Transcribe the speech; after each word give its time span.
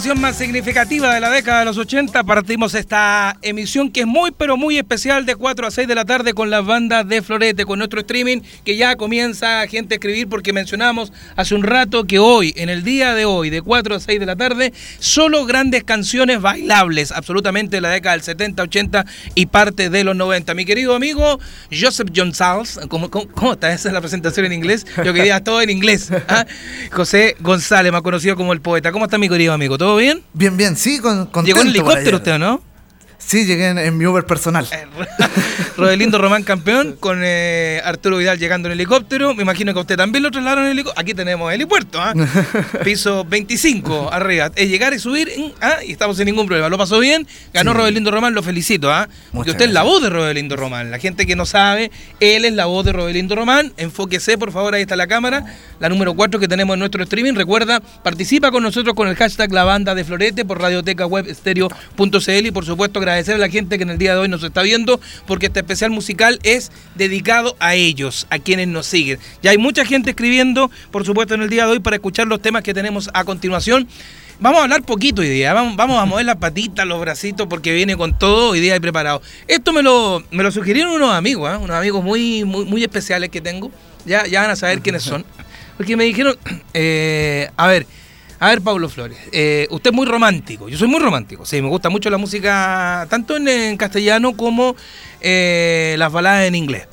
Canción 0.00 0.18
más 0.22 0.38
significativa 0.38 1.12
de 1.12 1.20
la 1.20 1.28
década 1.28 1.58
de 1.58 1.66
los 1.66 1.76
80 1.76 2.24
partimos 2.24 2.72
esta 2.72 3.36
emisión 3.42 3.92
que 3.92 4.00
es 4.00 4.06
muy 4.06 4.30
pero 4.30 4.56
muy 4.56 4.78
especial 4.78 5.26
de 5.26 5.36
4 5.36 5.66
a 5.66 5.70
6 5.70 5.86
de 5.86 5.94
la 5.94 6.06
tarde 6.06 6.32
con 6.32 6.48
las 6.48 6.64
bandas 6.64 7.06
de 7.06 7.20
Florete, 7.20 7.66
con 7.66 7.80
nuestro 7.80 8.00
streaming 8.00 8.40
que 8.64 8.78
ya 8.78 8.96
comienza 8.96 9.66
gente 9.66 9.92
a 9.92 9.96
escribir 9.96 10.26
porque 10.26 10.54
mencionamos 10.54 11.12
hace 11.36 11.54
un 11.54 11.64
rato 11.64 12.06
que 12.06 12.18
hoy, 12.18 12.54
en 12.56 12.70
el 12.70 12.82
día 12.82 13.12
de 13.12 13.26
hoy, 13.26 13.50
de 13.50 13.60
4 13.60 13.96
a 13.96 14.00
6 14.00 14.18
de 14.18 14.24
la 14.24 14.36
tarde, 14.36 14.72
solo 15.00 15.44
grandes 15.44 15.84
canciones 15.84 16.40
bailables, 16.40 17.12
absolutamente 17.12 17.82
la 17.82 17.90
década 17.90 18.14
del 18.14 18.22
70, 18.22 18.62
80 18.62 19.04
y 19.34 19.46
parte 19.46 19.90
de 19.90 20.02
los 20.02 20.16
90. 20.16 20.54
Mi 20.54 20.64
querido 20.64 20.94
amigo 20.94 21.38
Joseph 21.70 22.08
John 22.16 22.32
¿cómo, 22.88 23.10
cómo, 23.10 23.52
está? 23.52 23.70
Esa 23.70 23.88
es 23.88 23.92
la 23.92 24.00
presentación 24.00 24.46
en 24.46 24.54
inglés. 24.54 24.86
Yo 25.04 25.12
quería 25.12 25.44
todo 25.44 25.60
en 25.60 25.68
inglés. 25.68 26.10
¿ah? 26.26 26.46
José 26.90 27.36
González, 27.40 27.92
más 27.92 28.00
conocido 28.00 28.34
como 28.34 28.54
el 28.54 28.62
poeta. 28.62 28.92
¿Cómo 28.92 29.04
está 29.04 29.18
mi 29.18 29.28
querido 29.28 29.52
amigo? 29.52 29.76
¿Todo 29.76 29.89
bien? 29.96 30.22
Bien, 30.32 30.56
bien, 30.56 30.76
sí, 30.76 30.98
con, 30.98 31.28
Llegó 31.44 31.60
en 31.60 31.68
helicóptero 31.68 32.16
usted, 32.18 32.38
¿no? 32.38 32.62
Sí, 33.30 33.46
llegué 33.46 33.68
en, 33.68 33.96
mi 33.96 34.06
Uber 34.06 34.26
personal. 34.26 34.66
Eh, 34.72 34.86
Rodelindo 35.76 36.18
Román 36.18 36.42
campeón, 36.42 36.96
con 36.98 37.20
eh, 37.22 37.80
Arturo 37.84 38.16
Vidal 38.16 38.40
llegando 38.40 38.66
en 38.66 38.72
helicóptero. 38.72 39.36
Me 39.36 39.44
imagino 39.44 39.72
que 39.72 39.78
usted 39.78 39.96
también 39.96 40.24
lo 40.24 40.32
trasladaron 40.32 40.64
en 40.64 40.72
helicóptero. 40.72 41.00
Aquí 41.00 41.14
tenemos 41.14 41.52
helipuerto, 41.52 42.00
¿ah? 42.00 42.12
piso 42.84 43.24
25 43.24 44.12
arriba. 44.12 44.50
Es 44.56 44.68
llegar 44.68 44.94
y 44.94 44.98
subir 44.98 45.30
¿ah? 45.60 45.76
y 45.86 45.92
estamos 45.92 46.16
sin 46.16 46.26
ningún 46.26 46.46
problema. 46.46 46.68
Lo 46.68 46.76
pasó 46.76 46.98
bien, 46.98 47.24
ganó 47.54 47.72
Rodelindo 47.72 48.10
Román, 48.10 48.34
lo 48.34 48.42
felicito. 48.42 48.92
¿ah? 48.92 49.08
Porque 49.32 49.52
usted 49.52 49.66
es 49.66 49.72
la 49.72 49.84
voz 49.84 50.02
de 50.02 50.10
Rodelindo 50.10 50.56
Román. 50.56 50.90
La 50.90 50.98
gente 50.98 51.24
que 51.24 51.36
no 51.36 51.46
sabe, 51.46 51.92
él 52.18 52.44
es 52.44 52.54
la 52.54 52.66
voz 52.66 52.84
de 52.84 52.92
Rodelindo 52.94 53.36
Román. 53.36 53.72
Enfóquese, 53.76 54.38
por 54.38 54.50
favor, 54.50 54.74
ahí 54.74 54.82
está 54.82 54.96
la 54.96 55.06
cámara. 55.06 55.44
La 55.78 55.88
número 55.88 56.14
4 56.14 56.40
que 56.40 56.48
tenemos 56.48 56.74
en 56.74 56.80
nuestro 56.80 57.00
streaming. 57.04 57.34
Recuerda, 57.34 57.78
participa 57.78 58.50
con 58.50 58.64
nosotros 58.64 58.96
con 58.96 59.06
el 59.06 59.14
hashtag 59.14 59.52
La 59.52 59.62
Banda 59.62 59.94
de 59.94 60.02
Florete 60.02 60.44
por 60.44 60.60
radioteca 60.60 61.06
web 61.06 61.32
y 62.26 62.50
por 62.50 62.64
supuesto 62.64 62.98
agradecer 62.98 63.19
agradecer 63.20 63.34
a 63.34 63.38
la 63.38 63.50
gente 63.50 63.76
que 63.76 63.84
en 63.84 63.90
el 63.90 63.98
día 63.98 64.14
de 64.14 64.20
hoy 64.20 64.28
nos 64.28 64.42
está 64.42 64.62
viendo, 64.62 65.00
porque 65.26 65.46
este 65.46 65.60
especial 65.60 65.90
musical 65.90 66.38
es 66.42 66.72
dedicado 66.94 67.56
a 67.60 67.74
ellos, 67.74 68.26
a 68.30 68.38
quienes 68.38 68.68
nos 68.68 68.86
siguen. 68.86 69.18
Ya 69.42 69.50
hay 69.50 69.58
mucha 69.58 69.84
gente 69.84 70.10
escribiendo, 70.10 70.70
por 70.90 71.04
supuesto, 71.04 71.34
en 71.34 71.42
el 71.42 71.50
día 71.50 71.66
de 71.66 71.72
hoy 71.72 71.80
para 71.80 71.96
escuchar 71.96 72.26
los 72.26 72.40
temas 72.40 72.62
que 72.62 72.72
tenemos 72.72 73.10
a 73.12 73.24
continuación. 73.24 73.86
Vamos 74.40 74.60
a 74.60 74.62
hablar 74.64 74.82
poquito 74.84 75.20
hoy 75.20 75.42
vamos, 75.42 75.76
vamos 75.76 75.98
a 76.00 76.06
mover 76.06 76.24
las 76.24 76.36
patitas, 76.36 76.86
los 76.86 76.98
bracitos, 76.98 77.46
porque 77.46 77.74
viene 77.74 77.94
con 77.94 78.18
todo 78.18 78.50
hoy 78.50 78.66
y 78.66 78.80
preparado. 78.80 79.20
Esto 79.46 79.74
me 79.74 79.82
lo, 79.82 80.24
me 80.30 80.42
lo 80.42 80.50
sugirieron 80.50 80.92
unos 80.92 81.12
amigos, 81.12 81.52
¿eh? 81.52 81.56
unos 81.58 81.76
amigos 81.76 82.02
muy, 82.02 82.44
muy, 82.44 82.64
muy 82.64 82.82
especiales 82.82 83.28
que 83.28 83.42
tengo. 83.42 83.70
Ya, 84.06 84.26
ya 84.26 84.40
van 84.40 84.50
a 84.50 84.56
saber 84.56 84.80
quiénes 84.80 85.02
son. 85.02 85.26
Porque 85.76 85.94
me 85.94 86.04
dijeron, 86.04 86.38
eh, 86.74 87.50
a 87.54 87.66
ver, 87.66 87.86
a 88.42 88.48
ver, 88.48 88.62
Pablo 88.62 88.88
Flores, 88.88 89.18
eh, 89.32 89.66
usted 89.70 89.90
es 89.90 89.94
muy 89.94 90.06
romántico. 90.06 90.70
Yo 90.70 90.78
soy 90.78 90.88
muy 90.88 90.98
romántico. 90.98 91.44
Sí, 91.44 91.60
me 91.60 91.68
gusta 91.68 91.90
mucho 91.90 92.08
la 92.08 92.16
música, 92.16 93.06
tanto 93.10 93.36
en, 93.36 93.76
castellano 93.76 94.34
como 94.34 94.74
eh, 95.20 95.94
las 95.98 96.10
baladas 96.10 96.46
en 96.46 96.54
inglés. 96.54 96.88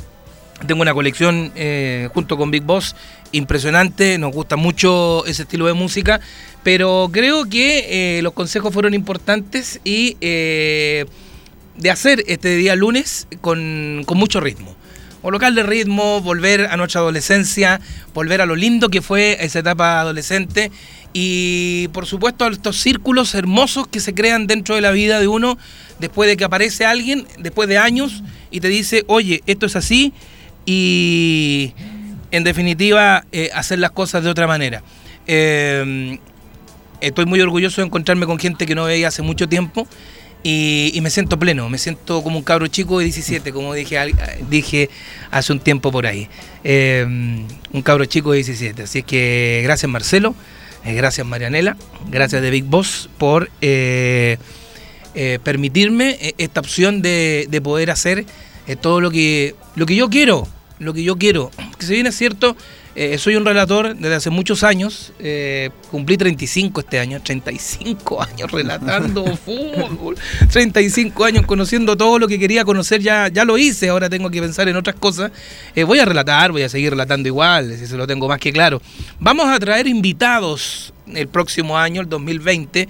Tengo 0.67 0.81
una 0.81 0.93
colección 0.93 1.53
eh, 1.55 2.09
junto 2.13 2.35
con 2.35 2.51
Big 2.51 2.63
Boss 2.63 2.97
impresionante. 3.31 4.17
Nos 4.17 4.33
gusta 4.33 4.57
mucho 4.57 5.25
ese 5.25 5.43
estilo 5.43 5.67
de 5.67 5.73
música. 5.73 6.19
Pero 6.63 7.09
creo 7.13 7.45
que 7.45 8.19
los 8.21 8.33
consejos 8.33 8.73
fueron 8.73 8.93
importantes 8.93 9.79
y 9.85 10.17
de 10.19 11.07
hacer 11.89 12.25
este 12.27 12.57
día 12.57 12.75
lunes 12.75 13.25
con, 13.39 14.03
con 14.05 14.17
mucho 14.17 14.41
ritmo 14.41 14.75
colocarle 15.27 15.61
ritmo, 15.63 16.21
volver 16.21 16.67
a 16.67 16.77
nuestra 16.77 17.01
adolescencia, 17.01 17.81
volver 18.13 18.39
a 18.39 18.45
lo 18.45 18.55
lindo 18.55 18.87
que 18.87 19.01
fue 19.01 19.35
esa 19.41 19.59
etapa 19.59 19.99
adolescente 19.99 20.71
y 21.19 21.88
por 21.94 22.05
supuesto 22.05 22.45
estos 22.45 22.79
círculos 22.79 23.33
hermosos 23.33 23.88
que 23.88 24.00
se 24.00 24.13
crean 24.13 24.45
dentro 24.45 24.75
de 24.75 24.81
la 24.81 24.91
vida 24.91 25.19
de 25.19 25.28
uno 25.28 25.57
después 25.97 26.29
de 26.29 26.38
que 26.38 26.44
aparece 26.44 26.85
alguien, 26.85 27.25
después 27.39 27.67
de 27.67 27.79
años, 27.79 28.22
y 28.51 28.59
te 28.59 28.67
dice, 28.67 29.03
oye, 29.07 29.41
esto 29.47 29.66
es 29.66 29.75
así, 29.75 30.13
y 30.63 31.73
en 32.29 32.44
definitiva 32.44 33.25
eh, 33.31 33.50
hacer 33.56 33.79
las 33.79 33.89
cosas 33.89 34.23
de 34.23 34.29
otra 34.29 34.45
manera. 34.45 34.83
Em, 35.25 36.19
estoy 37.01 37.25
muy 37.25 37.41
orgulloso 37.41 37.81
de 37.81 37.88
encontrarme 37.88 38.27
con 38.27 38.38
gente 38.38 38.67
que 38.67 38.75
no 38.75 38.83
veía 38.83 39.07
hace 39.07 39.23
mucho 39.23 39.50
tiempo 39.50 39.88
y, 40.44 41.00
me 41.01 41.09
siento 41.09 41.39
pleno, 41.39 41.67
me 41.67 41.79
siento 41.79 42.22
como 42.22 42.38
un 42.38 42.44
cabro 42.44 42.67
chico 42.67 43.00
de 43.00 43.06
17, 43.06 43.51
como 43.53 43.73
dije, 43.73 43.97
dije 44.51 44.91
hace 45.31 45.51
un 45.51 45.61
tiempo 45.61 45.91
por 45.91 46.06
ahí. 46.06 46.29
Em, 46.63 47.44
un 47.73 47.81
cabro 47.81 48.06
chico 48.06 48.33
de 48.33 48.38
17. 48.38 48.83
Así 48.83 49.01
que 49.01 49.61
gracias 49.63 49.89
Marcelo. 49.89 50.35
Eh, 50.87 50.93
gracias 50.93 51.27
Marianela, 51.27 51.75
gracias 52.09 52.41
de 52.41 52.49
Big 52.49 52.63
Boss 52.63 53.09
por 53.17 53.51
eh, 53.59 54.37
eh, 55.15 55.37
permitirme 55.43 56.33
esta 56.37 56.61
opción 56.61 57.01
de, 57.01 57.59
poder 57.61 57.91
hacer 57.91 58.25
todo 58.79 59.01
lo 59.01 59.11
que, 59.11 59.53
lo 59.75 59.85
que 59.85 59.97
yo 59.97 60.09
quiero, 60.09 60.47
lo 60.79 60.93
que 60.93 61.03
yo 61.03 61.17
quiero. 61.17 61.51
Que 61.77 61.85
si 61.85 61.93
bien 61.93 62.07
es 62.07 62.15
cierto, 62.15 62.55
soy 63.17 63.35
un 63.35 63.45
relator 63.45 63.95
desde 63.95 64.15
hace 64.15 64.29
muchos 64.29 64.63
años, 64.63 65.13
cumplí 65.91 66.17
35 66.17 66.81
este 66.81 66.99
año, 66.99 67.21
35 67.21 68.21
años 68.33 68.51
relatando 68.51 69.25
fútbol, 69.45 70.17
35 70.51 71.23
años 71.25 71.45
conociendo 71.45 71.95
todo 71.95 72.19
lo 72.19 72.27
que 72.27 72.39
quería 72.39 72.65
conocer, 72.65 73.01
ya, 73.01 73.27
ya 73.27 73.45
lo 73.45 73.57
hice, 73.57 73.89
ahora 73.89 74.09
tengo 74.09 74.29
que 74.29 74.41
pensar 74.41 74.67
en 74.67 74.75
otras 74.75 74.95
cosas. 74.95 75.31
voy 75.85 75.99
a 75.99 76.05
relatar, 76.05 76.51
voy 76.51 76.63
a 76.63 76.69
seguir 76.69 76.91
relatando 76.91 77.27
igual, 77.27 77.75
si 77.77 77.85
se 77.85 77.97
lo 77.97 78.07
tengo 78.07 78.27
más 78.27 78.39
que 78.39 78.51
claro. 78.51 78.81
Vamos 79.19 79.47
a 79.47 79.59
traer 79.59 79.87
invitados 79.87 80.93
el 81.13 81.27
próximo 81.27 81.77
año, 81.77 82.01
el 82.01 82.09
2020 82.09 82.87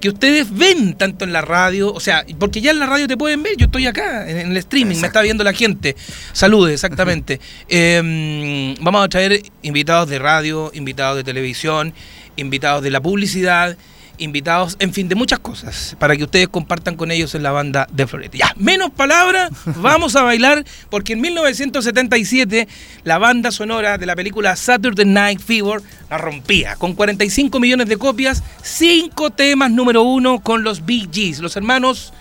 que 0.00 0.08
ustedes 0.08 0.56
ven 0.56 0.94
tanto 0.94 1.24
en 1.24 1.32
la 1.32 1.40
radio, 1.40 1.92
o 1.92 2.00
sea, 2.00 2.24
porque 2.38 2.60
ya 2.60 2.70
en 2.70 2.78
la 2.78 2.86
radio 2.86 3.08
te 3.08 3.16
pueden 3.16 3.42
ver, 3.42 3.56
yo 3.56 3.66
estoy 3.66 3.86
acá 3.86 4.28
en, 4.28 4.50
el 4.50 4.56
streaming, 4.58 4.96
me 4.96 5.06
está 5.06 5.22
viendo 5.22 5.42
la 5.44 5.52
gente. 5.52 5.96
Saludes, 6.32 6.74
exactamente. 6.74 7.40
Em, 7.68 8.74
vamos 8.80 9.04
a 9.04 9.08
traer 9.08 9.42
invitados 9.62 10.08
de 10.08 10.18
radio, 10.18 10.70
invitados 10.74 11.16
de 11.16 11.24
televisión, 11.24 11.94
invitados 12.36 12.82
de 12.82 12.90
la 12.90 13.00
publicidad 13.00 13.76
invitados, 14.18 14.76
en 14.78 14.92
fin, 14.92 15.08
de 15.08 15.14
muchas 15.14 15.38
cosas, 15.38 15.96
para 15.98 16.16
que 16.16 16.24
ustedes 16.24 16.48
compartan 16.48 16.96
con 16.96 17.10
ellos 17.10 17.34
en 17.34 17.42
la 17.42 17.52
banda 17.52 17.86
de 17.92 18.06
Florete. 18.06 18.38
Ya, 18.38 18.52
menos 18.56 18.90
palabras, 18.90 19.50
vamos 19.76 20.16
a 20.16 20.22
bailar, 20.22 20.64
porque 20.90 21.14
en 21.14 21.20
1977 21.20 22.68
la 23.04 23.18
banda 23.18 23.50
sonora 23.50 23.98
de 23.98 24.06
la 24.06 24.16
película 24.16 24.56
Saturday 24.56 25.04
Night 25.04 25.40
Fever 25.40 25.80
la 26.10 26.18
rompía, 26.18 26.76
con 26.76 26.94
45 26.94 27.58
millones 27.60 27.88
de 27.88 27.96
copias, 27.96 28.42
cinco 28.62 29.30
temas 29.30 29.70
número 29.70 30.02
uno 30.02 30.40
con 30.40 30.62
los 30.62 30.84
Bee 30.84 31.08
Gees, 31.12 31.40
los 31.40 31.56
hermanos 31.56 32.12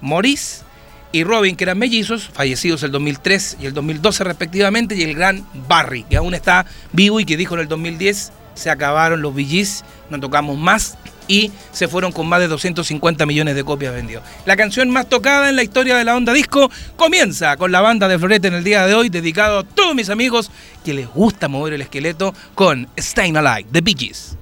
Maurice 0.00 0.62
y 1.12 1.24
Robin, 1.24 1.56
que 1.56 1.64
eran 1.64 1.78
mellizos, 1.78 2.30
fallecidos 2.32 2.82
el 2.82 2.92
2003 2.92 3.58
y 3.60 3.66
el 3.66 3.74
2012 3.74 4.24
respectivamente, 4.24 4.94
y 4.94 5.02
el 5.02 5.14
gran 5.14 5.44
Barry, 5.68 6.04
que 6.04 6.16
aún 6.16 6.34
está 6.34 6.66
vivo 6.92 7.20
y 7.20 7.24
que 7.24 7.36
dijo 7.36 7.54
en 7.54 7.60
el 7.62 7.68
2010, 7.68 8.32
se 8.54 8.70
acabaron 8.70 9.22
los 9.22 9.34
Bee 9.34 9.46
Gees, 9.46 9.84
no 10.08 10.20
tocamos 10.20 10.58
más, 10.58 10.98
y 11.30 11.52
se 11.70 11.86
fueron 11.86 12.10
con 12.10 12.26
más 12.26 12.40
de 12.40 12.48
250 12.48 13.24
millones 13.24 13.54
de 13.54 13.62
copias 13.62 13.94
vendidas. 13.94 14.24
La 14.46 14.56
canción 14.56 14.90
más 14.90 15.08
tocada 15.08 15.48
en 15.48 15.54
la 15.54 15.62
historia 15.62 15.96
de 15.96 16.04
la 16.04 16.16
onda 16.16 16.32
disco 16.32 16.68
comienza 16.96 17.56
con 17.56 17.70
la 17.70 17.80
banda 17.80 18.08
de 18.08 18.18
Florete 18.18 18.48
en 18.48 18.54
el 18.54 18.64
día 18.64 18.84
de 18.84 18.94
hoy, 18.94 19.10
dedicado 19.10 19.60
a 19.60 19.62
todos 19.62 19.94
mis 19.94 20.10
amigos 20.10 20.50
que 20.84 20.92
les 20.92 21.06
gusta 21.06 21.46
mover 21.46 21.74
el 21.74 21.82
esqueleto 21.82 22.34
con 22.56 22.88
Staying 22.98 23.36
Alive, 23.36 23.68
The 23.70 23.80
Bee 23.80 23.94
Gees. 23.96 24.39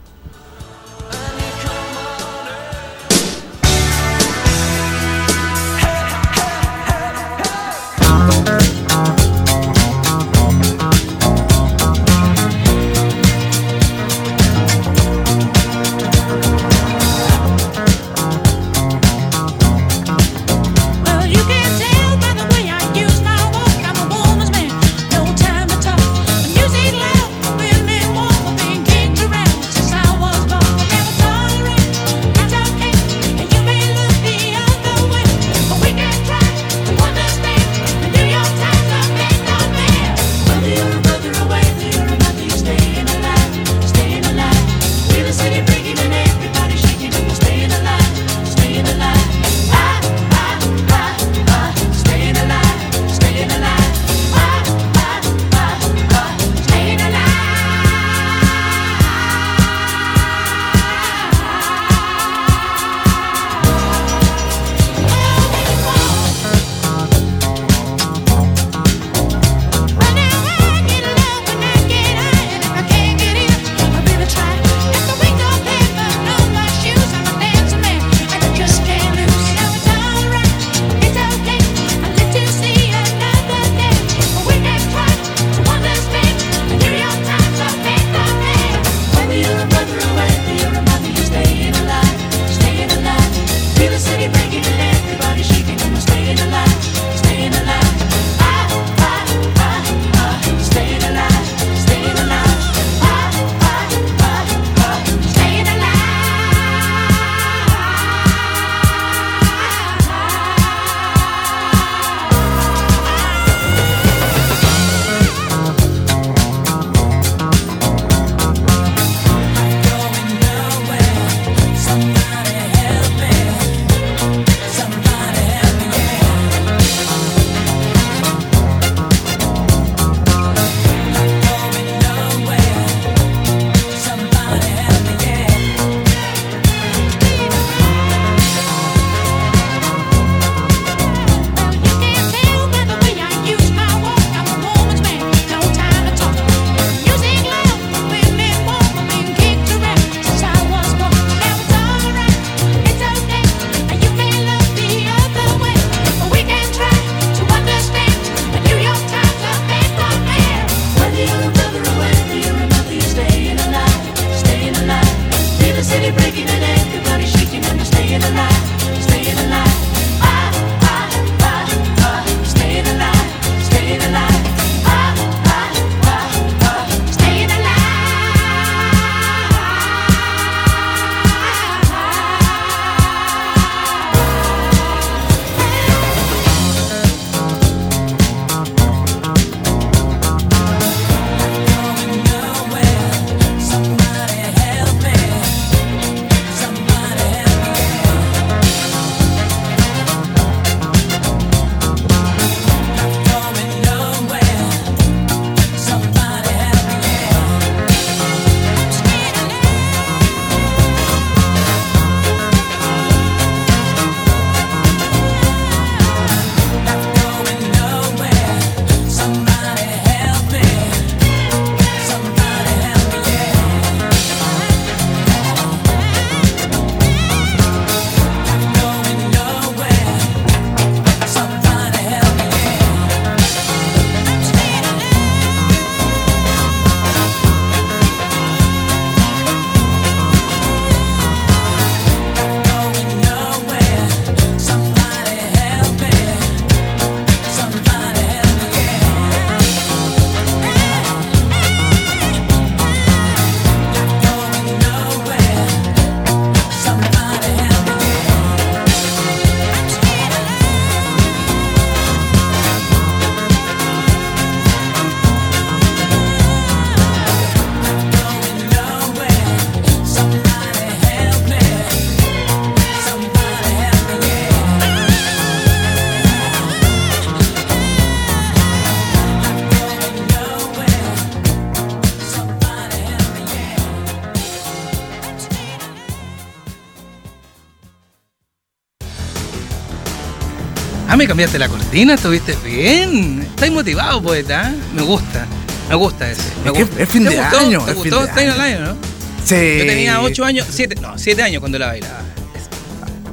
Cambiaste 291.28 291.58
la 291.58 291.68
cortina, 291.68 292.14
estuviste 292.14 292.56
bien. 292.64 293.42
Estás 293.42 293.70
motivado, 293.70 294.20
poeta. 294.20 294.70
¿eh? 294.70 294.74
Me 294.94 295.02
gusta. 295.02 295.46
Me 295.88 295.94
gusta 295.94 296.30
ese. 296.30 296.42
Me 296.64 296.70
Es 296.70 296.72
que 296.72 296.82
gusta. 296.84 297.02
es 297.02 297.08
fin 297.08 297.24
¿Te 297.24 297.30
de 297.30 297.36
gustó? 297.36 297.58
año, 297.58 297.84
¿Te 297.84 297.92
gustó 297.94 298.26
Stayin' 298.26 298.50
año. 298.50 298.62
Alive, 298.62 298.80
no? 298.80 298.96
Sí. 299.44 299.54
Yo 299.78 299.86
tenía 299.86 300.20
8 300.20 300.44
años, 300.44 300.66
7, 300.68 300.96
no, 301.00 301.16
7 301.16 301.42
años 301.42 301.60
cuando 301.60 301.78
la 301.78 301.86
bailaba. 301.86 302.20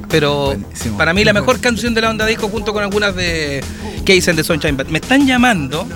Pero 0.08 0.46
Buenísimo. 0.46 0.96
para 0.96 1.12
mí 1.12 1.24
la 1.24 1.32
mejor 1.32 1.60
canción 1.60 1.92
de 1.92 2.00
la 2.00 2.10
onda 2.10 2.24
disco 2.26 2.48
junto 2.48 2.72
con 2.72 2.82
algunas 2.82 3.14
de 3.16 3.62
Case 4.06 4.30
and 4.30 4.38
the 4.38 4.44
Sunshine 4.44 4.76
Band. 4.76 4.90
Me 4.90 4.98
están 4.98 5.26
llamando. 5.26 5.86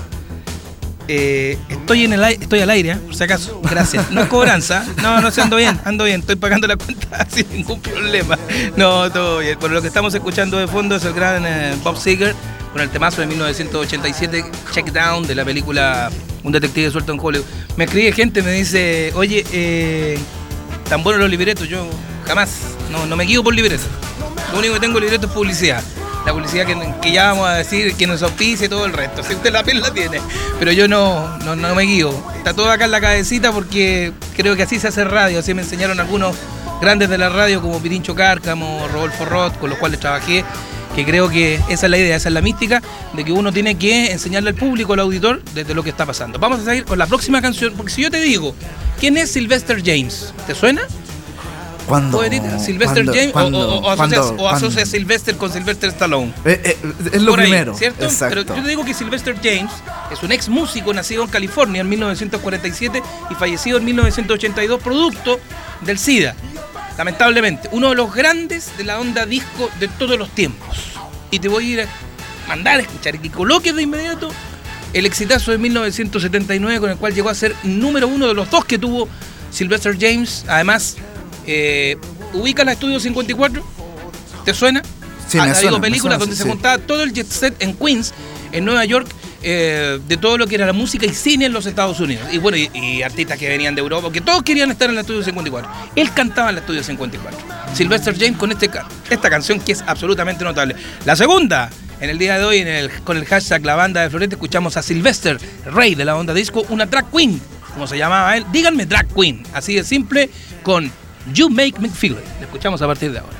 eh, 1.12 1.56
estoy 1.68 2.04
en 2.04 2.12
el 2.12 2.22
ai- 2.22 2.38
estoy 2.40 2.60
al 2.60 2.70
aire, 2.70 2.90
¿eh? 2.92 2.96
por 2.96 3.14
si 3.16 3.22
acaso. 3.24 3.60
Gracias. 3.68 4.10
No 4.10 4.22
es 4.22 4.28
cobranza. 4.28 4.84
No, 5.02 5.20
no 5.20 5.30
sé, 5.30 5.40
ando 5.42 5.56
bien, 5.56 5.80
ando 5.84 6.04
bien. 6.04 6.20
Estoy 6.20 6.36
pagando 6.36 6.66
la 6.68 6.76
cuenta 6.76 7.26
sin 7.34 7.46
ningún 7.52 7.80
problema. 7.80 8.36
No, 8.76 9.10
todo 9.10 9.38
bien. 9.38 9.58
Bueno, 9.60 9.74
lo 9.76 9.82
que 9.82 9.88
estamos 9.88 10.14
escuchando 10.14 10.58
de 10.58 10.66
fondo 10.66 10.96
es 10.96 11.04
el 11.04 11.12
gran 11.12 11.44
eh, 11.46 11.76
Bob 11.82 11.96
Seger 11.96 12.34
con 12.72 12.80
el 12.80 12.88
temazo 12.90 13.20
de 13.20 13.26
1987, 13.26 14.44
Check 14.72 14.92
Down, 14.92 15.26
de 15.26 15.34
la 15.34 15.44
película 15.44 16.10
Un 16.44 16.52
detective 16.52 16.90
suelto 16.90 17.12
en 17.12 17.18
Hollywood. 17.20 17.46
Me 17.76 17.84
escribe 17.84 18.12
gente, 18.12 18.42
me 18.42 18.52
dice, 18.52 19.12
oye, 19.14 19.44
eh, 19.52 20.18
tan 20.88 21.02
buenos 21.02 21.20
los 21.20 21.30
libretos, 21.30 21.68
yo 21.68 21.88
jamás, 22.26 22.76
no, 22.90 23.06
no 23.06 23.16
me 23.16 23.24
guío 23.24 23.42
por 23.42 23.54
libretos. 23.54 23.86
Lo 24.52 24.58
único 24.58 24.74
que 24.74 24.80
tengo 24.80 24.98
en 24.98 25.04
libreto 25.04 25.26
es 25.26 25.32
publicidad. 25.32 25.82
La 26.26 26.32
publicidad 26.32 26.66
que, 27.00 27.12
ya 27.12 27.32
vamos 27.32 27.48
a 27.48 27.54
decir, 27.54 27.94
que 27.94 28.06
nos 28.06 28.22
auspicia 28.22 28.66
y 28.66 28.68
todo 28.68 28.84
el 28.84 28.92
resto. 28.92 29.22
Si 29.26 29.34
usted 29.34 29.52
la 29.52 29.62
piel 29.62 29.80
la 29.80 29.92
tiene. 29.92 30.20
Pero 30.58 30.72
yo 30.72 30.86
no, 30.86 31.38
no, 31.38 31.56
no 31.56 31.74
me 31.74 31.82
guío. 31.84 32.12
Está 32.36 32.52
todo 32.52 32.70
acá 32.70 32.84
en 32.84 32.90
la 32.90 33.00
cabecita 33.00 33.52
porque 33.52 34.12
creo 34.36 34.56
que 34.56 34.62
así 34.62 34.78
se 34.78 34.88
hace 34.88 35.04
radio. 35.04 35.38
Así 35.38 35.54
me 35.54 35.62
enseñaron 35.62 35.98
algunos 35.98 36.36
grandes 36.80 37.08
de 37.08 37.18
la 37.18 37.28
radio 37.28 37.60
como 37.60 37.80
Pirincho 37.80 38.14
Cárcamo, 38.14 38.88
Rodolfo 38.92 39.24
Roth, 39.24 39.56
con 39.58 39.70
los 39.70 39.78
cuales 39.78 40.00
trabajé. 40.00 40.44
Que 40.94 41.04
creo 41.04 41.28
que 41.28 41.54
esa 41.68 41.86
es 41.86 41.90
la 41.90 41.98
idea, 41.98 42.16
esa 42.16 42.28
es 42.30 42.32
la 42.34 42.40
mística 42.40 42.82
de 43.12 43.24
que 43.24 43.30
uno 43.30 43.52
tiene 43.52 43.76
que 43.76 44.10
enseñarle 44.10 44.50
al 44.50 44.56
público, 44.56 44.92
al 44.94 44.98
auditor, 45.00 45.40
desde 45.54 45.72
lo 45.72 45.84
que 45.84 45.90
está 45.90 46.04
pasando. 46.04 46.40
Vamos 46.40 46.58
a 46.60 46.64
seguir 46.64 46.84
con 46.84 46.98
la 46.98 47.06
próxima 47.06 47.40
canción, 47.40 47.74
porque 47.76 47.92
si 47.92 48.02
yo 48.02 48.10
te 48.10 48.20
digo, 48.20 48.56
¿quién 48.98 49.16
es 49.16 49.30
Sylvester 49.30 49.80
James? 49.84 50.34
¿Te 50.48 50.54
suena? 50.56 50.82
Poetita, 52.12 52.58
Sylvester 52.58 53.04
James 53.06 53.32
o- 53.34 53.40
o, 53.48 53.78
o, 53.80 53.90
asocias, 53.90 54.84
o 54.84 54.86
Sylvester 54.86 55.36
con 55.36 55.52
Sylvester 55.52 55.90
Stallone. 55.90 56.32
Eh, 56.44 56.60
eh, 56.64 56.76
es 57.12 57.22
lo 57.22 57.32
Por 57.32 57.40
ahí, 57.40 57.46
primero. 57.50 57.74
¿cierto? 57.76 58.04
Exacto. 58.04 58.42
Pero 58.44 58.56
yo 58.56 58.62
te 58.62 58.68
digo 58.68 58.84
que 58.84 58.94
Sylvester 58.94 59.34
James 59.42 59.72
es 60.12 60.22
un 60.22 60.30
ex 60.30 60.48
músico 60.48 60.92
nacido 60.94 61.24
en 61.24 61.30
California 61.30 61.80
en 61.80 61.88
1947 61.88 63.02
y 63.30 63.34
fallecido 63.34 63.78
en 63.78 63.84
1982 63.86 64.80
producto 64.82 65.40
del 65.80 65.98
SIDA. 65.98 66.34
Lamentablemente, 66.98 67.68
uno 67.72 67.90
de 67.90 67.94
los 67.94 68.14
grandes 68.14 68.76
de 68.76 68.84
la 68.84 69.00
onda 69.00 69.26
disco 69.26 69.70
de 69.78 69.88
todos 69.88 70.18
los 70.18 70.30
tiempos. 70.30 70.76
Y 71.30 71.38
te 71.38 71.48
voy 71.48 71.64
a 71.64 71.68
ir 71.68 71.80
a 71.82 71.86
mandar 72.48 72.78
a 72.78 72.82
escuchar 72.82 73.14
y 73.14 73.18
que 73.18 73.30
coloques 73.30 73.74
de 73.74 73.82
inmediato 73.82 74.30
el 74.92 75.06
exitazo 75.06 75.52
de 75.52 75.58
1979 75.58 76.80
con 76.80 76.90
el 76.90 76.96
cual 76.96 77.14
llegó 77.14 77.28
a 77.28 77.34
ser 77.34 77.54
número 77.62 78.08
uno 78.08 78.26
de 78.26 78.34
los 78.34 78.50
dos 78.50 78.64
que 78.64 78.78
tuvo 78.78 79.08
Sylvester 79.50 79.96
James. 79.98 80.44
Además, 80.48 80.96
eh, 81.46 81.96
ubica 82.32 82.64
la 82.64 82.72
Estudio 82.72 82.98
54. 82.98 83.64
¿Te 84.44 84.54
suena? 84.54 84.82
Sí, 85.28 85.38
ha, 85.38 85.44
me 85.44 85.50
ha 85.50 85.54
suena, 85.54 85.78
me 85.78 85.82
películas 85.82 86.00
suena, 86.02 86.18
donde 86.18 86.34
sí, 86.34 86.38
se 86.38 86.44
sí. 86.44 86.50
juntaba 86.50 86.78
todo 86.78 87.02
el 87.02 87.12
jet 87.12 87.28
set 87.28 87.54
en 87.62 87.74
Queens, 87.74 88.12
en 88.52 88.64
Nueva 88.64 88.84
York, 88.84 89.08
eh, 89.42 89.98
de 90.06 90.16
todo 90.16 90.36
lo 90.38 90.46
que 90.46 90.54
era 90.56 90.66
la 90.66 90.72
música 90.72 91.06
y 91.06 91.14
cine 91.14 91.46
en 91.46 91.52
los 91.52 91.66
Estados 91.66 91.98
Unidos. 92.00 92.28
Y 92.32 92.38
bueno, 92.38 92.56
y, 92.58 93.02
artistas 93.02 93.38
que 93.38 93.48
venían 93.48 93.74
de 93.74 93.80
Europa, 93.80 94.10
que 94.12 94.20
todos 94.20 94.42
querían 94.42 94.70
estar 94.70 94.88
en 94.88 94.94
la 94.94 95.00
Estudio 95.02 95.22
54. 95.22 95.70
Él 95.96 96.12
cantaba 96.12 96.50
en 96.50 96.56
la 96.56 96.60
Estudio 96.60 96.82
54. 96.82 97.38
Sylvester 97.74 98.14
James 98.18 98.36
con 98.36 98.52
este, 98.52 98.70
esta 99.08 99.30
canción 99.30 99.60
que 99.60 99.72
es 99.72 99.82
absolutamente 99.86 100.44
notable. 100.44 100.76
La 101.04 101.16
segunda, 101.16 101.70
en 102.00 102.10
el 102.10 102.18
día 102.18 102.38
de 102.38 102.44
hoy, 102.44 102.58
el- 102.58 102.90
con 103.02 103.16
el 103.16 103.24
hashtag 103.24 103.64
La 103.64 103.76
Banda 103.76 104.02
de 104.02 104.10
Florete, 104.10 104.34
escuchamos 104.34 104.76
a 104.76 104.82
Sylvester, 104.82 105.38
rey 105.66 105.94
de 105.94 106.04
la 106.04 106.16
onda 106.16 106.34
disco, 106.34 106.64
una 106.68 106.86
drag 106.86 107.10
queen, 107.10 107.40
como 107.72 107.86
se 107.86 107.96
llamaba 107.96 108.36
él. 108.36 108.44
Díganme 108.52 108.86
drag 108.86 109.06
queen, 109.14 109.42
así 109.54 109.74
de 109.74 109.84
simple, 109.84 110.28
con 110.62 110.90
You 111.32 111.48
Make 111.48 111.78
Me 111.78 111.88
Feel. 111.88 112.16
La 112.40 112.46
escuchamos 112.46 112.82
a 112.82 112.86
partir 112.86 113.12
de 113.12 113.20
ahora. 113.20 113.36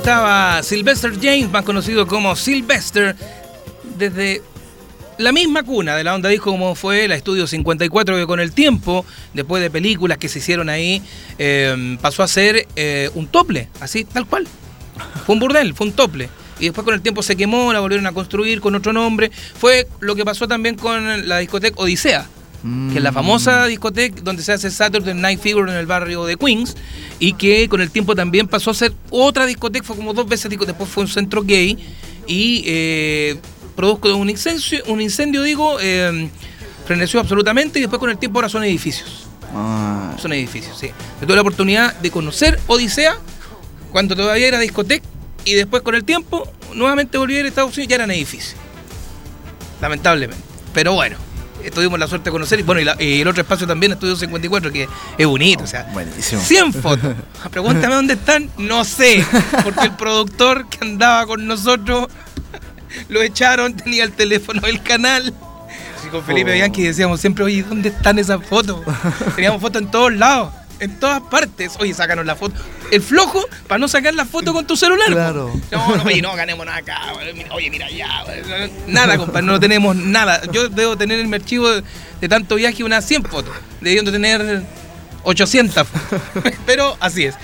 Estaba 0.00 0.62
Sylvester 0.62 1.12
James, 1.20 1.50
más 1.50 1.62
conocido 1.62 2.06
como 2.06 2.34
Sylvester, 2.34 3.14
desde 3.98 4.40
la 5.18 5.30
misma 5.30 5.62
cuna 5.62 5.94
de 5.94 6.04
la 6.04 6.14
onda 6.14 6.30
dijo 6.30 6.50
como 6.50 6.74
fue 6.74 7.06
la 7.06 7.16
Estudio 7.16 7.46
54 7.46 8.16
que 8.16 8.26
con 8.26 8.40
el 8.40 8.52
tiempo, 8.52 9.04
después 9.34 9.62
de 9.62 9.68
películas 9.70 10.16
que 10.16 10.30
se 10.30 10.38
hicieron 10.38 10.70
ahí, 10.70 11.02
eh, 11.36 11.98
pasó 12.00 12.22
a 12.22 12.28
ser 12.28 12.66
eh, 12.76 13.10
un 13.14 13.26
tople, 13.26 13.68
así, 13.80 14.04
tal 14.04 14.24
cual. 14.24 14.48
Fue 15.26 15.34
un 15.34 15.38
burdel, 15.38 15.74
fue 15.74 15.88
un 15.88 15.92
tople. 15.92 16.30
Y 16.58 16.64
después 16.64 16.86
con 16.86 16.94
el 16.94 17.02
tiempo 17.02 17.22
se 17.22 17.36
quemó, 17.36 17.70
la 17.70 17.80
volvieron 17.80 18.06
a 18.06 18.12
construir 18.12 18.62
con 18.62 18.74
otro 18.74 18.94
nombre. 18.94 19.30
Fue 19.30 19.86
lo 20.00 20.16
que 20.16 20.24
pasó 20.24 20.48
también 20.48 20.76
con 20.76 21.28
la 21.28 21.38
discoteca 21.40 21.78
Odisea, 21.78 22.26
que 22.90 22.96
es 22.96 23.02
la 23.02 23.12
famosa 23.12 23.66
discoteca 23.66 24.22
donde 24.22 24.42
se 24.42 24.52
hace 24.52 24.70
Saturday 24.70 25.12
Night 25.12 25.40
Fever 25.40 25.68
en 25.68 25.76
el 25.76 25.84
barrio 25.84 26.24
de 26.24 26.36
Queens 26.38 26.74
y 27.20 27.34
que 27.34 27.68
con 27.68 27.80
el 27.80 27.90
tiempo 27.90 28.16
también 28.16 28.48
pasó 28.48 28.70
a 28.70 28.74
ser 28.74 28.92
otra 29.10 29.46
discoteca, 29.46 29.84
fue 29.84 29.94
como 29.94 30.12
dos 30.14 30.26
veces, 30.26 30.50
después 30.50 30.88
fue 30.88 31.04
un 31.04 31.08
centro 31.08 31.42
gay 31.44 31.78
y 32.26 32.64
eh, 32.66 33.38
produjo 33.76 34.16
un 34.16 34.30
incendio, 34.30 34.82
un 34.86 35.00
incendio 35.00 35.42
digo, 35.42 35.78
eh, 35.80 36.28
freneció 36.86 37.20
absolutamente 37.20 37.78
y 37.78 37.82
después 37.82 38.00
con 38.00 38.10
el 38.10 38.18
tiempo 38.18 38.38
ahora 38.38 38.48
son 38.48 38.64
edificios. 38.64 39.26
Ah, 39.54 40.16
Son 40.18 40.32
edificios, 40.32 40.78
sí. 40.78 40.90
Yo 41.20 41.26
tuve 41.26 41.34
la 41.34 41.42
oportunidad 41.42 41.94
de 41.96 42.10
conocer 42.10 42.58
Odisea 42.68 43.18
cuando 43.90 44.16
todavía 44.16 44.46
era 44.48 44.58
discoteca 44.60 45.06
y 45.44 45.54
después 45.54 45.82
con 45.82 45.94
el 45.94 46.04
tiempo 46.04 46.48
nuevamente 46.74 47.18
volví 47.18 47.36
a 47.36 47.40
ir 47.40 47.44
a 47.46 47.48
Estados 47.48 47.72
Unidos 47.72 47.86
y 47.86 47.88
ya 47.88 47.96
eran 47.96 48.10
edificios. 48.10 48.56
Lamentablemente. 49.80 50.44
Pero 50.72 50.94
bueno, 50.94 51.16
tuvimos 51.74 51.98
la 51.98 52.06
suerte 52.06 52.26
de 52.26 52.32
conocer 52.32 52.60
y 52.60 52.62
bueno, 52.62 52.80
y, 52.80 52.84
la- 52.84 52.96
y 53.02 53.20
el 53.20 53.28
otro 53.28 53.42
espacio 53.42 53.66
también, 53.66 53.92
Estudio 53.92 54.16
54, 54.16 54.72
que 54.72 54.88
es 55.18 55.26
bonito, 55.26 55.64
o 55.64 55.66
sea, 55.66 55.84
buenísimo. 55.92 56.40
100 56.40 56.72
fotos. 56.74 57.14
Pregúntame 57.50 57.94
dónde 57.94 58.14
están, 58.14 58.48
no 58.58 58.84
sé, 58.84 59.24
porque 59.64 59.84
el 59.86 59.92
productor 59.96 60.68
que 60.68 60.78
andaba 60.82 61.26
con 61.26 61.46
nosotros 61.46 62.08
lo 63.08 63.22
echaron, 63.22 63.74
tenía 63.76 64.04
el 64.04 64.12
teléfono 64.12 64.60
del 64.62 64.82
canal. 64.82 65.34
Y 66.06 66.08
con 66.08 66.24
Felipe 66.24 66.50
Oh. 66.50 66.54
Bianchi 66.54 66.82
decíamos 66.82 67.20
siempre, 67.20 67.44
oye, 67.44 67.62
¿dónde 67.62 67.90
están 67.90 68.18
esas 68.18 68.44
fotos? 68.46 68.80
Teníamos 69.36 69.60
fotos 69.60 69.82
en 69.82 69.90
todos 69.90 70.12
lados, 70.12 70.50
en 70.80 70.98
todas 70.98 71.20
partes. 71.22 71.74
Oye, 71.78 71.94
sácanos 71.94 72.26
la 72.26 72.34
foto. 72.34 72.54
El 72.90 73.00
flojo, 73.02 73.44
para 73.68 73.78
no 73.78 73.88
sacar 73.88 74.14
la 74.14 74.24
foto 74.24 74.52
con 74.52 74.66
tu 74.66 74.76
celular. 74.76 75.08
po. 75.08 75.14
Claro. 75.14 75.52
No, 75.70 75.96
no, 75.96 76.02
oye, 76.04 76.22
no, 76.22 76.34
ganemos 76.34 76.66
nada 76.66 76.78
acá. 76.78 77.00
Oye, 77.52 77.70
mira 77.70 77.86
allá. 77.86 78.08
Nada, 78.86 79.16
compadre, 79.16 79.46
no 79.46 79.60
tenemos 79.60 79.94
nada. 79.94 80.42
Yo 80.52 80.68
debo 80.68 80.96
tener 80.96 81.20
en 81.20 81.30
mi 81.30 81.36
archivo 81.36 81.68
de, 81.70 81.84
de 82.20 82.28
tanto 82.28 82.56
viaje 82.56 82.82
unas 82.82 83.04
100 83.04 83.24
fotos. 83.24 83.54
Debiendo 83.80 84.10
tener 84.10 84.62
800. 85.22 85.86
Pero 86.66 86.96
así 87.00 87.24
es. 87.24 87.34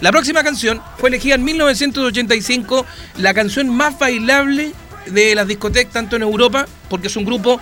La 0.00 0.12
próxima 0.12 0.42
canción 0.44 0.82
fue 0.98 1.08
elegida 1.08 1.36
en 1.36 1.44
1985, 1.44 2.84
la 3.16 3.32
canción 3.32 3.70
más 3.70 3.98
bailable 3.98 4.72
de 5.06 5.34
las 5.34 5.46
discotecas, 5.48 5.92
tanto 5.92 6.16
en 6.16 6.22
Europa, 6.22 6.66
porque 6.90 7.06
es 7.06 7.16
un 7.16 7.24
grupo 7.24 7.60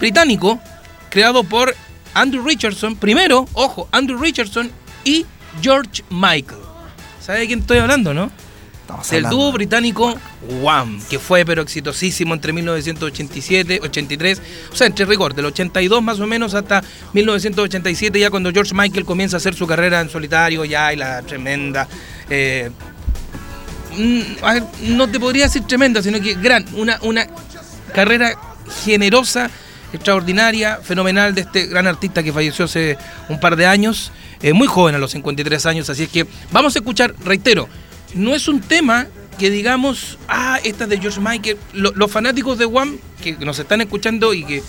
británico 0.00 0.60
creado 1.10 1.44
por 1.44 1.74
Andrew 2.14 2.44
Richardson, 2.46 2.96
primero, 2.96 3.46
ojo, 3.52 3.88
Andrew 3.92 4.18
Richardson 4.18 4.70
y 5.04 5.26
George 5.60 6.02
Michael. 6.10 6.60
¿Sabe 7.20 7.40
de 7.40 7.46
quién 7.46 7.60
estoy 7.60 7.78
hablando, 7.78 8.14
no? 8.14 8.30
Estamos 8.82 9.08
Del 9.08 9.24
hablando. 9.24 9.36
dúo 9.44 9.52
británico 9.52 10.14
Wham, 10.60 11.00
que 11.08 11.18
fue 11.18 11.44
pero 11.46 11.62
exitosísimo 11.62 12.34
entre 12.34 12.52
1987, 12.52 13.80
83, 13.82 14.42
o 14.72 14.76
sea, 14.76 14.86
entre 14.86 15.06
rigor, 15.06 15.34
del 15.34 15.46
82 15.46 16.02
más 16.02 16.20
o 16.20 16.26
menos 16.26 16.52
hasta 16.54 16.82
1987, 17.14 18.20
ya 18.20 18.28
cuando 18.30 18.52
George 18.52 18.74
Michael 18.74 19.06
comienza 19.06 19.36
a 19.36 19.38
hacer 19.38 19.54
su 19.54 19.66
carrera 19.66 20.00
en 20.00 20.10
solitario, 20.10 20.64
ya 20.66 20.92
y 20.92 20.96
la 20.96 21.22
tremenda. 21.22 21.88
eh, 22.28 22.70
mm, 23.96 24.96
no 24.96 25.08
te 25.08 25.18
podría 25.18 25.44
decir 25.44 25.62
tremenda, 25.66 26.02
sino 26.02 26.20
que 26.20 26.34
gran, 26.34 26.66
una, 26.74 26.98
una 27.02 27.26
carrera 27.94 28.34
generosa, 28.84 29.50
extraordinaria, 29.96 30.78
fenomenal 30.82 31.34
de 31.34 31.42
este 31.42 31.66
gran 31.66 31.86
artista 31.86 32.22
que 32.22 32.32
falleció 32.32 32.64
hace 32.64 32.98
un 33.28 33.40
par 33.40 33.56
de 33.56 33.66
años, 33.66 34.12
eh, 34.42 34.52
muy 34.52 34.66
joven 34.66 34.94
a 34.94 34.98
los 34.98 35.12
53 35.12 35.66
años, 35.66 35.90
así 35.90 36.04
es 36.04 36.08
que 36.08 36.26
vamos 36.52 36.74
a 36.76 36.78
escuchar, 36.78 37.14
reitero, 37.24 37.68
no 38.14 38.34
es 38.34 38.48
un 38.48 38.60
tema 38.60 39.06
que 39.38 39.50
digamos, 39.50 40.18
ah, 40.28 40.58
esta 40.64 40.84
es 40.84 40.90
de 40.90 40.98
George 40.98 41.20
Michael, 41.20 41.56
Lo- 41.72 41.92
los 41.92 42.10
fanáticos 42.10 42.58
de 42.58 42.64
One 42.66 42.96
que 43.22 43.32
nos 43.38 43.58
están 43.58 43.80
escuchando 43.80 44.34
y 44.34 44.44
que 44.44 44.62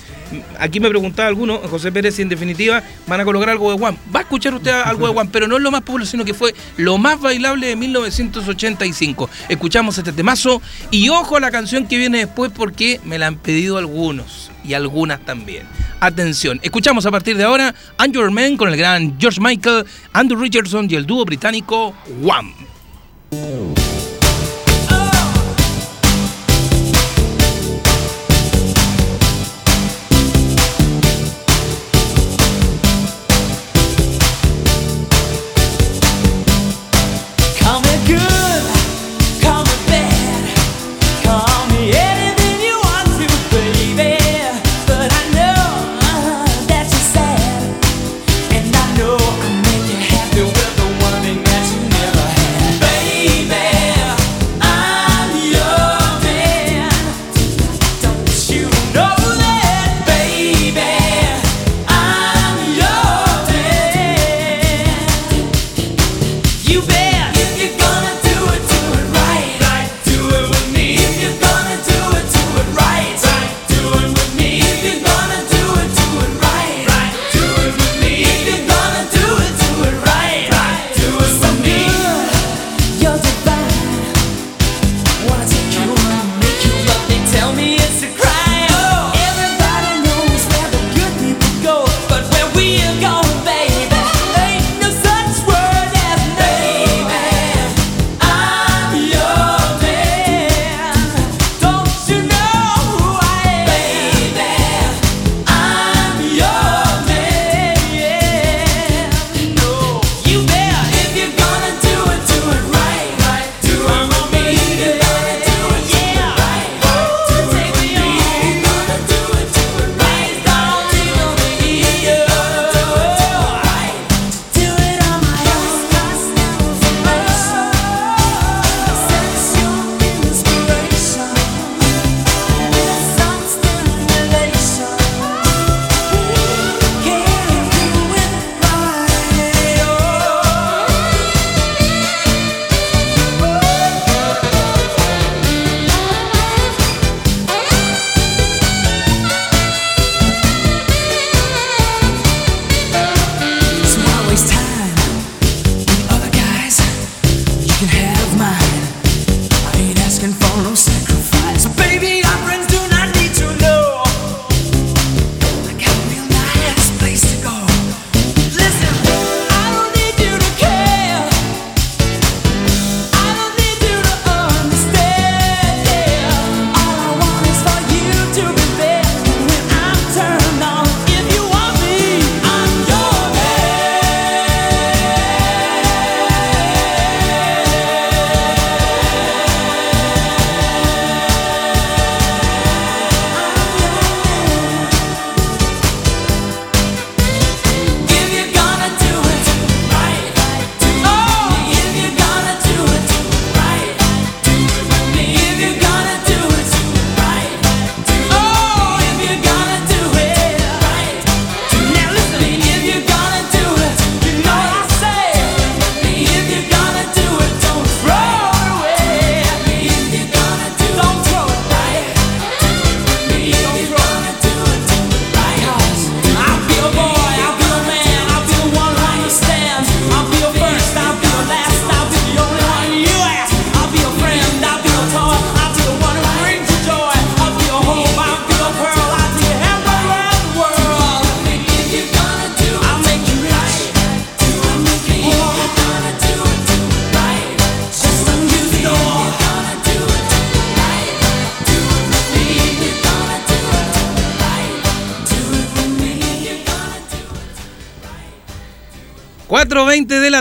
aquí 0.59 0.79
me 0.79 0.87
preguntaba 0.89 1.27
alguno, 1.27 1.57
José 1.69 1.91
Pérez, 1.91 2.15
si 2.15 2.21
en 2.21 2.29
definitiva 2.29 2.81
van 3.05 3.19
a 3.19 3.25
colocar 3.25 3.49
algo 3.49 3.75
de 3.75 3.83
One. 3.85 3.97
Va 4.15 4.19
a 4.21 4.23
escuchar 4.23 4.53
usted 4.53 4.71
algo 4.71 5.07
de 5.11 5.17
One, 5.19 5.29
pero 5.31 5.47
no 5.47 5.57
es 5.57 5.61
lo 5.63 5.71
más 5.71 5.81
popular, 5.81 6.07
sino 6.07 6.23
que 6.23 6.33
fue 6.33 6.55
lo 6.77 6.97
más 6.97 7.19
bailable 7.19 7.67
de 7.67 7.75
1985. 7.75 9.29
Escuchamos 9.49 9.97
este 9.97 10.13
temazo 10.13 10.61
y 10.89 11.09
ojo 11.09 11.35
a 11.35 11.39
la 11.41 11.51
canción 11.51 11.85
que 11.87 11.97
viene 11.97 12.19
después 12.19 12.51
porque 12.55 12.99
me 13.03 13.17
la 13.19 13.27
han 13.27 13.35
pedido 13.35 13.77
algunos 13.77 14.51
y 14.63 14.73
algunas 14.73 15.19
también. 15.25 15.63
Atención, 15.99 16.59
escuchamos 16.63 17.05
a 17.05 17.11
partir 17.11 17.35
de 17.37 17.43
ahora 17.43 17.75
Your 18.11 18.31
Man 18.31 18.55
con 18.57 18.69
el 18.69 18.77
gran 18.77 19.19
George 19.19 19.41
Michael, 19.41 19.85
Andrew 20.13 20.39
Richardson 20.39 20.87
y 20.89 20.95
el 20.95 21.05
dúo 21.05 21.25
británico 21.25 21.93
One. 22.23 22.53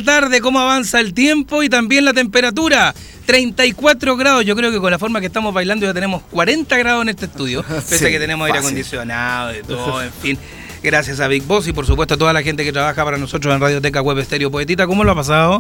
Tarde, 0.04 0.40
cómo 0.40 0.60
avanza 0.60 1.00
el 1.00 1.14
tiempo 1.14 1.62
y 1.62 1.68
también 1.68 2.04
la 2.04 2.12
temperatura. 2.12 2.94
34 3.26 4.16
grados, 4.16 4.44
yo 4.44 4.54
creo 4.54 4.70
que 4.70 4.78
con 4.78 4.90
la 4.90 4.98
forma 4.98 5.18
que 5.18 5.26
estamos 5.26 5.54
bailando 5.54 5.86
ya 5.86 5.94
tenemos 5.94 6.22
40 6.30 6.76
grados 6.76 7.02
en 7.02 7.08
este 7.08 7.24
estudio, 7.24 7.62
pese 7.68 7.98
Sí, 7.98 8.04
a 8.04 8.10
que 8.10 8.18
tenemos 8.18 8.46
aire 8.46 8.58
acondicionado 8.58 9.56
y 9.56 9.62
todo, 9.62 10.02
en 10.02 10.12
fin. 10.12 10.38
Gracias 10.82 11.20
a 11.20 11.28
Big 11.28 11.42
Boss 11.44 11.66
y 11.66 11.72
por 11.72 11.86
supuesto 11.86 12.14
a 12.14 12.16
toda 12.18 12.34
la 12.34 12.42
gente 12.42 12.62
que 12.64 12.72
trabaja 12.72 13.02
para 13.02 13.16
nosotros 13.16 13.54
en 13.54 13.60
Radioteca 13.60 14.02
Web 14.02 14.18
Estéreo 14.18 14.50
Poetita. 14.50 14.86
¿Cómo 14.86 15.02
lo 15.02 15.12
ha 15.12 15.14
pasado? 15.14 15.58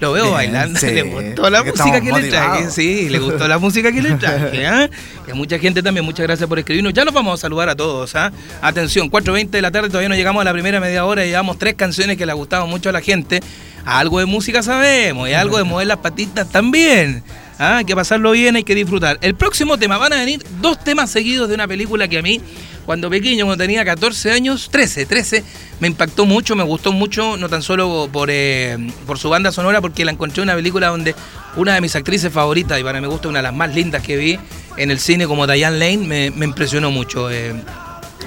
Lo 0.00 0.12
veo 0.12 0.24
Bien, 0.24 0.34
bailando, 0.34 0.78
sí. 0.78 0.86
le 0.90 1.02
gustó 1.02 1.50
la 1.50 1.58
Es 1.58 1.64
que 1.64 1.70
música 1.70 2.00
que 2.00 2.06
estamos 2.06 2.22
le 2.22 2.28
traje, 2.28 2.70
sí, 2.70 3.08
le 3.08 3.18
gustó 3.18 3.48
la 3.48 3.58
música 3.58 3.90
que 3.90 4.00
le 4.00 4.10
traje, 4.14 4.66
¿ah? 4.66 4.88
Y 5.26 5.30
a 5.32 5.34
mucha 5.34 5.58
gente 5.58 5.82
también, 5.82 6.04
muchas 6.04 6.24
gracias 6.24 6.48
por 6.48 6.58
escribirnos. 6.58 6.92
Ya 6.94 7.04
los 7.04 7.12
vamos 7.12 7.38
a 7.38 7.42
saludar 7.42 7.68
a 7.68 7.74
todos, 7.74 8.14
¿ah? 8.14 8.32
Atención, 8.62 9.10
4.20 9.10 9.50
de 9.50 9.62
la 9.62 9.72
tarde, 9.72 9.88
todavía 9.88 10.08
no 10.08 10.14
llegamos 10.14 10.40
a 10.40 10.44
la 10.44 10.52
primera 10.52 10.78
media 10.78 11.04
hora 11.04 11.24
y 11.24 11.30
llevamos 11.30 11.58
tres 11.58 11.74
canciones 11.74 12.16
que 12.16 12.26
le 12.26 12.32
gustaban 12.32 12.68
mucho 12.68 12.90
a 12.90 12.92
la 12.92 13.00
gente. 13.00 13.40
Algo 13.84 14.18
de 14.18 14.26
música 14.26 14.62
sabemos 14.62 15.28
y 15.28 15.32
algo 15.32 15.58
de 15.58 15.64
mover 15.64 15.86
las 15.86 15.98
patitas 15.98 16.48
también. 16.48 17.22
¿ah? 17.58 17.78
Hay 17.78 17.84
que 17.84 17.94
pasarlo 17.94 18.32
bien, 18.32 18.56
hay 18.56 18.64
que 18.64 18.74
disfrutar. 18.74 19.18
El 19.22 19.34
próximo 19.34 19.78
tema, 19.78 19.98
van 19.98 20.12
a 20.12 20.16
venir 20.16 20.44
dos 20.60 20.82
temas 20.82 21.10
seguidos 21.10 21.48
de 21.48 21.54
una 21.54 21.66
película 21.66 22.06
que 22.08 22.18
a 22.18 22.22
mí, 22.22 22.40
cuando 22.86 23.10
pequeño, 23.10 23.44
cuando 23.46 23.62
tenía 23.62 23.84
14 23.84 24.30
años, 24.32 24.68
13, 24.70 25.06
13, 25.06 25.44
me 25.80 25.88
impactó 25.88 26.26
mucho, 26.26 26.56
me 26.56 26.64
gustó 26.64 26.92
mucho, 26.92 27.36
no 27.36 27.48
tan 27.48 27.62
solo 27.62 28.08
por, 28.12 28.28
eh, 28.30 28.76
por 29.06 29.18
su 29.18 29.28
banda 29.28 29.52
sonora, 29.52 29.80
porque 29.80 30.04
la 30.04 30.12
encontré 30.12 30.42
en 30.42 30.48
una 30.48 30.54
película 30.54 30.88
donde 30.88 31.14
una 31.56 31.74
de 31.74 31.80
mis 31.80 31.94
actrices 31.96 32.32
favoritas, 32.32 32.78
y 32.78 32.84
para 32.84 33.00
mi 33.00 33.06
gusto 33.06 33.28
una 33.28 33.38
de 33.40 33.44
las 33.44 33.54
más 33.54 33.74
lindas 33.74 34.02
que 34.02 34.16
vi 34.16 34.38
en 34.76 34.90
el 34.90 34.98
cine, 34.98 35.26
como 35.26 35.46
Diane 35.46 35.78
Lane, 35.78 35.98
me, 35.98 36.30
me 36.30 36.44
impresionó 36.44 36.90
mucho. 36.90 37.30
eh, 37.30 37.54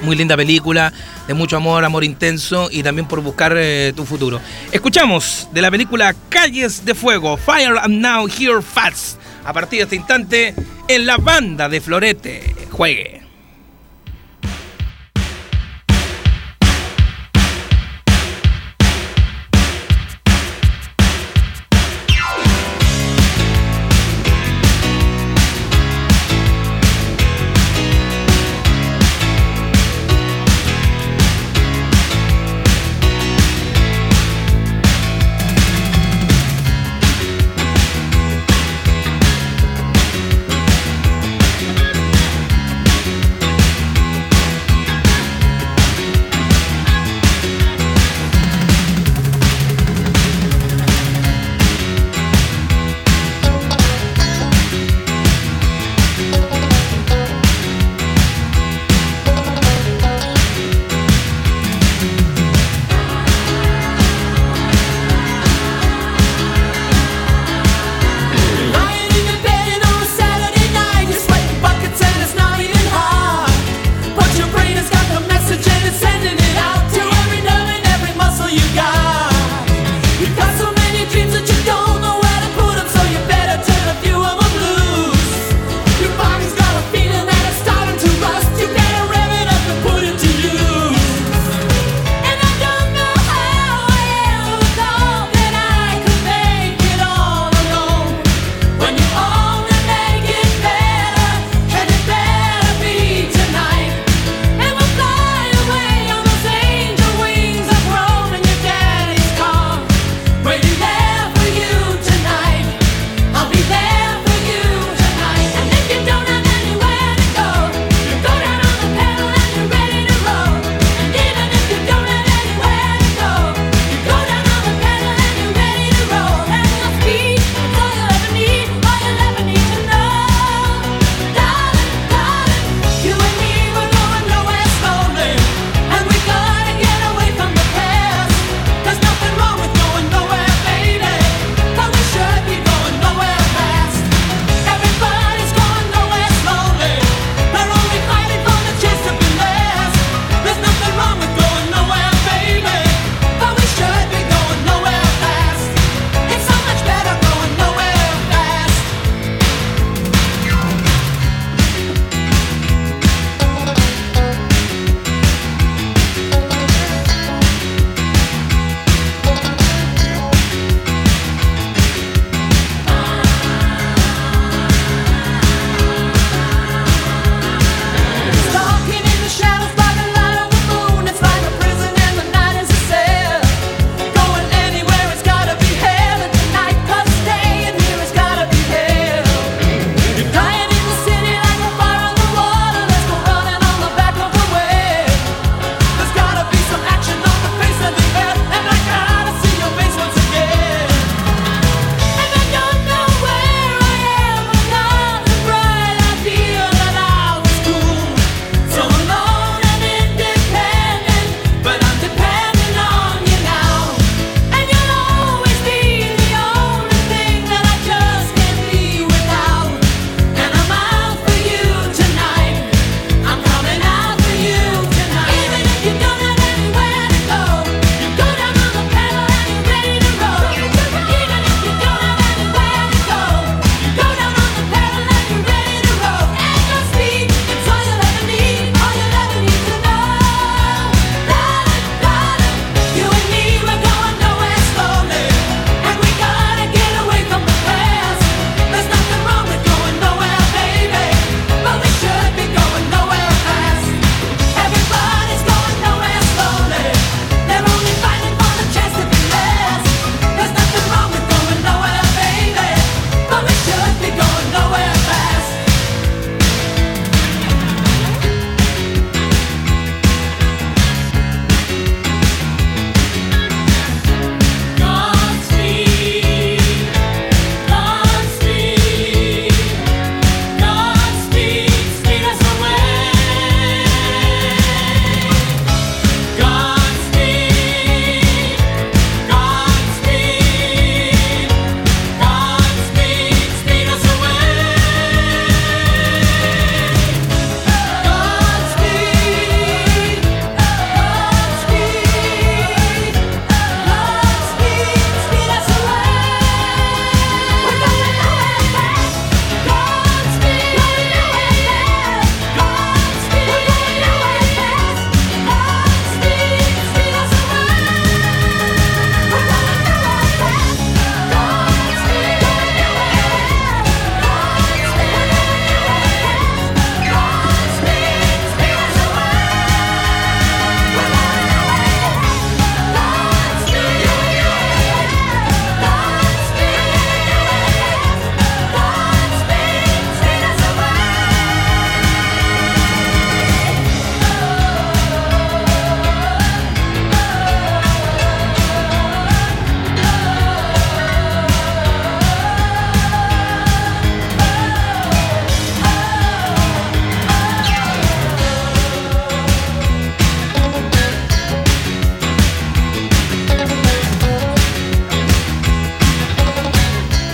muy 0.02 0.16
linda 0.16 0.36
película, 0.36 0.92
de 1.28 1.34
mucho 1.34 1.58
amor, 1.58 1.84
amor 1.86 2.04
intenso 2.04 2.70
y 2.72 2.84
también 2.84 3.08
por 3.08 3.22
buscar 3.22 3.54
eh, 3.56 3.94
tu 3.96 4.06
futuro. 4.06 4.40
Escuchamos 4.72 5.48
de 5.52 5.62
la 5.62 5.72
película 5.72 6.16
Calles 6.30 6.86
de 6.86 6.96
Fuego, 6.96 7.38
Fire 7.38 7.78
and 7.82 8.02
Now 8.02 8.28
Here 8.28 8.62
Fast, 8.62 9.20
a 9.46 9.54
partir 9.54 9.80
de 9.80 9.84
este 9.84 9.96
instante 9.96 10.56
en 10.88 11.06
la 11.06 11.18
banda 11.18 11.70
de 11.70 11.82
Florete. 11.82 12.56
Juegue. 12.72 13.21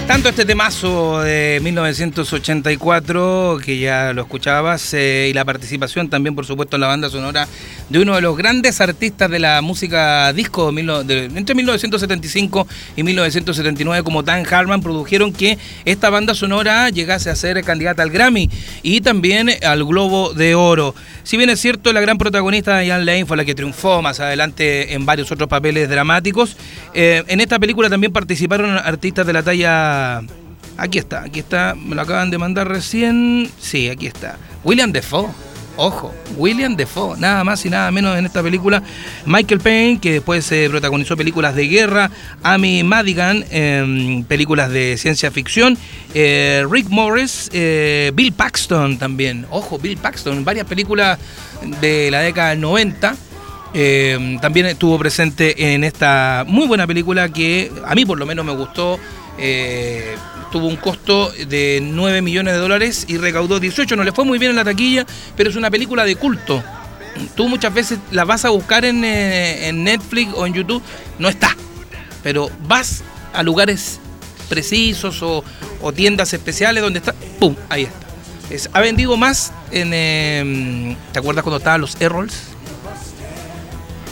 Tanto, 0.08 0.30
este 0.30 0.46
temazo 0.46 1.22
de 1.22 1.60
1984, 1.62 3.60
que 3.64 3.78
ya 3.78 4.14
lo 4.14 4.22
escuchabas, 4.22 4.94
eh, 4.94 5.28
y 5.30 5.34
la 5.34 5.44
participación 5.44 6.10
también, 6.10 6.34
por 6.34 6.46
supuesto, 6.46 6.78
en 6.78 6.82
la 6.82 6.88
banda 6.88 7.10
sonora 7.10 7.46
de 7.90 8.00
uno 8.00 8.16
de 8.16 8.22
los 8.22 8.38
grandes 8.38 8.80
artistas 8.80 9.30
de 9.30 9.40
la 9.40 9.62
música 9.62 10.32
disco 10.32 10.70
entre 10.70 11.56
1975 11.56 12.68
y 12.96 13.04
1979, 13.04 14.04
como 14.04 14.24
Dan 14.24 14.46
Harman, 14.50 14.82
produjeron 14.82 15.34
que 15.34 15.58
esta 15.84 16.10
banda 16.10 16.34
sonora 16.34 16.90
llegase 16.90 17.30
a 17.30 17.36
ser 17.36 17.62
candidata 17.64 18.02
al 18.02 18.10
Grammy 18.10 18.50
y 18.84 19.02
también 19.02 19.50
al 19.64 19.84
Globo 19.84 20.34
de 20.34 20.56
Oro. 20.56 20.96
Si 21.24 21.36
bien 21.36 21.50
es 21.50 21.60
cierto, 21.60 21.92
la 21.92 22.00
gran 22.00 22.18
protagonista 22.18 22.80
Diane 22.80 23.04
Lane 23.04 23.26
fue 23.26 23.36
la 23.36 23.44
que 23.44 23.56
triunfó 23.56 24.02
más 24.02 24.22
adelante 24.22 24.94
en 24.94 25.06
varios 25.06 25.32
otros 25.32 25.50
papeles 25.50 25.90
dramáticos, 25.90 26.56
eh, 26.94 27.24
en 27.28 27.42
esta 27.42 27.60
película 27.60 27.90
también 27.90 28.14
participaron 28.14 28.78
artistas 28.78 29.28
de 29.28 29.34
la 29.34 29.44
talla... 29.44 29.97
Aquí 30.78 31.00
está, 31.00 31.22
aquí 31.24 31.40
está, 31.40 31.76
me 31.76 31.96
lo 31.96 32.02
acaban 32.04 32.30
de 32.30 32.38
mandar 32.38 32.68
recién. 32.68 33.50
Sí, 33.60 33.90
aquí 33.90 34.08
está. 34.08 34.38
William 34.64 34.92
Defoe. 34.92 35.28
Ojo, 35.80 36.12
William 36.38 36.76
Defoe, 36.76 37.20
nada 37.20 37.44
más 37.44 37.64
y 37.64 37.70
nada 37.70 37.92
menos 37.92 38.18
en 38.18 38.26
esta 38.26 38.42
película. 38.42 38.82
Michael 39.28 39.60
Payne, 39.60 40.00
que 40.00 40.14
después 40.14 40.52
eh, 40.52 40.68
protagonizó 40.72 41.16
películas 41.16 41.54
de 41.56 41.68
guerra. 41.68 42.10
Amy 42.42 42.84
Madigan, 42.84 43.46
en 43.52 44.26
películas 44.28 44.72
de 44.72 44.98
ciencia 44.98 45.30
ficción. 45.30 45.78
eh, 46.16 46.66
Rick 46.70 46.90
Morris, 46.90 47.50
eh, 47.54 48.12
Bill 48.16 48.34
Paxton 48.34 48.98
también. 48.98 49.46
Ojo, 49.52 49.78
Bill 49.78 49.98
Paxton, 49.98 50.44
varias 50.44 50.66
películas 50.66 51.20
de 51.80 52.10
la 52.10 52.22
década 52.22 52.50
del 52.50 52.62
90. 52.62 53.16
Eh, 53.76 54.38
también 54.42 54.66
estuvo 54.66 54.98
presente 54.98 55.74
en 55.76 55.84
esta 55.84 56.44
muy 56.48 56.66
buena 56.68 56.88
película 56.88 57.30
que 57.30 57.72
a 57.86 57.94
mí 57.94 58.04
por 58.06 58.18
lo 58.18 58.26
menos 58.26 58.44
me 58.44 58.54
gustó. 58.54 58.98
Eh, 59.38 60.16
tuvo 60.52 60.68
un 60.68 60.78
costo 60.78 61.32
de 61.32 61.80
9 61.84 62.22
millones 62.22 62.54
de 62.54 62.60
dólares 62.60 63.06
y 63.08 63.18
recaudó 63.18 63.60
18. 63.60 63.96
No 63.96 64.04
le 64.04 64.12
fue 64.12 64.26
muy 64.26 64.40
bien 64.40 64.52
en 64.52 64.56
la 64.58 64.64
taquilla, 64.66 65.06
pero 65.36 65.50
es 65.50 65.56
una 65.56 65.70
película 65.70 66.04
de 66.06 66.16
culto. 66.16 66.64
Tú 67.36 67.48
muchas 67.50 67.74
veces 67.74 68.00
la 68.12 68.26
vas 68.26 68.46
a 68.46 68.50
buscar 68.50 68.86
en, 68.86 69.04
eh, 69.04 69.68
en 69.70 69.84
Netflix 69.84 70.32
o 70.36 70.46
en 70.46 70.54
YouTube, 70.54 70.82
no 71.20 71.30
está. 71.30 71.56
Pero 72.24 72.50
vas 72.68 73.04
a 73.34 73.44
lugares 73.44 74.00
precisos 74.50 75.22
o, 75.24 75.44
o 75.82 75.92
tiendas 75.94 76.34
especiales 76.34 76.82
donde 76.84 77.00
está, 77.00 77.14
¡pum! 77.40 77.56
Ahí 77.70 77.84
está. 77.84 77.98
Es- 78.50 78.70
ha 78.72 78.80
vendido 78.82 79.18
más 79.18 79.52
en... 79.72 79.92
eh, 79.94 80.96
¿Te 81.12 81.20
acuerdas 81.20 81.44
cuando 81.44 81.58
estaban 81.58 81.82
los 81.82 82.00
Errols? 82.00 82.34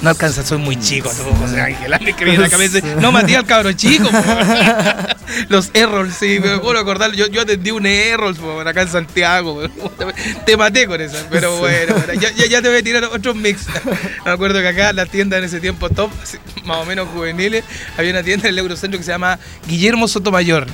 No 0.01 0.09
alcanza, 0.09 0.43
soy 0.45 0.57
muy 0.59 0.79
chico, 0.79 1.09
que 2.17 2.25
viene 2.25 2.39
la 2.39 2.49
cabeza. 2.49 2.79
No, 2.99 3.11
Matías, 3.11 3.41
el 3.41 3.45
cabro 3.47 3.71
chico. 3.73 4.07
Los 5.49 5.71
Errols, 5.73 6.15
sí, 6.15 6.39
me 6.39 6.59
puedo 6.59 6.77
acordar. 6.79 7.11
Yo, 7.13 7.27
yo 7.27 7.41
atendí 7.41 7.71
un 7.71 7.85
Errols 7.85 8.37
acá 8.65 8.83
en 8.83 8.87
Santiago. 8.89 9.63
Te 10.45 10.57
maté 10.57 10.85
con 10.87 11.01
esa, 11.01 11.25
pero 11.29 11.57
bueno, 11.57 11.95
ya, 12.19 12.29
ya- 12.31 12.61
te 12.61 12.69
voy 12.69 12.77
a 12.77 12.83
tirar 12.83 13.03
otros 13.05 13.35
mix. 13.35 13.65
Me 14.25 14.31
acuerdo 14.31 14.59
que 14.61 14.67
acá 14.67 14.93
las 14.93 15.09
tiendas 15.09 15.39
en 15.39 15.45
ese 15.45 15.59
tiempo 15.59 15.89
top, 15.89 16.11
más 16.65 16.77
o 16.77 16.85
menos 16.85 17.07
juveniles, 17.09 17.63
había 17.97 18.11
una 18.11 18.23
tienda 18.23 18.47
en 18.47 18.53
el 18.53 18.59
Eurocentro 18.59 18.99
que 18.99 19.03
se 19.05 19.11
llama 19.11 19.39
Guillermo 19.67 20.07
Sotomayor. 20.07 20.67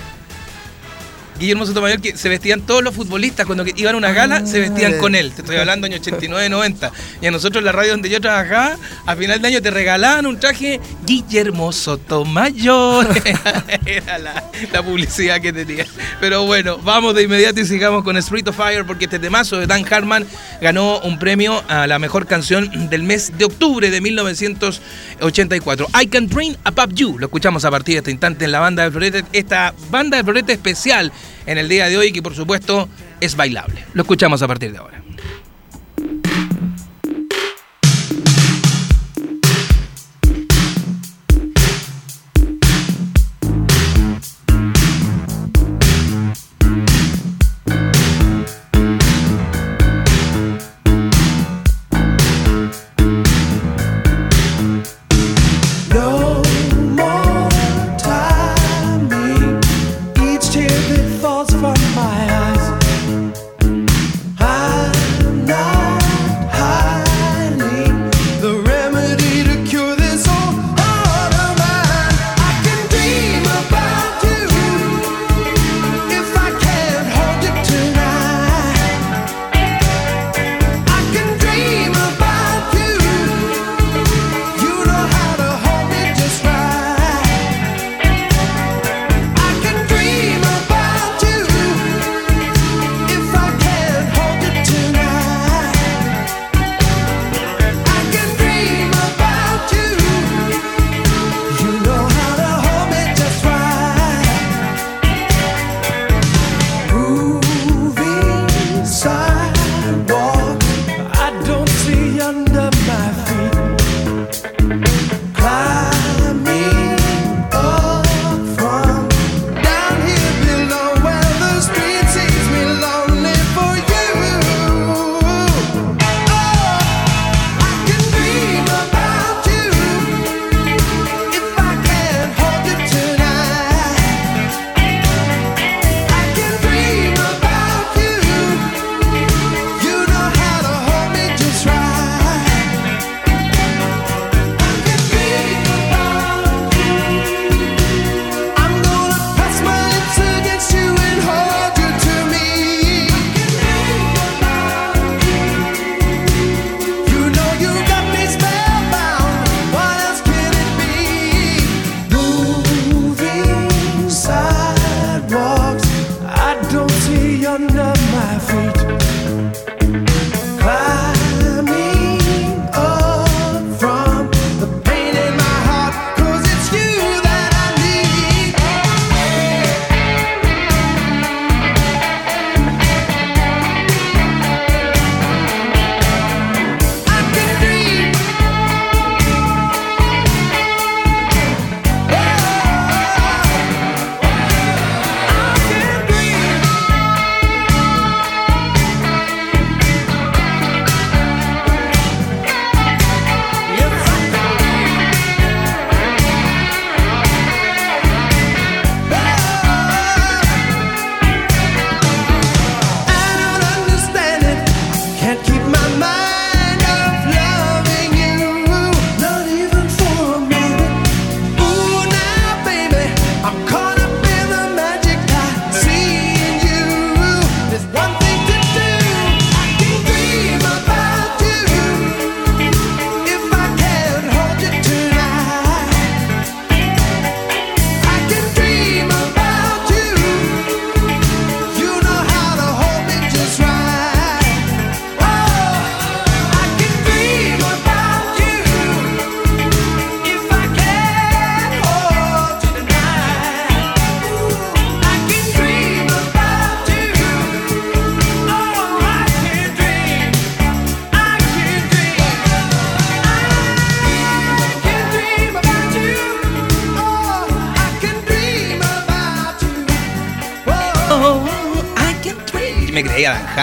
Guillermo 1.41 1.65
Sotomayor, 1.65 1.99
que 1.99 2.15
se 2.15 2.29
vestían 2.29 2.61
todos 2.61 2.83
los 2.83 2.93
futbolistas 2.93 3.47
cuando 3.47 3.65
iban 3.75 3.95
a 3.95 3.97
una 3.97 4.11
gala, 4.11 4.45
se 4.45 4.59
vestían 4.59 4.99
con 4.99 5.15
él. 5.15 5.31
Te 5.31 5.41
estoy 5.41 5.57
hablando 5.57 5.87
año 5.87 5.97
89, 5.97 6.49
90. 6.49 6.91
Y 7.19 7.25
a 7.25 7.31
nosotros 7.31 7.61
en 7.61 7.65
la 7.65 7.71
radio 7.71 7.93
donde 7.93 8.11
yo 8.11 8.21
trabajaba, 8.21 8.77
a 9.07 9.15
final 9.15 9.41
de 9.41 9.47
año 9.47 9.59
te 9.59 9.71
regalaban 9.71 10.27
un 10.27 10.39
traje 10.39 10.79
Guillermo 11.03 11.71
Sotomayor. 11.71 13.07
Era 13.87 14.19
la, 14.19 14.43
la 14.71 14.83
publicidad 14.83 15.41
que 15.41 15.51
tenía. 15.51 15.87
Pero 16.19 16.45
bueno, 16.45 16.77
vamos 16.77 17.15
de 17.15 17.23
inmediato 17.23 17.59
y 17.59 17.65
sigamos 17.65 18.03
con 18.03 18.17
Street 18.17 18.47
of 18.47 18.55
Fire, 18.55 18.85
porque 18.85 19.05
este 19.05 19.17
temazo 19.17 19.57
de 19.57 19.65
Dan 19.65 19.83
Hartman 19.91 20.27
ganó 20.61 20.99
un 20.99 21.17
premio 21.17 21.63
a 21.67 21.87
la 21.87 21.97
mejor 21.97 22.27
canción 22.27 22.89
del 22.91 23.01
mes 23.01 23.35
de 23.35 23.45
octubre 23.45 23.89
de 23.89 23.99
1984. 23.99 25.87
I 25.99 26.05
Can 26.05 26.27
Dream 26.27 26.55
About 26.65 26.93
You. 26.93 27.17
Lo 27.17 27.25
escuchamos 27.25 27.65
a 27.65 27.71
partir 27.71 27.95
de 27.95 27.99
este 27.99 28.11
instante 28.11 28.45
en 28.45 28.51
la 28.51 28.59
banda 28.59 28.83
de 28.83 28.91
Florete. 28.91 29.25
Esta 29.33 29.73
banda 29.89 30.17
de 30.17 30.23
Florete 30.23 30.51
especial 30.53 31.11
en 31.45 31.57
el 31.57 31.69
día 31.69 31.89
de 31.89 31.97
hoy, 31.97 32.11
que 32.11 32.21
por 32.21 32.35
supuesto 32.35 32.89
es 33.19 33.35
bailable. 33.35 33.83
Lo 33.93 34.03
escuchamos 34.03 34.41
a 34.41 34.47
partir 34.47 34.71
de 34.71 34.77
ahora. 34.77 35.03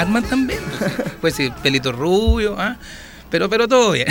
Hartman 0.01 0.25
también. 0.25 0.61
Pues 1.21 1.35
sí, 1.35 1.53
pelito 1.63 1.93
rubio, 1.93 2.57
¿ah? 2.59 2.77
Pero, 3.31 3.51
pero 3.51 3.69
todo 3.69 3.93
bien. 3.93 4.07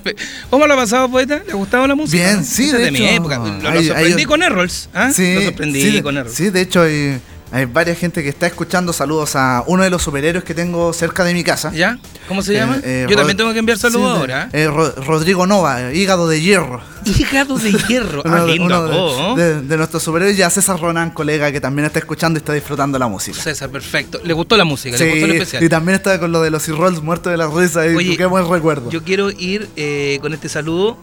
¿Cómo 0.50 0.66
lo 0.66 0.74
ha 0.74 0.76
pasado, 0.76 1.10
poeta? 1.10 1.42
¿Le 1.44 1.52
ha 1.52 1.56
gustado 1.56 1.86
la 1.88 1.94
música? 1.96 2.22
Bien, 2.22 2.44
sí, 2.44 2.68
Esa 2.68 2.78
de 2.78 2.84
de 2.84 2.90
mi 2.92 2.98
hecho, 3.04 3.14
época. 3.16 3.38
Lo, 3.38 3.46
lo 3.60 3.68
hay- 3.70 3.86
sorprendí 3.88 4.20
hay- 4.20 4.24
con 4.26 4.42
Errols. 4.42 4.88
¿ah? 4.94 5.10
Sí, 5.12 5.34
Lo 5.34 5.42
sorprendí 5.42 5.82
sí, 5.82 6.02
con 6.02 6.16
Errols. 6.16 6.34
Sí, 6.36 6.50
de 6.50 6.60
hecho 6.60 6.82
hay, 6.82 7.20
hay 7.52 7.64
varias 7.64 7.98
gente 7.98 8.22
que 8.22 8.28
está 8.28 8.46
escuchando. 8.46 8.92
Saludos 8.92 9.34
a 9.36 9.64
uno 9.66 9.82
de 9.82 9.90
los 9.90 10.02
superhéroes 10.02 10.44
que 10.44 10.54
tengo 10.54 10.92
cerca 10.92 11.24
de 11.24 11.34
mi 11.34 11.42
casa. 11.42 11.72
¿Ya? 11.72 11.98
¿Cómo 12.28 12.42
se 12.42 12.52
Eh, 12.54 12.56
llama? 12.58 12.78
eh, 12.84 13.06
Yo 13.08 13.14
Rod- 13.14 13.18
también 13.18 13.36
tengo 13.36 13.52
que 13.52 13.58
enviar 13.58 13.76
saludos 13.78 14.14
sí, 14.14 14.20
ahora. 14.20 14.42
¿ah? 14.44 14.48
eh, 14.56 14.66
Ro- 14.68 14.94
Rodrigo 15.04 15.46
Nova, 15.46 15.92
hígado 15.92 16.28
de 16.28 16.40
hierro. 16.40 16.80
Hígado 17.04 17.58
de 17.58 17.72
hierro. 17.72 18.22
Uno 18.24 18.36
Ah, 18.36 18.46
lindo 18.46 18.86
de- 18.88 18.94
¿no? 18.96 19.34
de, 19.34 19.62
de 19.62 19.76
nuestros 19.76 20.02
superhéroes 20.02 20.38
y 20.38 20.42
a 20.42 20.50
César 20.50 20.78
Ronan, 20.80 21.10
colega 21.10 21.50
que 21.50 21.60
también 21.60 21.86
está 21.86 21.98
escuchando 21.98 22.38
y 22.38 22.40
está 22.40 22.52
disfrutando 22.52 22.98
la 22.98 23.08
música. 23.08 23.40
César, 23.40 23.68
perfecto. 23.70 24.20
¿Le 24.22 24.32
gustó 24.32 24.56
la 24.56 24.64
música? 24.64 24.96
¿Le 24.96 25.10
gustó 25.10 25.24
el 25.24 25.32
especial? 25.32 25.64
y 25.64 25.68
también 25.68 25.96
está 25.96 26.20
con 26.20 26.30
lo 26.30 26.42
de 26.42 26.50
los 26.50 26.68
E-Rolls 26.68 27.02
muertos 27.02 27.30
de 27.32 27.36
la 27.36 27.48
risa 27.48 27.86
y 27.86 27.96
Oye, 27.96 28.16
qué 28.16 28.26
buen 28.26 28.48
recuerdo. 28.48 28.90
Yo 28.90 29.02
quiero 29.02 29.30
ir 29.30 29.68
eh, 29.76 30.18
con 30.22 30.32
este 30.34 30.48
saludo 30.48 30.98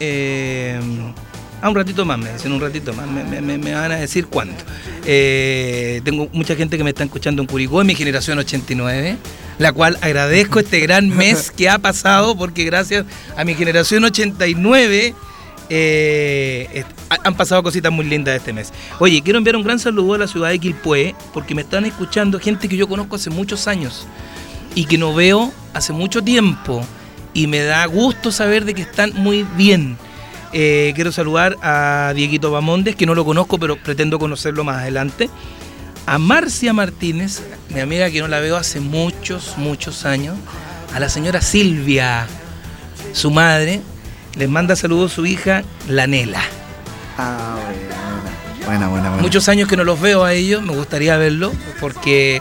eh, 0.00 0.78
a 1.60 1.68
un 1.68 1.74
ratito 1.74 2.04
más, 2.04 2.18
me 2.18 2.32
dicen 2.32 2.52
un 2.52 2.60
ratito 2.60 2.92
más, 2.92 3.06
me, 3.08 3.40
me- 3.40 3.74
van 3.74 3.90
a 3.92 3.96
decir 3.96 4.26
cuándo. 4.26 4.54
Eh, 5.10 6.02
tengo 6.04 6.28
mucha 6.34 6.54
gente 6.54 6.76
que 6.76 6.84
me 6.84 6.90
está 6.90 7.02
escuchando 7.02 7.40
en 7.40 7.48
Curicó, 7.48 7.80
en 7.80 7.86
mi 7.86 7.94
generación 7.94 8.38
89, 8.38 9.16
la 9.56 9.72
cual 9.72 9.96
agradezco 10.02 10.60
este 10.60 10.80
gran 10.80 11.08
mes 11.16 11.50
que 11.50 11.70
ha 11.70 11.78
pasado, 11.78 12.36
porque 12.36 12.64
gracias 12.64 13.06
a 13.34 13.42
mi 13.42 13.54
generación 13.54 14.04
89 14.04 15.14
eh, 15.70 16.84
han 17.24 17.34
pasado 17.38 17.62
cositas 17.62 17.90
muy 17.90 18.04
lindas 18.04 18.36
este 18.36 18.52
mes. 18.52 18.70
Oye, 18.98 19.22
quiero 19.22 19.38
enviar 19.38 19.56
un 19.56 19.64
gran 19.64 19.78
saludo 19.78 20.12
a 20.12 20.18
la 20.18 20.26
ciudad 20.26 20.50
de 20.50 20.58
Quilpué, 20.58 21.14
porque 21.32 21.54
me 21.54 21.62
están 21.62 21.86
escuchando 21.86 22.38
gente 22.38 22.68
que 22.68 22.76
yo 22.76 22.86
conozco 22.86 23.16
hace 23.16 23.30
muchos 23.30 23.66
años 23.66 24.06
y 24.74 24.84
que 24.84 24.98
no 24.98 25.14
veo 25.14 25.54
hace 25.72 25.94
mucho 25.94 26.20
tiempo 26.20 26.84
y 27.32 27.46
me 27.46 27.60
da 27.62 27.86
gusto 27.86 28.30
saber 28.30 28.66
de 28.66 28.74
que 28.74 28.82
están 28.82 29.14
muy 29.14 29.46
bien. 29.56 29.96
Eh, 30.52 30.92
quiero 30.94 31.12
saludar 31.12 31.56
a 31.62 32.12
Dieguito 32.14 32.50
Bamondes, 32.50 32.96
que 32.96 33.06
no 33.06 33.14
lo 33.14 33.24
conozco, 33.24 33.58
pero 33.58 33.76
pretendo 33.76 34.18
conocerlo 34.18 34.64
más 34.64 34.78
adelante. 34.78 35.28
A 36.06 36.18
Marcia 36.18 36.72
Martínez, 36.72 37.42
mi 37.68 37.80
amiga 37.80 38.10
que 38.10 38.20
no 38.20 38.28
la 38.28 38.40
veo 38.40 38.56
hace 38.56 38.80
muchos, 38.80 39.58
muchos 39.58 40.06
años. 40.06 40.36
A 40.94 41.00
la 41.00 41.08
señora 41.08 41.42
Silvia, 41.42 42.26
su 43.12 43.30
madre. 43.30 43.82
Les 44.36 44.48
manda 44.48 44.76
saludos 44.76 45.12
su 45.12 45.26
hija, 45.26 45.64
la 45.88 46.06
Nela. 46.06 46.42
Ah, 47.18 47.58
buena, 48.64 48.66
buena, 48.66 48.88
buena. 48.88 49.08
buena. 49.08 49.22
Muchos 49.22 49.48
años 49.48 49.68
que 49.68 49.76
no 49.76 49.84
los 49.84 50.00
veo 50.00 50.24
a 50.24 50.32
ellos, 50.32 50.62
me 50.62 50.74
gustaría 50.74 51.16
verlos, 51.16 51.52
porque 51.80 52.40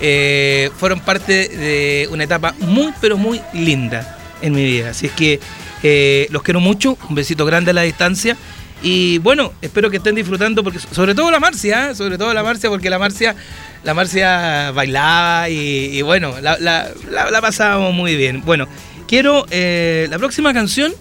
eh, 0.00 0.70
fueron 0.76 1.00
parte 1.00 1.48
de 1.48 2.08
una 2.10 2.24
etapa 2.24 2.54
muy, 2.60 2.92
pero 3.00 3.16
muy 3.16 3.40
linda 3.52 4.16
en 4.40 4.52
mi 4.52 4.64
vida. 4.64 4.90
Así 4.90 5.06
es 5.06 5.12
que 5.12 5.40
eh, 5.84 6.26
los 6.30 6.42
quiero 6.42 6.58
mucho, 6.60 6.98
un 7.08 7.14
besito 7.14 7.44
grande 7.46 7.70
a 7.70 7.74
la 7.74 7.82
distancia. 7.82 8.36
Y 8.82 9.18
bueno, 9.18 9.52
espero 9.62 9.88
que 9.90 9.96
estén 9.98 10.14
disfrutando, 10.14 10.62
porque 10.64 10.78
sobre 10.78 11.14
todo 11.14 11.30
la 11.30 11.40
Marcia, 11.40 11.90
¿eh? 11.90 11.94
sobre 11.94 12.18
todo 12.18 12.34
la 12.34 12.42
Marcia, 12.42 12.68
porque 12.68 12.90
la 12.90 12.98
Marcia, 12.98 13.34
la 13.82 13.94
Marcia 13.94 14.72
bailaba 14.72 15.48
y, 15.48 16.02
bueno, 16.02 16.34
la, 16.42 16.58
la- 16.58 16.90
la- 17.10 17.40
pasábamos 17.40 17.94
muy 17.94 18.14
bien. 18.16 18.42
Bueno, 18.44 18.66
quiero, 19.08 19.46
eh, 19.50 20.06
la 20.10 20.18
próxima 20.18 20.52
canción 20.52 20.92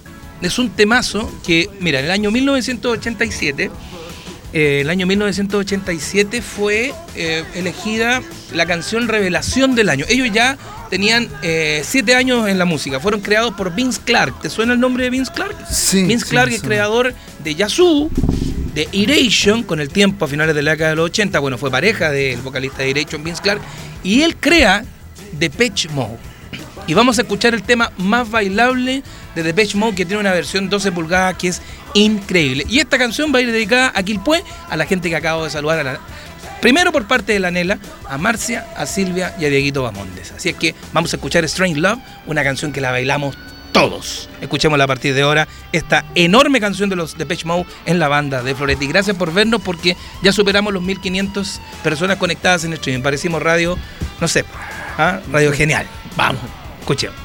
es 0.41 0.59
un 0.59 0.69
temazo 0.69 1.29
que, 1.45 1.69
mira, 1.81 1.99
en 1.99 2.05
el 2.05 2.11
año 2.11 2.31
1987 2.31 3.69
eh, 4.53 4.81
el 4.81 4.89
año 4.89 5.05
1987 5.07 6.41
fue 6.41 6.93
elegida 7.55 8.21
la 8.53 8.65
canción 8.65 9.07
Revelación 9.07 9.73
del 9.75 9.89
Año. 9.89 10.05
Ellos 10.07 10.29
ya 10.31 10.57
tenían 10.93 11.27
eh, 11.41 11.81
siete 11.83 12.13
años 12.13 12.47
en 12.47 12.59
la 12.59 12.65
música. 12.65 12.99
Fueron 12.99 13.19
creados 13.19 13.55
por 13.55 13.73
Vince 13.73 13.99
Clark. 14.05 14.39
¿Te 14.41 14.49
suena 14.51 14.73
el 14.73 14.79
nombre 14.79 15.05
de 15.05 15.09
Vince 15.09 15.31
Clark? 15.33 15.55
Sí, 15.67 16.03
Vince 16.03 16.23
sí, 16.25 16.29
Clark 16.29 16.51
es 16.51 16.61
creador 16.61 17.15
de 17.43 17.55
Yazoo, 17.55 18.11
de 18.75 18.87
Iration, 18.91 19.63
con 19.63 19.79
el 19.79 19.89
tiempo 19.89 20.25
a 20.25 20.27
finales 20.27 20.53
de 20.53 20.61
la 20.61 20.69
década 20.71 20.91
de 20.91 20.95
los 20.97 21.05
80. 21.05 21.39
Bueno, 21.39 21.57
fue 21.57 21.71
pareja 21.71 22.11
del 22.11 22.39
vocalista 22.41 22.83
de 22.83 22.91
Iration, 22.91 23.23
Vince 23.23 23.41
Clark. 23.41 23.59
Y 24.03 24.21
él 24.21 24.35
crea 24.35 24.85
Depeche 25.31 25.89
Mode. 25.89 26.17
Y 26.85 26.93
vamos 26.93 27.17
a 27.17 27.23
escuchar 27.23 27.55
el 27.55 27.63
tema 27.63 27.91
más 27.97 28.29
bailable 28.29 29.01
de 29.33 29.41
Depeche 29.41 29.75
Mode, 29.75 29.95
que 29.95 30.05
tiene 30.05 30.19
una 30.19 30.31
versión 30.31 30.69
12 30.69 30.91
pulgadas 30.91 31.35
que 31.37 31.47
es 31.47 31.59
increíble. 31.95 32.67
Y 32.69 32.77
esta 32.77 32.99
canción 32.99 33.33
va 33.33 33.39
a 33.39 33.41
ir 33.41 33.51
dedicada 33.51 33.91
a 33.95 34.03
Quilpue, 34.03 34.43
a 34.69 34.77
la 34.77 34.85
gente 34.85 35.09
que 35.09 35.15
acabo 35.15 35.43
de 35.43 35.49
saludar. 35.49 35.79
A 35.79 35.83
la- 35.83 35.99
primero 36.63 36.93
por 36.93 37.05
parte 37.07 37.33
de 37.33 37.41
la 37.41 37.51
Nela, 37.51 37.77
a 38.07 38.17
Marcia, 38.17 38.65
a 38.77 38.85
Silvia 38.85 39.35
y 39.37 39.43
a 39.43 39.49
Dieguito 39.49 39.83
Bamondes. 39.83 40.31
Así 40.31 40.47
es 40.47 40.55
que 40.55 40.73
vamos 40.93 41.11
a 41.11 41.17
escuchar 41.17 41.43
Strange 41.43 41.75
Love, 41.75 41.99
una 42.25 42.41
canción 42.41 42.71
que 42.71 42.79
la 42.79 42.89
bailamos 42.89 43.37
todos. 43.73 44.29
Escuchémosla 44.39 44.85
a 44.85 44.87
partir 44.87 45.13
de 45.13 45.23
ahora, 45.23 45.45
esta 45.73 46.05
enorme 46.15 46.61
canción 46.61 46.89
de 46.89 46.95
los 46.95 47.17
Depeche 47.17 47.45
Mode 47.45 47.65
en 47.85 47.99
la 47.99 48.07
banda 48.07 48.41
de 48.43 48.55
Floretti. 48.55 48.87
Gracias 48.87 49.17
por 49.17 49.33
vernos 49.33 49.61
porque 49.61 49.97
ya 50.21 50.31
superamos 50.31 50.73
los 50.73 50.81
1500 50.83 51.59
personas 51.83 52.15
conectadas 52.15 52.63
en 52.63 52.71
el 52.71 52.75
streaming. 52.75 53.03
Parecimos 53.03 53.43
radio, 53.43 53.77
no 54.21 54.29
sé, 54.29 54.45
¿ah? 54.97 55.19
radio 55.33 55.51
genial. 55.51 55.85
Vamos, 56.15 56.43
escuchemos. 56.79 57.22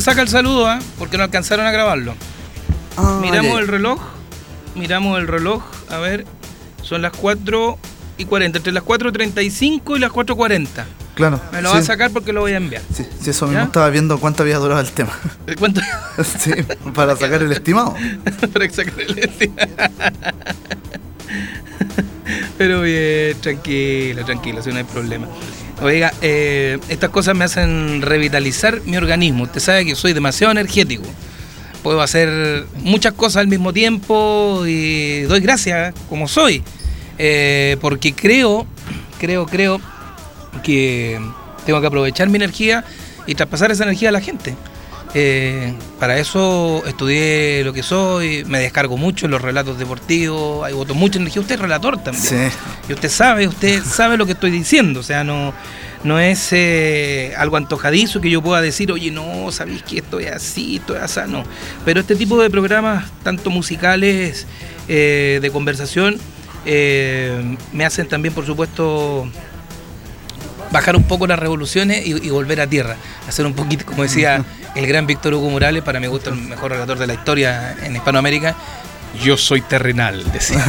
Me 0.00 0.04
saca 0.04 0.22
el 0.22 0.28
saludo, 0.28 0.66
¿ah? 0.66 0.78
Porque 0.98 1.18
no 1.18 1.24
alcanzaron 1.24 1.66
a 1.66 1.70
grabarlo. 1.70 2.14
Ah, 2.96 3.18
Miramos 3.20 3.60
el 3.60 3.68
reloj. 3.68 4.00
Miramos 4.74 5.18
el 5.18 5.28
reloj. 5.28 5.62
A 5.90 5.98
ver, 5.98 6.24
son 6.80 7.02
las 7.02 7.12
4 7.12 7.78
y 8.16 8.24
40. 8.24 8.56
Entre 8.56 8.72
las 8.72 8.82
4.35 8.82 9.96
y 9.96 9.98
las 9.98 10.10
4.40. 10.10 10.68
Claro. 11.16 11.38
Me 11.52 11.60
lo 11.60 11.68
sí. 11.68 11.74
va 11.74 11.80
a 11.80 11.84
sacar 11.84 12.10
porque 12.12 12.32
lo 12.32 12.40
voy 12.40 12.52
a 12.52 12.56
enviar. 12.56 12.80
Sí, 12.94 13.06
sí, 13.20 13.28
eso 13.28 13.46
mismo 13.46 13.64
estaba 13.64 13.90
viendo 13.90 14.18
cuánto 14.18 14.42
había 14.42 14.56
durado 14.56 14.80
el 14.80 14.90
tema. 14.90 15.12
¿El 15.46 15.56
cuánto? 15.56 15.82
sí, 16.38 16.52
para 16.94 17.14
sacar 17.14 17.42
el 17.42 17.52
estimado. 17.52 17.94
Para 18.54 18.70
sacar 18.70 18.98
el 19.02 19.18
este. 19.18 19.50
Pero 22.56 22.80
bien, 22.80 23.38
tranquilo, 23.42 24.24
tranquilo, 24.24 24.62
si 24.62 24.70
no 24.70 24.78
hay 24.78 24.84
problema. 24.84 25.26
Oiga, 25.82 26.12
eh, 26.20 26.78
estas 26.90 27.08
cosas 27.08 27.34
me 27.34 27.44
hacen 27.44 28.02
revitalizar 28.02 28.82
mi 28.84 28.98
organismo. 28.98 29.44
Usted 29.44 29.60
sabe 29.60 29.86
que 29.86 29.94
soy 29.94 30.12
demasiado 30.12 30.50
energético. 30.50 31.04
Puedo 31.82 32.02
hacer 32.02 32.66
muchas 32.76 33.14
cosas 33.14 33.38
al 33.38 33.48
mismo 33.48 33.72
tiempo 33.72 34.64
y 34.66 35.22
doy 35.22 35.40
gracias 35.40 35.94
como 36.10 36.28
soy. 36.28 36.62
Eh, 37.16 37.78
porque 37.80 38.12
creo, 38.12 38.66
creo, 39.18 39.46
creo 39.46 39.80
que 40.62 41.18
tengo 41.64 41.80
que 41.80 41.86
aprovechar 41.86 42.28
mi 42.28 42.36
energía 42.36 42.84
y 43.26 43.34
traspasar 43.34 43.70
esa 43.70 43.84
energía 43.84 44.10
a 44.10 44.12
la 44.12 44.20
gente. 44.20 44.54
Eh, 45.12 45.74
para 45.98 46.18
eso 46.18 46.84
estudié 46.86 47.64
lo 47.64 47.72
que 47.72 47.82
soy, 47.82 48.44
me 48.44 48.60
descargo 48.60 48.96
mucho 48.96 49.26
en 49.26 49.32
los 49.32 49.42
relatos 49.42 49.76
deportivos, 49.76 50.64
hay 50.64 50.72
voto 50.72 50.94
mucha 50.94 51.18
energía. 51.18 51.42
Usted 51.42 51.56
es 51.56 51.60
relator 51.60 52.02
también. 52.02 52.24
Sí. 52.24 52.56
Y 52.88 52.92
usted 52.92 53.08
sabe, 53.08 53.48
usted 53.48 53.82
sabe 53.82 54.16
lo 54.16 54.26
que 54.26 54.32
estoy 54.32 54.50
diciendo. 54.50 55.00
O 55.00 55.02
sea, 55.02 55.24
no, 55.24 55.52
no 56.04 56.18
es 56.20 56.48
eh, 56.52 57.34
algo 57.36 57.56
antojadizo 57.56 58.20
que 58.20 58.30
yo 58.30 58.40
pueda 58.40 58.60
decir, 58.60 58.92
oye, 58.92 59.10
no, 59.10 59.50
sabéis 59.50 59.82
que 59.82 59.98
esto 59.98 60.20
es 60.20 60.30
así, 60.30 60.76
esto 60.76 60.96
es 60.96 61.02
así, 61.02 61.20
no. 61.28 61.42
Pero 61.84 62.00
este 62.00 62.14
tipo 62.14 62.40
de 62.40 62.48
programas, 62.48 63.06
tanto 63.24 63.50
musicales, 63.50 64.46
eh, 64.88 65.40
de 65.42 65.50
conversación, 65.50 66.18
me 66.64 67.84
hacen 67.84 68.06
también, 68.06 68.34
por 68.34 68.46
supuesto, 68.46 69.28
bajar 70.70 70.94
un 70.94 71.04
poco 71.04 71.26
las 71.26 71.38
revoluciones 71.38 72.06
y, 72.06 72.10
y 72.10 72.30
volver 72.30 72.60
a 72.60 72.66
tierra. 72.68 72.96
Hacer 73.26 73.44
un 73.46 73.54
poquito, 73.54 73.84
como 73.86 74.02
decía 74.02 74.44
el 74.74 74.86
gran 74.86 75.06
Víctor 75.06 75.34
Hugo 75.34 75.50
Morales, 75.50 75.82
para 75.82 76.00
mi 76.00 76.06
gusto 76.06 76.30
el 76.30 76.36
mejor 76.36 76.72
relator 76.72 76.98
de 76.98 77.06
la 77.06 77.14
historia 77.14 77.76
en 77.82 77.96
Hispanoamérica. 77.96 78.56
Yo 79.24 79.36
soy 79.36 79.60
terrenal, 79.60 80.24
decía. 80.32 80.64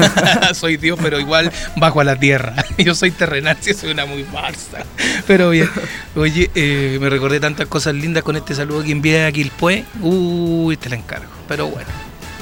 soy 0.54 0.78
Dios, 0.78 0.98
pero 1.02 1.20
igual 1.20 1.52
bajo 1.76 2.02
a 2.02 2.04
la 2.04 2.16
tierra. 2.16 2.56
Yo 2.78 2.96
soy 2.96 3.12
terrenal, 3.12 3.58
si 3.60 3.74
suena 3.74 4.06
muy 4.06 4.24
farsa. 4.24 4.84
Pero 5.28 5.52
bien. 5.52 5.70
Oye, 6.16 6.50
eh, 6.56 6.98
me 7.00 7.10
recordé 7.10 7.40
tantas 7.40 7.68
cosas 7.68 7.94
lindas 7.94 8.24
con 8.24 8.36
este 8.36 8.56
saludo 8.56 8.84
que 8.84 8.92
envié 8.92 9.26
a 9.26 9.32
Quilpue. 9.32 9.86
Uy, 10.02 10.76
te 10.78 10.90
la 10.90 10.96
encargo. 10.96 11.30
Pero 11.48 11.68
bueno, 11.68 11.88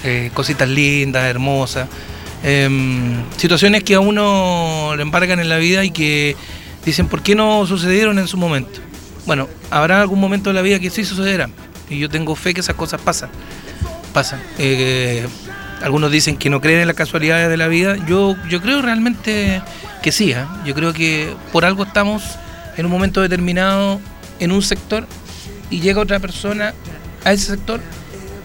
eh, 0.04 0.32
cositas 0.34 0.70
lindas, 0.70 1.26
hermosas. 1.26 1.90
Em, 2.44 3.22
situaciones 3.36 3.84
que 3.84 3.96
a 3.96 4.00
uno 4.00 4.94
le 4.96 5.02
embargan 5.02 5.42
en 5.42 5.50
la 5.50 5.58
vida 5.58 5.84
y 5.84 5.92
que 5.92 6.38
dicen, 6.86 7.08
¿por 7.08 7.22
qué 7.22 7.36
no 7.36 7.68
sucedieron 7.68 8.18
en 8.20 8.28
su 8.28 8.38
momento? 8.38 8.80
Bueno, 9.30 9.48
habrá 9.70 10.02
algún 10.02 10.20
momento 10.20 10.50
de 10.50 10.56
la 10.56 10.64
vida 10.64 10.80
que 10.80 10.90
sí 10.90 11.06
sucederán. 11.06 11.54
Y 11.88 12.00
yo 12.00 12.10
tengo 12.10 12.36
fe 12.36 12.56
que 12.56 12.62
esas 12.62 12.76
cosas 12.76 13.00
pasan. 13.00 13.30
Pasan. 14.12 14.42
Eh, 14.58 15.28
algunos 15.84 16.10
dicen 16.10 16.36
que 16.36 16.50
no 16.50 16.60
creen 16.62 16.80
en 16.80 16.88
las 16.88 16.96
casualidades 16.96 17.48
de 17.48 17.56
la 17.56 17.68
vida. 17.68 17.96
Yo, 18.08 18.36
yo 18.50 18.60
creo 18.60 18.82
realmente 18.82 19.62
que 20.02 20.12
sí. 20.12 20.32
¿eh? 20.32 20.44
Yo 20.66 20.74
creo 20.74 20.94
que 20.94 21.32
por 21.52 21.64
algo 21.64 21.84
estamos 21.84 22.24
en 22.76 22.88
un 22.88 22.92
momento 22.92 23.22
determinado 23.22 24.02
en 24.40 24.52
un 24.52 24.64
sector 24.64 25.06
y 25.70 25.80
llega 25.80 26.02
otra 26.02 26.18
persona 26.20 26.74
a 27.24 27.32
ese 27.32 27.52
sector 27.52 27.82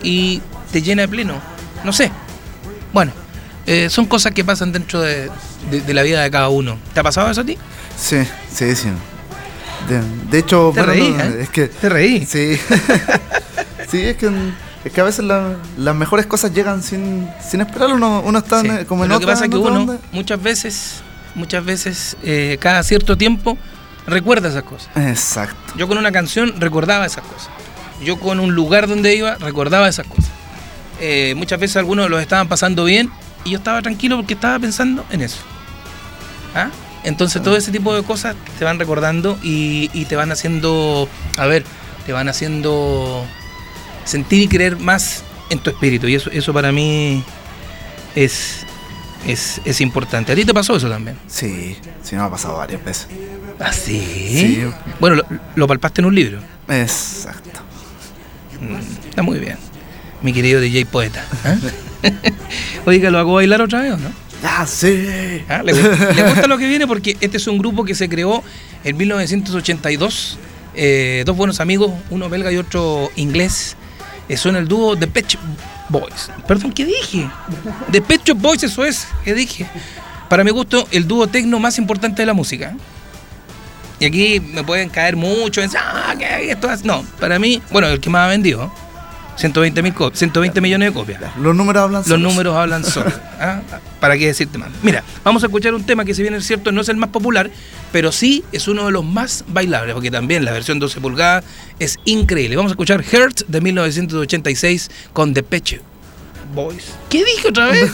y 0.03 0.43
te 0.70 0.82
llena 0.82 1.01
de 1.01 1.09
pleno. 1.09 1.41
No 1.82 1.95
sé. 1.95 2.11
Bueno, 2.93 3.11
eh, 3.64 3.89
son 3.89 4.05
cosas 4.05 4.35
que 4.35 4.45
pasan 4.45 4.70
dentro 4.70 5.01
de, 5.01 5.30
de- 5.70 5.80
de 5.80 5.95
la 5.95 6.03
vida 6.03 6.22
de 6.22 6.30
cada 6.30 6.51
uno. 6.51 6.76
¿Te 6.93 7.01
ha 7.01 7.03
pasado 7.03 7.30
eso 7.30 7.41
a 7.41 7.45
ti? 7.45 7.57
Sí, 7.97 8.18
sí, 8.53 8.76
sí. 8.76 8.89
De, 9.89 10.01
de 10.30 10.39
hecho, 10.39 10.70
Te 10.74 10.80
bueno, 10.80 10.93
reí, 10.93 11.11
no, 11.11 11.22
¿eh? 11.24 11.43
es 11.43 11.49
que. 11.51 11.68
Te 11.68 11.89
reí. 11.89 12.24
Sí. 12.26 12.59
sí, 13.89 14.03
es 14.03 14.16
que, 14.16 14.30
es 14.85 14.93
que 14.93 15.01
a 15.01 15.05
veces 15.05 15.24
la- 15.24 15.57
las 15.76 15.95
mejores 15.95 16.26
cosas 16.26 16.53
llegan 16.55 16.82
sin, 16.82 17.28
sin 17.47 17.61
esperarlo. 17.61 17.97
Uno, 17.97 18.22
uno 18.24 18.39
está 18.39 18.61
Sí. 18.61 18.68
en- 18.68 18.85
como 18.87 19.05
en 19.05 19.11
lo 19.11 19.20
que 19.20 19.26
pasa 19.26 19.45
es 19.45 19.51
que 19.51 19.57
uno 19.57 19.80
onda. 19.82 19.99
muchas 20.12 20.43
veces, 20.43 21.03
muchas 21.35 21.64
veces, 21.64 22.16
eh, 22.22 22.57
cada 22.61 22.82
cierto 22.82 23.16
tiempo, 23.18 23.59
recuerda 24.07 24.49
esas 24.49 24.62
cosas. 24.62 24.89
Exacto. 24.97 25.74
Yo 25.76 25.87
con 25.89 25.99
una 25.99 26.12
canción 26.12 26.55
recordaba 26.61 27.05
esas 27.07 27.24
cosas. 27.24 27.51
Yo 28.03 28.18
con 28.18 28.41
un 28.41 28.55
lugar 28.55 28.89
donde 28.89 29.14
iba 29.14 29.35
recordaba 29.37 29.89
esas 29.89 30.07
cosas. 30.07 30.30
Eh, 31.01 31.35
muchas 31.37 31.59
veces 31.61 31.76
algunos 31.76 32.09
los 32.09 32.20
estaban 32.22 32.49
pasando 32.49 32.85
bien 32.85 33.11
y 33.45 33.51
yo 33.51 33.59
estaba 33.59 33.82
tranquilo 33.82 34.16
porque 34.16 34.35
estaba 34.35 34.59
pensando 34.59 35.05
en 35.11 35.20
eso. 35.22 35.39
¿Ah? 36.55 36.68
Entonces 37.05 37.43
todo 37.43 37.57
ese 37.57 37.71
tipo 37.71 37.95
de 37.95 38.03
cosas 38.03 38.35
te 38.59 38.65
van 38.65 38.79
recordando 38.79 39.39
y, 39.43 39.91
y 39.93 40.07
te 40.07 40.17
van 40.17 40.33
haciendo, 40.33 41.09
a 41.37 41.47
ver, 41.47 41.65
te 42.07 42.13
van 42.13 42.29
haciendo 42.29 43.25
sentir 44.05 44.43
y 44.43 44.49
creer 44.49 44.79
más 44.79 45.23
en 45.51 45.59
tu 45.59 45.71
espíritu. 45.71 46.09
Y 46.09 46.15
eso, 46.15 46.31
eso 46.31 46.53
para 46.53 46.73
mí 46.73 47.23
es, 48.15 48.65
es, 49.27 49.61
es 49.65 49.81
importante. 49.81 50.33
¿A 50.33 50.35
ti 50.35 50.45
te 50.45 50.55
pasó 50.55 50.77
eso 50.77 50.89
también? 50.89 51.19
Sí, 51.27 51.77
sí, 52.03 52.17
me 52.17 52.23
ha 52.23 52.31
pasado 52.31 52.57
varias 52.57 52.83
veces. 52.83 53.09
¿Ah, 53.61 53.73
sí? 53.73 54.01
Sí. 54.01 54.65
Bueno, 54.99 55.17
lo, 55.17 55.25
lo 55.55 55.69
palpaste 55.69 56.01
en 56.01 56.07
un 56.07 56.15
libro. 56.15 56.39
Exacto. 56.69 57.61
Está 59.09 59.23
muy 59.23 59.39
bien. 59.39 59.59
Mi 60.23 60.33
querido 60.33 60.61
DJ 60.61 60.87
Poeta. 60.87 61.23
¿ah? 61.45 61.57
Oiga, 62.87 63.11
¿lo 63.11 63.19
hago 63.19 63.35
bailar 63.35 63.63
otra 63.63 63.83
vez 63.83 63.93
o 63.93 63.97
no? 63.97 64.24
Ya, 64.45 64.66
sí. 64.66 65.42
¿Ah? 65.49 65.62
¿Le, 65.64 65.72
gu- 65.72 66.14
le 66.14 66.22
gusta 66.22 66.47
lo 66.47 66.59
que 66.59 66.68
viene? 66.68 66.86
Porque 66.86 67.16
este 67.20 67.38
es 67.38 67.47
un 67.47 67.57
grupo 67.59 67.82
que 67.84 67.95
se 67.95 68.09
creó 68.09 68.45
en 68.84 68.97
1982. 68.97 70.38
Eh, 70.74 71.22
dos 71.24 71.34
buenos 71.36 71.61
amigos, 71.61 71.92
uno 72.11 72.28
belga 72.28 72.53
y 72.53 72.59
otro 72.59 73.11
inglés. 73.16 73.74
Eh, 74.28 74.36
son 74.36 74.57
el 74.57 74.68
dúo 74.68 74.97
The 74.97 75.07
Pet 75.07 75.38
Boys. 75.88 76.30
Perdón, 76.47 76.72
¿qué 76.72 76.84
dije? 76.84 77.28
The 77.90 78.03
Pet 78.03 78.32
Boys, 78.36 78.62
eso 78.64 78.84
es, 78.84 79.07
¿qué 79.24 79.32
dije? 79.34 79.66
Para 80.28 80.45
mi 80.45 80.51
gusto, 80.51 80.86
el 80.90 81.07
dúo 81.09 81.26
tecno 81.26 81.59
más 81.59 81.78
importante 81.78 82.22
de 82.22 82.26
la 82.26 82.34
música. 82.34 82.74
Y 84.01 84.05
aquí 84.07 84.40
me 84.40 84.62
pueden 84.64 84.88
caer 84.90 85.16
mucho 85.16 85.62
ah. 85.78 86.14
No, 86.82 87.03
para 87.20 87.38
mí, 87.38 87.62
bueno, 87.70 87.88
el 87.88 88.01
que 88.01 88.11
más 88.11 88.26
ha 88.26 88.28
vendido. 88.28 88.70
120, 89.37 89.82
mil 89.82 89.93
co- 89.95 90.11
120 90.14 90.61
millones 90.61 90.89
de 90.91 90.95
copias. 90.95 91.20
Los 91.41 91.57
números 91.57 91.82
hablan 91.82 92.01
Los 92.01 92.07
solos. 92.09 92.32
números 92.32 92.57
hablan 92.57 92.85
solos. 92.85 93.12
¿ah? 93.41 93.61
¿Para 94.01 94.16
qué 94.16 94.26
decirte 94.26 94.59
más? 94.59 94.68
Mira, 94.82 95.03
vamos 95.24 95.43
a 95.43 95.47
escuchar 95.47 95.74
un 95.74 95.85
tema 95.85 96.05
que 96.05 96.14
si 96.14 96.22
bien 96.22 96.35
es 96.35 96.47
cierto 96.47 96.70
no 96.72 96.80
es 96.82 96.89
el 96.89 96.97
más 96.97 97.11
popular, 97.11 97.51
pero 97.93 98.12
sí 98.12 98.45
es 98.53 98.68
uno 98.68 98.87
de 98.87 98.93
los 98.93 99.05
más 99.05 99.45
bailables, 99.49 99.95
porque 99.95 100.11
también 100.11 100.45
la 100.45 100.53
versión 100.53 100.78
12 100.78 101.01
pulgadas 101.01 101.45
es 101.78 101.99
increíble. 102.05 102.57
Vamos 102.57 102.70
a 102.70 102.74
escuchar 102.74 103.01
Hurt 103.12 103.43
de 103.49 103.61
1986 103.61 104.91
con 105.12 105.35
The 105.35 105.43
Pecho 105.43 105.76
Boys. 106.55 106.85
¿Qué 107.11 107.24
dije 107.24 107.49
otra 107.49 107.68
vez? 107.68 107.91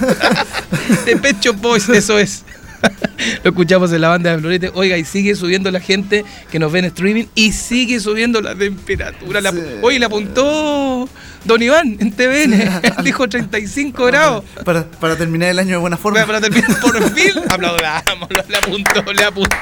The 1.06 1.16
Pecho 1.16 1.54
Boys, 1.54 1.88
eso 1.88 2.18
es. 2.18 2.44
Lo 3.44 3.50
escuchamos 3.50 3.92
en 3.92 4.00
la 4.00 4.08
banda 4.08 4.30
de 4.32 4.38
Florete. 4.38 4.70
Oiga, 4.74 4.96
y 4.96 5.04
sigue 5.04 5.34
subiendo 5.34 5.70
la 5.70 5.80
gente 5.80 6.24
que 6.50 6.58
nos 6.58 6.72
ve 6.72 6.78
en 6.80 6.86
streaming 6.86 7.24
y 7.34 7.52
sigue 7.52 8.00
subiendo 8.00 8.40
la 8.40 8.54
temperatura. 8.54 9.40
La- 9.42 9.52
Sí. 9.52 9.58
Oye, 9.82 9.98
le 9.98 10.06
apuntó 10.06 11.06
Don 11.44 11.62
Iván 11.62 11.96
en 12.00 12.12
TVN. 12.12 12.82
Dijo 13.04 13.28
35 13.28 14.04
grados. 14.06 14.44
Para, 14.64 14.84
para 14.84 15.16
terminar 15.16 15.50
el 15.50 15.58
año 15.58 15.70
de 15.70 15.76
buena 15.76 15.96
forma. 15.96 16.24
Para, 16.26 16.40
para 16.40 16.40
terminar 16.40 16.80
por 16.80 17.10
fin, 17.12 17.32
aplaudamos, 17.48 18.28
le 18.48 18.56
apuntó, 18.56 19.12
le 19.12 19.24
apuntó. 19.24 19.56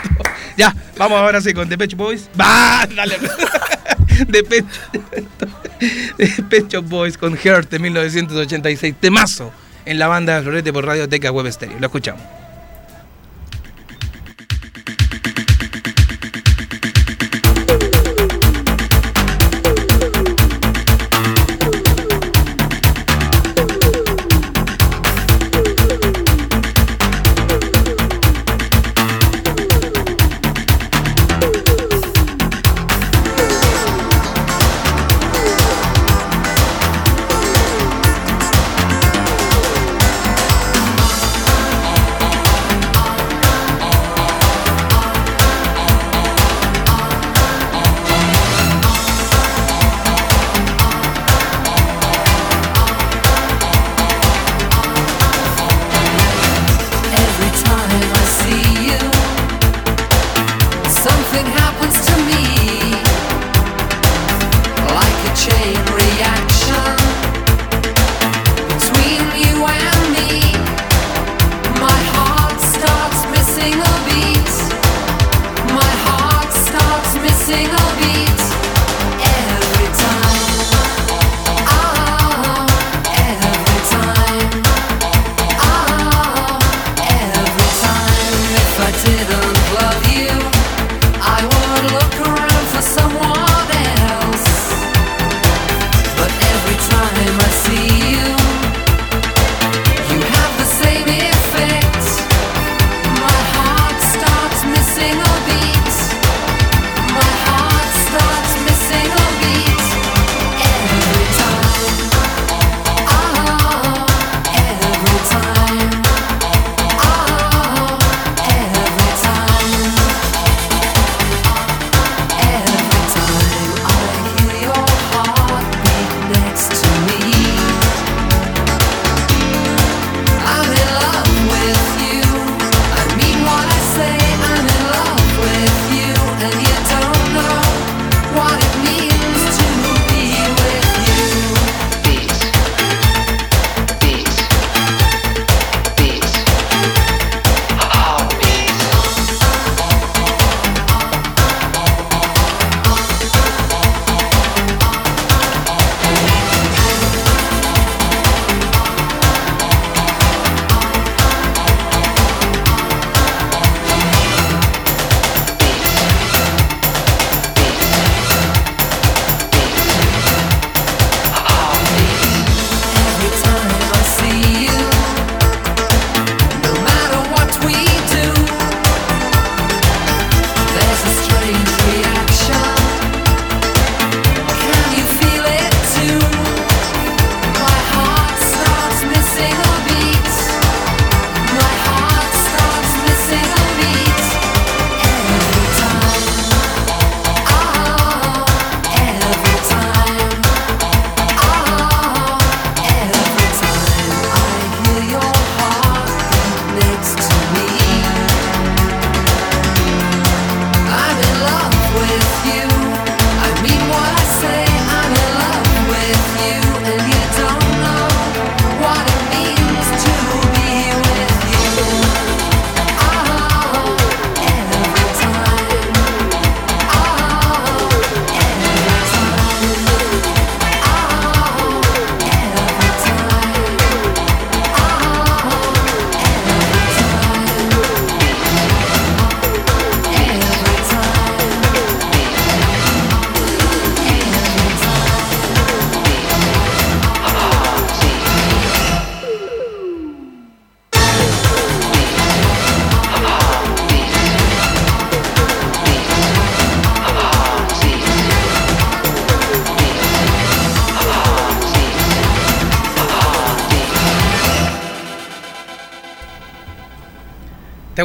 Ya, 0.57 0.75
vamos 0.97 1.19
ahora 1.19 1.41
sí 1.41 1.55
con 1.55 1.69
The 1.69 1.79
Pet 1.79 1.95
Boys. 1.95 2.29
Va, 2.39 2.87
dale. 2.95 3.19
Shop 6.69 6.85
Boys 6.89 7.17
con 7.17 7.37
Heart 7.37 7.71
de 7.71 7.79
1986. 7.79 8.97
Temazo 9.01 9.53
en 9.85 9.99
la 9.99 10.09
banda 10.09 10.37
de 10.37 10.43
Florete 10.43 10.73
por 10.73 10.85
Radio 10.85 11.09
Teca 11.09 11.31
Web 11.31 11.51
Stereo. 11.53 11.79
Lo 11.79 11.87
escuchamos. 11.87 12.23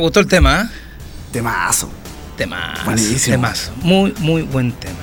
Gustó 0.03 0.19
el 0.19 0.27
tema? 0.27 0.61
ah? 0.61 0.69
Temazo. 1.31 1.89
Temazo. 2.37 2.85
Buenísimo. 2.85 3.35
Temazo. 3.35 3.71
Muy, 3.81 4.13
muy 4.19 4.41
buen 4.43 4.71
tema. 4.73 4.99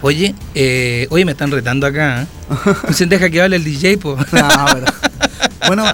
Oye, 0.00 0.34
eh, 0.54 1.06
oye, 1.10 1.24
me 1.24 1.32
están 1.32 1.50
retando 1.50 1.86
acá. 1.86 2.22
¿eh? 2.22 2.26
Dicen, 2.88 3.08
deja 3.08 3.30
que 3.30 3.40
hable 3.40 3.56
el 3.56 3.64
DJ, 3.64 3.98
po. 3.98 4.16
No, 4.16 4.24
pero- 4.72 4.86
Bueno, 5.64 5.84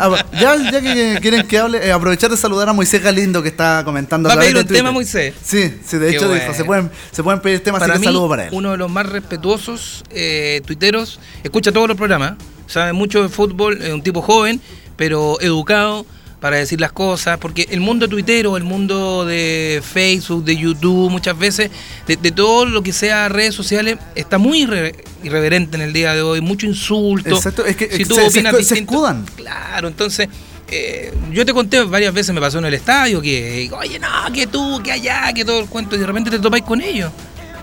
ya, 0.40 0.56
ya 0.72 0.80
que 0.80 1.18
quieren 1.20 1.46
que 1.46 1.58
hable, 1.58 1.86
eh, 1.86 1.92
aprovechar 1.92 2.30
de 2.30 2.38
saludar 2.38 2.70
a 2.70 2.72
Moisés 2.72 3.02
Galindo 3.02 3.42
que 3.42 3.50
está 3.50 3.82
comentando. 3.84 4.26
¿Va 4.30 4.34
a 4.34 4.38
pedir 4.38 4.56
un 4.56 4.66
tema, 4.66 4.90
Moisés? 4.92 5.34
Sí, 5.44 5.74
sí, 5.86 5.98
de 5.98 6.08
Qué 6.08 6.16
hecho 6.16 6.26
bueno. 6.26 6.42
dijo, 6.42 6.54
se 6.54 6.64
pueden, 6.64 6.90
se 7.12 7.22
pueden 7.22 7.40
pedir 7.42 7.62
temas, 7.62 7.82
así 7.82 7.88
para 7.88 7.94
que 7.94 8.00
mí, 8.00 8.06
saludo 8.06 8.28
para 8.30 8.44
él. 8.44 8.48
uno 8.52 8.70
de 8.72 8.78
los 8.78 8.90
más 8.90 9.04
respetuosos 9.06 10.04
eh, 10.10 10.62
tuiteros. 10.64 11.20
Escucha 11.44 11.70
todos 11.70 11.86
los 11.86 11.98
programas, 11.98 12.32
sabe 12.66 12.94
mucho 12.94 13.22
de 13.22 13.28
fútbol, 13.28 13.80
es 13.82 13.92
un 13.92 14.02
tipo 14.02 14.22
joven, 14.22 14.58
pero 14.96 15.38
educado 15.42 16.06
para 16.40 16.56
decir 16.56 16.80
las 16.80 16.92
cosas, 16.92 17.38
porque 17.38 17.66
el 17.70 17.80
mundo 17.80 18.06
tuitero, 18.08 18.56
el 18.56 18.62
mundo 18.64 19.24
de 19.24 19.82
Facebook, 19.84 20.44
de 20.44 20.56
YouTube, 20.56 21.10
muchas 21.10 21.36
veces, 21.36 21.70
de, 22.06 22.16
de 22.16 22.30
todo 22.30 22.64
lo 22.64 22.82
que 22.82 22.92
sea 22.92 23.28
redes 23.28 23.54
sociales, 23.54 23.98
está 24.14 24.38
muy 24.38 24.64
irre- 24.64 24.94
irreverente 25.24 25.76
en 25.76 25.82
el 25.82 25.92
día 25.92 26.14
de 26.14 26.22
hoy, 26.22 26.40
mucho 26.40 26.66
insulto. 26.66 27.28
Exacto, 27.36 27.66
es 27.66 27.74
que 27.76 27.90
Si 27.90 28.04
tú 28.04 28.14
se- 28.14 28.20
se 28.22 28.26
opinas 28.28 28.52
se 28.52 28.58
distinto- 28.60 28.92
escudan. 28.92 29.26
Claro, 29.36 29.88
entonces, 29.88 30.28
eh, 30.70 31.12
yo 31.32 31.44
te 31.44 31.52
conté 31.52 31.82
varias 31.82 32.14
veces, 32.14 32.32
me 32.32 32.40
pasó 32.40 32.58
en 32.58 32.66
el 32.66 32.74
estadio, 32.74 33.20
que, 33.20 33.68
oye, 33.76 33.98
no, 33.98 34.32
que 34.32 34.46
tú, 34.46 34.80
que 34.84 34.92
allá, 34.92 35.32
que 35.32 35.44
todo 35.44 35.58
el 35.60 35.66
cuento, 35.66 35.96
y 35.96 35.98
de 35.98 36.06
repente 36.06 36.30
te 36.30 36.38
topáis 36.38 36.62
con 36.62 36.80
ellos. 36.80 37.10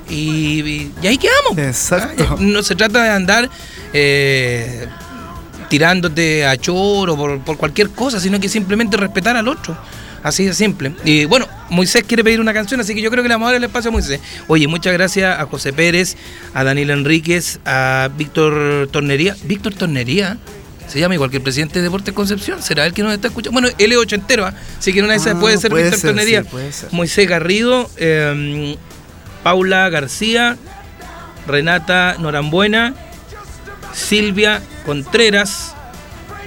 Y, 0.10 0.62
y- 0.62 0.92
y 1.02 1.08
ahí 1.08 1.18
quedamos. 1.18 1.58
Exacto. 1.58 2.28
Ah, 2.32 2.36
No 2.40 2.62
se 2.62 2.76
trata 2.76 3.02
de 3.04 3.10
andar 3.10 3.50
eh, 3.94 4.86
tirándote 5.70 6.46
a 6.46 6.58
choro 6.58 7.16
por, 7.16 7.40
por 7.42 7.58
cualquier 7.58 7.90
cosa, 7.92 8.20
sino 8.20 8.40
que 8.40 8.50
simplemente 8.50 8.98
respetar 8.98 9.36
al 9.36 9.48
otro. 9.48 9.78
Así 10.24 10.44
de 10.44 10.56
simple. 10.56 10.92
Y 11.04 11.26
bueno, 11.26 11.48
Moisés 11.70 12.04
quiere 12.04 12.24
pedir 12.24 12.40
una 12.42 12.52
canción, 12.52 12.80
así 12.82 12.96
que 12.96 13.02
yo 13.02 13.12
creo 13.12 13.22
que 13.22 13.30
le 13.30 13.36
vamos 13.36 13.46
a 13.48 13.52
dar 13.52 13.58
el 13.58 13.64
espacio 13.64 13.90
a 13.90 13.92
Moisés. 13.92 14.20
Oye, 14.48 14.68
muchas 14.68 14.92
gracias 14.94 15.40
a 15.40 15.46
José 15.46 15.72
Pérez, 15.72 16.18
a 16.56 16.64
Daniel 16.64 16.90
Enríquez, 16.90 17.60
a 17.64 18.10
Víctor 18.18 18.90
Tornería. 18.92 19.36
Víctor 19.44 19.76
Tornería. 19.76 20.38
Se 20.88 21.00
llama 21.00 21.14
igual 21.14 21.30
que 21.30 21.38
el 21.38 21.44
presidente 21.44 21.78
de 21.80 21.84
Deportes 21.84 22.14
Concepción. 22.16 22.62
¿Será 22.64 22.88
él 22.88 22.94
que 22.94 23.04
nos 23.04 23.14
está 23.14 23.28
escuchando? 23.28 23.54
Bueno, 23.60 23.76
él 23.78 23.92
es 23.92 23.98
ochentero, 24.00 24.46
¿ah? 24.48 24.54
así 24.80 24.94
que 24.94 25.00
una 25.04 25.12
de 25.12 25.18
esas 25.18 25.36
Ah, 25.36 25.40
puede 25.40 25.58
ser 25.60 25.70
puede 25.70 25.84
Víctor 25.84 26.00
ser, 26.00 26.10
Tornería. 26.10 26.42
sí, 26.42 26.48
puede 26.52 26.72
ser. 26.74 26.90
Moisés 26.92 27.28
Garrido, 27.30 27.90
eh, 27.98 28.78
Paula 29.44 29.90
García, 29.90 30.58
Renata 31.48 32.16
Norambuena, 32.20 32.96
Silvia 33.96 34.62
Contreras. 34.86 35.74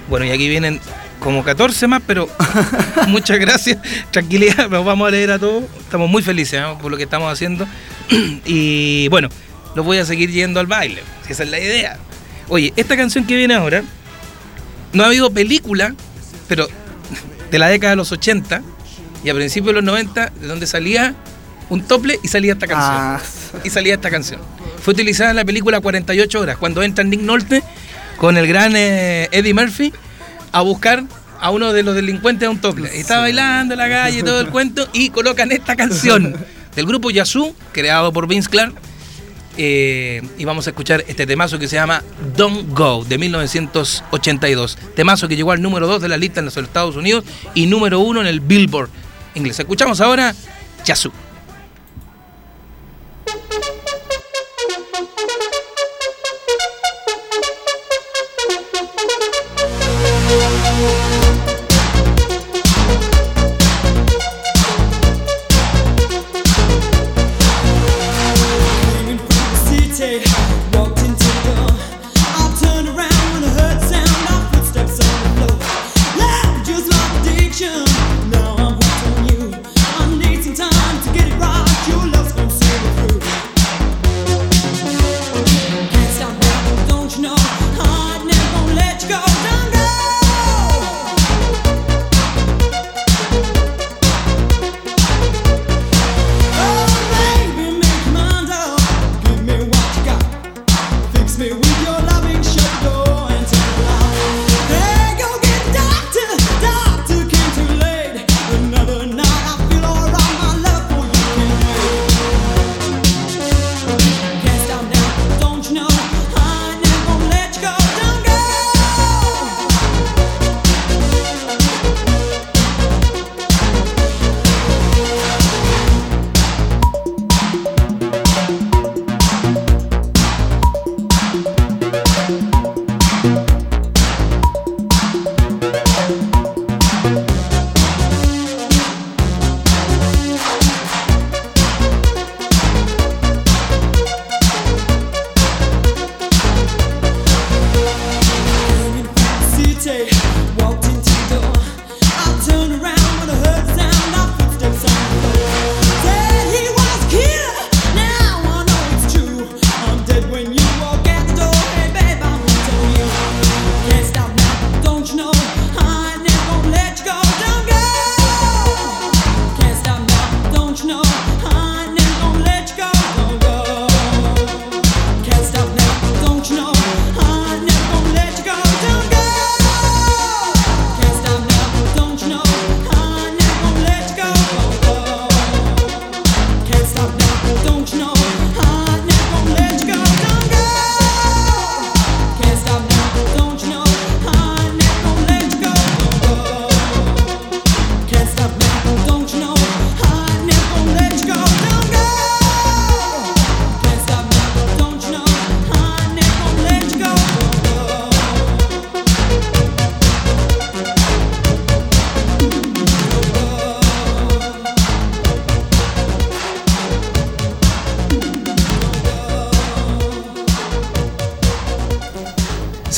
Bueno, 0.09 0.27
y 0.27 0.31
aquí 0.31 0.49
vienen 0.49 0.81
como 1.21 1.43
14 1.43 1.87
más, 1.89 2.03
pero 2.07 2.29
muchas 3.09 3.39
gracias. 3.39 3.79
Tranquilidad, 4.11 4.69
nos 4.69 4.85
vamos 4.85 5.09
a 5.09 5.11
leer 5.11 5.33
a 5.33 5.39
todos. 5.39 5.65
Estamos 5.81 6.09
muy 6.09 6.23
felices 6.23 6.61
¿eh? 6.61 6.77
por 6.81 6.91
lo 6.91 6.97
que 6.97 7.05
estamos 7.05 7.33
haciendo. 7.33 7.67
y 8.45 9.09
bueno, 9.09 9.29
los 9.75 9.85
voy 9.85 9.99
a 9.99 10.05
seguir 10.05 10.31
yendo 10.31 10.61
al 10.61 10.67
baile. 10.67 11.03
si 11.27 11.33
Esa 11.33 11.43
es 11.43 11.51
la 11.51 11.59
idea. 11.59 11.99
Oye, 12.49 12.73
esta 12.77 12.97
canción 12.97 13.27
que 13.27 13.37
viene 13.37 13.55
ahora, 13.55 13.83
no 14.93 15.03
ha 15.03 15.07
habido 15.07 15.31
película, 15.31 15.95
pero 16.49 16.69
de 17.51 17.59
la 17.59 17.69
década 17.69 17.91
de 17.91 17.97
los 17.97 18.13
80 18.13 18.63
y 19.25 19.29
a 19.29 19.35
principios 19.35 19.69
de 19.69 19.73
los 19.75 19.85
90, 19.85 20.33
de 20.41 20.47
donde 20.47 20.67
salía 20.67 21.15
un 21.71 21.83
tople 21.83 22.19
y 22.23 22.29
salía 22.29 22.53
esta 22.53 22.67
canción 22.67 22.93
Ah, 22.95 23.21
y 23.65 23.71
salía 23.71 23.95
esta 23.95 24.11
canción. 24.11 24.41
Fue 24.83 24.95
utilizada 24.95 25.31
en 25.31 25.37
la 25.37 25.45
película 25.45 25.81
48 25.81 26.41
horas, 26.41 26.57
cuando 26.59 26.83
entra 26.83 27.05
Nick 27.05 27.21
Nolte 27.21 27.63
con 28.17 28.37
el 28.37 28.47
gran 28.47 28.75
eh, 28.77 29.29
Eddie 29.33 29.55
Murphy 29.55 29.93
a 30.53 30.61
buscar 30.63 31.05
a 31.41 31.51
uno 31.51 31.73
de 31.73 31.83
los 31.83 31.95
delincuentes 31.95 32.47
a 32.47 32.51
un 32.51 32.61
tople. 32.61 32.91
Y 32.97 33.01
estaba 33.01 33.23
bailando 33.23 33.75
en 33.75 33.79
la 33.79 33.89
calle 33.89 34.19
y 34.19 34.23
todo 34.23 34.41
el 34.41 34.49
cuento 34.49 34.89
y 34.93 35.11
colocan 35.11 35.53
esta 35.53 35.77
canción 35.77 36.35
del 36.75 36.87
grupo 36.87 37.11
Yazoo, 37.11 37.55
creado 37.73 38.13
por 38.13 38.27
Vince 38.27 38.49
Clark. 38.49 38.75
eh, 39.57 40.23
y 40.39 40.45
vamos 40.45 40.67
a 40.67 40.71
escuchar 40.71 41.05
este 41.09 41.27
temazo 41.27 41.59
que 41.59 41.67
se 41.69 41.77
llama 41.77 42.03
Don't 42.37 42.73
Go 42.77 43.05
de 43.05 43.19
1982. 43.19 44.79
Temazo 44.97 45.29
que 45.29 45.37
llegó 45.37 45.53
al 45.53 45.61
número 45.63 45.87
2 45.87 46.01
de 46.03 46.09
la 46.09 46.17
lista 46.17 46.41
en 46.41 46.47
los 46.47 46.57
Estados 46.57 46.97
Unidos 46.97 47.25
y 47.55 47.67
número 47.67 48.01
1 48.01 48.21
en 48.23 48.27
el 48.27 48.41
Billboard 48.41 48.89
inglés. 49.35 49.59
Escuchamos 49.59 50.01
ahora 50.01 50.35
Yazoo. 50.85 51.13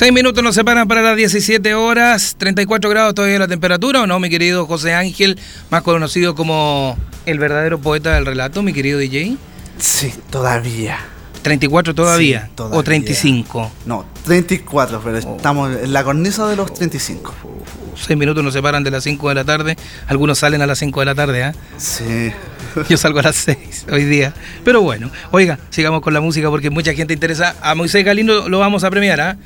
Seis 0.01 0.14
minutos 0.14 0.42
nos 0.42 0.55
separan 0.55 0.88
para 0.88 1.03
las 1.03 1.14
17 1.14 1.74
horas, 1.74 2.34
34 2.38 2.88
grados 2.88 3.14
todavía 3.14 3.38
la 3.38 3.48
temperatura, 3.48 4.01
¿o 4.01 4.07
no, 4.07 4.18
mi 4.18 4.30
querido 4.30 4.64
José 4.64 4.94
Ángel, 4.94 5.38
más 5.68 5.82
conocido 5.82 6.34
como 6.34 6.96
el 7.26 7.38
verdadero 7.38 7.78
poeta 7.78 8.14
del 8.14 8.24
relato, 8.24 8.62
mi 8.62 8.72
querido 8.72 8.98
DJ? 8.98 9.36
Sí, 9.76 10.14
todavía. 10.30 11.01
34 11.42 11.94
todavía, 11.94 12.46
Sí, 12.46 12.53
todavía. 12.55 12.78
o 12.78 12.82
35. 12.82 13.72
No, 13.84 14.07
34, 14.24 15.03
pero 15.05 15.18
estamos 15.18 15.76
en 15.76 15.92
la 15.92 16.03
cornisa 16.03 16.48
de 16.48 16.57
los 16.57 16.72
35. 16.72 17.34
Seis 17.94 18.18
minutos 18.18 18.42
nos 18.42 18.55
separan 18.55 18.82
de 18.82 18.90
las 18.90 19.05
5 19.05 19.28
de 19.28 19.34
la 19.34 19.44
tarde, 19.44 19.76
algunos 20.07 20.38
salen 20.38 20.62
a 20.62 20.66
las 20.66 20.78
5 20.78 20.98
de 21.01 21.05
la 21.05 21.14
tarde, 21.14 21.44
¿ah? 21.44 21.55
Sí. 21.76 22.32
Yo 22.88 22.96
salgo 22.96 23.18
a 23.18 23.24
las 23.24 23.36
6 23.36 23.84
hoy 23.92 24.05
día. 24.05 24.32
Pero 24.64 24.80
bueno, 24.80 25.11
oiga, 25.30 25.59
sigamos 25.68 26.01
con 26.01 26.14
la 26.14 26.22
música 26.22 26.48
porque 26.48 26.70
mucha 26.70 26.94
gente 26.94 27.12
interesa. 27.12 27.55
A 27.61 27.74
Moisés 27.74 28.03
Galindo 28.03 28.48
lo 28.48 28.59
vamos 28.59 28.82
a 28.82 28.88
premiar, 28.90 29.20
¿ah? 29.20 29.36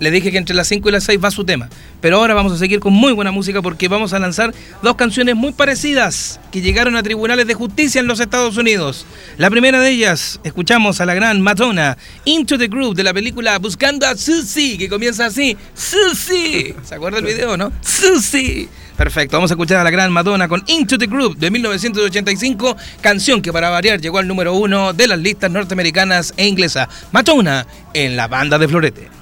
Le 0.00 0.10
dije 0.10 0.30
que 0.30 0.38
entre 0.38 0.54
las 0.54 0.68
5 0.68 0.88
y 0.88 0.92
las 0.92 1.04
6 1.04 1.18
va 1.22 1.30
su 1.30 1.44
tema. 1.44 1.68
Pero 2.00 2.16
ahora 2.16 2.34
vamos 2.34 2.52
a 2.52 2.58
seguir 2.58 2.80
con 2.80 2.92
muy 2.92 3.12
buena 3.12 3.32
música 3.32 3.62
porque 3.62 3.88
vamos 3.88 4.12
a 4.12 4.18
lanzar 4.18 4.54
dos 4.82 4.94
canciones 4.94 5.34
muy 5.34 5.52
parecidas 5.52 6.38
que 6.52 6.60
llegaron 6.60 6.96
a 6.96 7.02
tribunales 7.02 7.46
de 7.46 7.54
justicia 7.54 8.00
en 8.00 8.06
los 8.06 8.20
Estados 8.20 8.56
Unidos. 8.56 9.06
La 9.36 9.50
primera 9.50 9.80
de 9.80 9.90
ellas, 9.90 10.40
escuchamos 10.44 11.00
a 11.00 11.06
la 11.06 11.14
gran 11.14 11.40
Madonna, 11.40 11.96
Into 12.24 12.58
the 12.58 12.68
Groove 12.68 12.94
de 12.94 13.02
la 13.02 13.12
película 13.12 13.58
Buscando 13.58 14.06
a 14.06 14.16
Susie, 14.16 14.78
que 14.78 14.88
comienza 14.88 15.26
así, 15.26 15.56
Susie. 15.74 16.74
¿Se 16.84 16.94
acuerda 16.94 17.18
el 17.18 17.24
video, 17.24 17.56
no? 17.56 17.72
Susie. 17.80 18.68
Perfecto, 18.96 19.36
vamos 19.36 19.50
a 19.50 19.54
escuchar 19.54 19.78
a 19.78 19.84
la 19.84 19.90
gran 19.90 20.12
Madonna 20.12 20.48
con 20.48 20.62
Into 20.66 20.98
the 20.98 21.06
Groove 21.06 21.36
de 21.36 21.50
1985, 21.52 22.76
canción 23.00 23.40
que 23.40 23.52
para 23.52 23.70
variar 23.70 24.00
llegó 24.00 24.18
al 24.18 24.26
número 24.26 24.54
uno 24.54 24.92
de 24.92 25.06
las 25.06 25.18
listas 25.18 25.50
norteamericanas 25.50 26.34
e 26.36 26.46
inglesas. 26.46 26.88
Madonna 27.12 27.66
en 27.94 28.16
la 28.16 28.26
banda 28.26 28.58
de 28.58 28.66
Florete. 28.66 29.17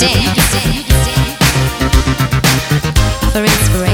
Dance 0.00 0.40
for 3.32 3.44
inspiration. 3.44 3.89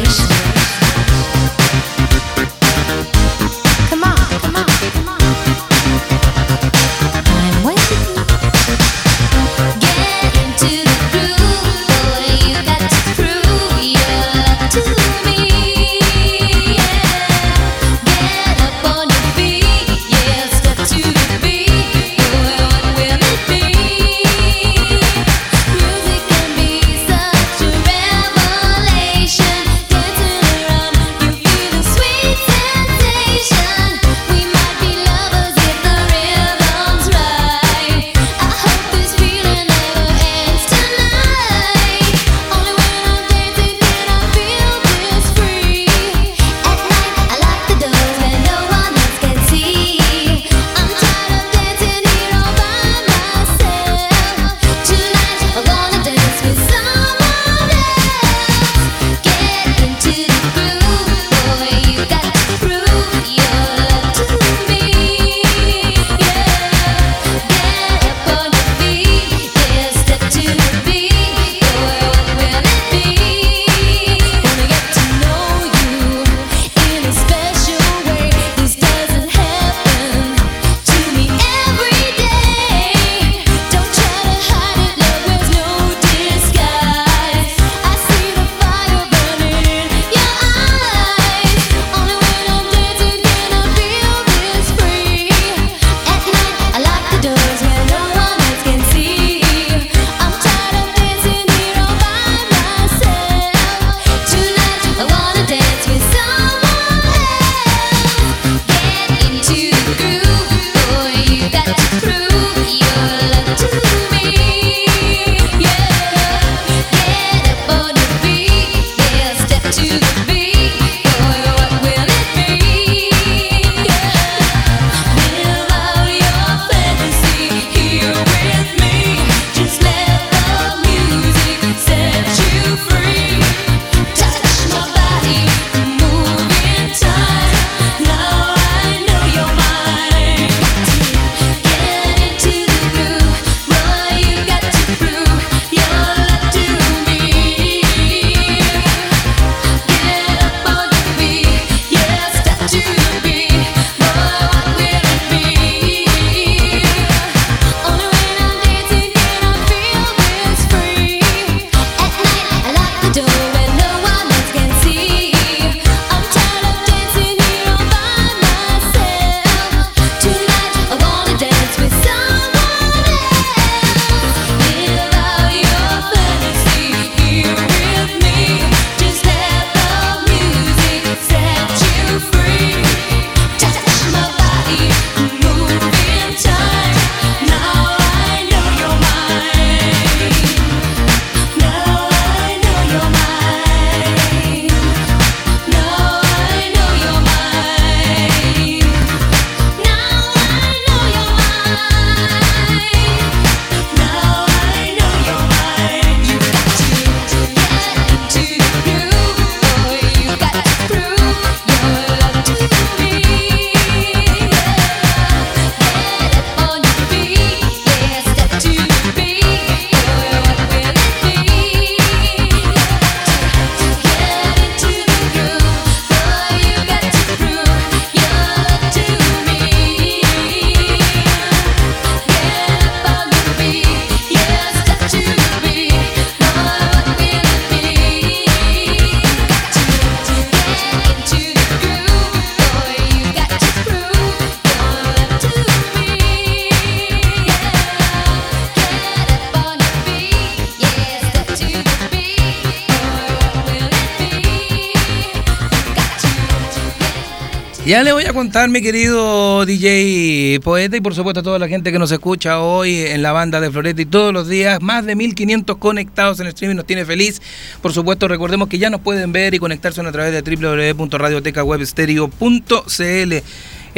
Ya 257.86 258.02
le 258.02 258.12
voy 258.12 258.24
a 258.24 258.32
contar, 258.32 258.68
mi 258.68 258.82
querido 258.82 259.64
DJ 259.64 260.58
Poeta, 260.64 260.96
y 260.96 261.00
por 261.00 261.14
supuesto 261.14 261.38
a 261.38 261.44
toda 261.44 261.60
la 261.60 261.68
gente 261.68 261.92
que 261.92 262.00
nos 262.00 262.10
escucha 262.10 262.60
hoy 262.60 263.02
en 263.02 263.22
la 263.22 263.30
banda 263.30 263.60
de 263.60 263.70
Florete 263.70 264.02
y 264.02 264.06
todos 264.06 264.32
los 264.32 264.48
días, 264.48 264.82
más 264.82 265.06
de 265.06 265.14
1500 265.14 265.76
conectados 265.76 266.40
en 266.40 266.48
streaming, 266.48 266.74
nos 266.74 266.84
tiene 266.84 267.04
feliz. 267.04 267.40
Por 267.80 267.92
supuesto, 267.92 268.26
recordemos 268.26 268.66
que 268.66 268.78
ya 268.78 268.90
nos 268.90 269.02
pueden 269.02 269.30
ver 269.30 269.54
y 269.54 269.60
conectarse 269.60 270.00
a 270.00 270.10
través 270.10 270.32
de 270.32 270.42
www.radiotecawebstereo.cl. 270.42 273.34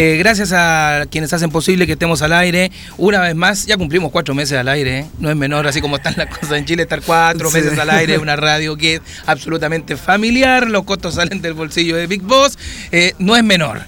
Eh, 0.00 0.16
gracias 0.16 0.52
a 0.52 1.06
quienes 1.10 1.32
hacen 1.32 1.50
posible 1.50 1.84
que 1.84 1.94
estemos 1.94 2.22
al 2.22 2.32
aire. 2.32 2.70
Una 2.98 3.18
vez 3.20 3.34
más, 3.34 3.66
ya 3.66 3.76
cumplimos 3.76 4.12
cuatro 4.12 4.32
meses 4.32 4.56
al 4.56 4.68
aire, 4.68 5.00
¿eh? 5.00 5.06
no 5.18 5.28
es 5.28 5.34
menor, 5.34 5.66
así 5.66 5.80
como 5.80 5.96
están 5.96 6.14
las 6.16 6.28
cosas 6.38 6.52
en 6.58 6.66
Chile, 6.66 6.84
estar 6.84 7.02
cuatro 7.02 7.50
Sí. 7.50 7.56
meses 7.56 7.76
al 7.76 7.90
aire, 7.90 8.16
una 8.18 8.36
radio 8.36 8.76
que 8.76 8.94
es 8.94 9.00
absolutamente 9.26 9.96
familiar, 9.96 10.68
los 10.68 10.84
costos 10.84 11.16
salen 11.16 11.42
del 11.42 11.54
bolsillo 11.54 11.96
de 11.96 12.06
Big 12.06 12.22
Boss, 12.22 12.56
eh, 12.92 13.14
no 13.18 13.34
es 13.34 13.42
menor. 13.42 13.82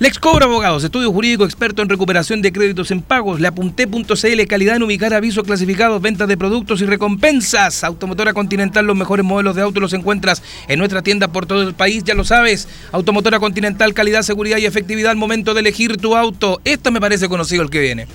Lex 0.00 0.18
Cobra 0.18 0.46
Abogados, 0.46 0.82
estudio 0.82 1.12
jurídico 1.12 1.44
experto 1.44 1.80
en 1.80 1.88
recuperación 1.88 2.42
de 2.42 2.50
créditos 2.50 2.90
en 2.90 3.00
pagos. 3.00 3.38
Le 3.38 3.46
apunté.cl, 3.46 4.46
calidad 4.48 4.74
en 4.74 4.82
ubicar 4.82 5.14
avisos 5.14 5.44
clasificados, 5.44 6.02
ventas 6.02 6.26
de 6.26 6.36
productos 6.36 6.80
y 6.80 6.84
recompensas. 6.84 7.84
Automotora 7.84 8.32
Continental, 8.32 8.86
los 8.86 8.96
mejores 8.96 9.24
modelos 9.24 9.54
de 9.54 9.62
auto 9.62 9.78
los 9.78 9.92
encuentras 9.92 10.42
en 10.66 10.80
nuestra 10.80 11.02
tienda 11.02 11.28
por 11.28 11.46
todo 11.46 11.62
el 11.62 11.74
país, 11.74 12.02
ya 12.02 12.14
lo 12.14 12.24
sabes. 12.24 12.66
Automotora 12.90 13.38
Continental, 13.38 13.94
calidad, 13.94 14.22
seguridad 14.22 14.58
y 14.58 14.66
efectividad 14.66 15.12
al 15.12 15.16
momento 15.16 15.54
de 15.54 15.60
elegir 15.60 15.96
tu 15.96 16.16
auto. 16.16 16.60
Esto 16.64 16.90
me 16.90 17.00
parece 17.00 17.28
conocido 17.28 17.62
el 17.62 17.70
que 17.70 17.80
viene. 17.80 18.08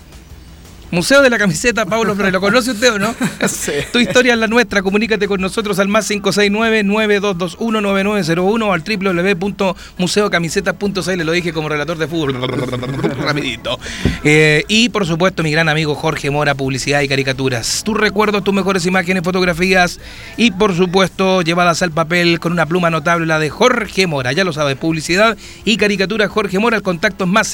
Museo 0.92 1.22
de 1.22 1.30
la 1.30 1.38
Camiseta, 1.38 1.86
Pablo 1.86 2.16
Flores. 2.16 2.34
¿Lo 2.34 2.42
conoce 2.42 2.72
usted 2.72 2.94
o 2.94 3.00
no? 3.00 3.16
Sí. 3.48 3.72
Tu 3.92 4.00
historia 4.00 4.34
es 4.34 4.40
la 4.40 4.48
nuestra. 4.48 4.82
Comunícate 4.82 5.28
con 5.28 5.42
nosotros 5.42 5.78
al 5.80 5.88
más 5.88 6.10
569-9221-9901 6.12 8.64
o 8.64 8.74
al 8.74 8.84
www.museocamisetas.cl. 8.84 11.24
Lo 11.24 11.32
dije 11.32 11.54
como 11.54 11.70
relator 11.70 11.98
de 11.98 12.08
fútbol. 12.08 12.38
Rapidito. 13.22 13.80
Eh, 14.24 14.64
y 14.68 14.90
por 14.90 15.06
supuesto, 15.06 15.44
mi 15.44 15.52
gran 15.52 15.70
amigo 15.70 15.96
Jorge 15.96 16.30
Mora, 16.30 16.56
publicidad 16.56 17.02
y 17.02 17.08
caricaturas. 17.08 17.84
Tus 17.84 17.98
recuerdos, 17.98 18.44
tus 18.44 18.54
mejores 18.54 18.86
imágenes, 18.86 19.24
fotografías 19.24 20.00
y 20.38 20.52
por 20.52 20.76
supuesto, 20.76 21.42
llevadas 21.42 21.82
al 21.82 21.92
papel 21.92 22.40
con 22.40 22.52
una 22.52 22.66
pluma 22.66 22.90
notable, 22.90 23.26
la 23.26 23.40
de 23.40 23.50
Jorge 23.50 24.08
Mora. 24.08 24.34
Ya 24.34 24.44
lo 24.44 24.54
sabes, 24.54 24.78
publicidad 24.78 25.38
y 25.66 25.78
caricaturas 25.78 26.30
Jorge 26.30 26.60
Mora. 26.60 26.78
El 26.78 26.84
contacto 26.84 27.24
es 27.24 27.30
más 27.30 27.48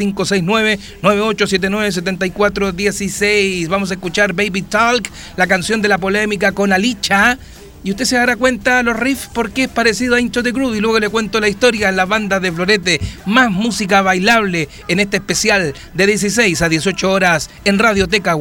569-9879-7416. 3.25 3.67
Vamos 3.67 3.91
a 3.91 3.93
escuchar 3.95 4.33
Baby 4.33 4.61
Talk, 4.63 5.09
la 5.35 5.47
canción 5.47 5.81
de 5.81 5.89
la 5.89 5.97
polémica 5.97 6.51
con 6.51 6.73
Alicha. 6.73 7.37
Y 7.83 7.91
usted 7.91 8.05
se 8.05 8.15
dará 8.15 8.35
cuenta 8.35 8.81
los 8.81 8.97
riffs 8.97 9.29
porque 9.31 9.63
es 9.63 9.69
parecido 9.69 10.15
a 10.15 10.19
Into 10.19 10.41
the 10.41 10.51
Groove. 10.51 10.77
Y 10.77 10.81
luego 10.81 10.99
le 10.99 11.09
cuento 11.09 11.39
la 11.39 11.47
historia 11.47 11.89
en 11.89 11.95
la 11.95 12.05
banda 12.05 12.39
de 12.39 12.51
Florete. 12.51 12.99
Más 13.27 13.51
música 13.51 14.01
bailable 14.01 14.69
en 14.87 14.99
este 14.99 15.17
especial 15.17 15.73
de 15.93 16.07
16 16.07 16.61
a 16.63 16.69
18 16.69 17.11
horas 17.11 17.51
en 17.63 17.77
Radioteca 17.77 18.35